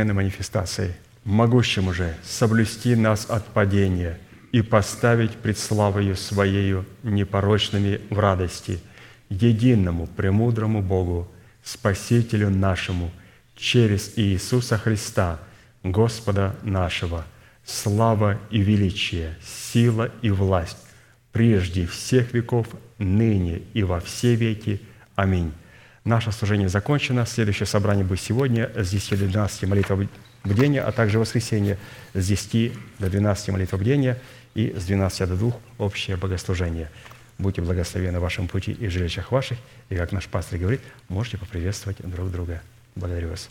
Неизменной 0.00 0.14
манифестацией, 0.14 0.92
могущему 1.24 1.92
же 1.92 2.14
соблюсти 2.24 2.96
нас 2.96 3.26
от 3.28 3.46
падения 3.46 4.18
и 4.52 4.62
поставить 4.62 5.36
пред 5.36 5.58
славою 5.58 6.16
Своею 6.16 6.84
непорочными 7.02 8.00
в 8.10 8.18
радости, 8.18 8.80
единому 9.28 10.06
премудрому 10.06 10.82
Богу, 10.82 11.28
Спасителю 11.62 12.50
нашему, 12.50 13.10
через 13.56 14.12
Иисуса 14.16 14.78
Христа, 14.78 15.38
Господа 15.82 16.56
нашего, 16.62 17.24
слава 17.64 18.38
и 18.50 18.60
величие, 18.60 19.36
сила 19.44 20.10
и 20.22 20.30
власть, 20.30 20.78
прежде 21.32 21.86
всех 21.86 22.32
веков, 22.32 22.66
ныне 22.98 23.62
и 23.74 23.82
во 23.82 24.00
все 24.00 24.34
веки. 24.34 24.80
Аминь. 25.14 25.52
Наше 26.10 26.32
служение 26.32 26.68
закончено. 26.68 27.24
Следующее 27.24 27.68
собрание 27.68 28.04
будет 28.04 28.20
сегодня 28.20 28.68
с 28.74 28.90
10 28.90 29.10
до 29.10 29.26
12 29.26 29.62
молитва 29.68 30.08
бдения, 30.42 30.82
а 30.82 30.90
также 30.90 31.18
в 31.18 31.20
воскресенье 31.20 31.78
с 32.14 32.26
10 32.26 32.72
до 32.98 33.08
12 33.08 33.50
молитва 33.50 33.76
бдения 33.76 34.18
и 34.56 34.74
с 34.76 34.86
12 34.86 35.28
до 35.28 35.36
2 35.36 35.52
общее 35.78 36.16
богослужение. 36.16 36.90
Будьте 37.38 37.62
благословены 37.62 38.18
в 38.18 38.22
вашем 38.22 38.48
пути 38.48 38.72
и 38.72 38.88
жилищах 38.88 39.30
ваших, 39.30 39.58
и, 39.88 39.94
как 39.94 40.10
наш 40.10 40.26
пастор 40.26 40.58
говорит, 40.58 40.80
можете 41.08 41.38
поприветствовать 41.38 41.98
друг 42.02 42.32
друга. 42.32 42.60
Благодарю 42.96 43.28
вас. 43.28 43.48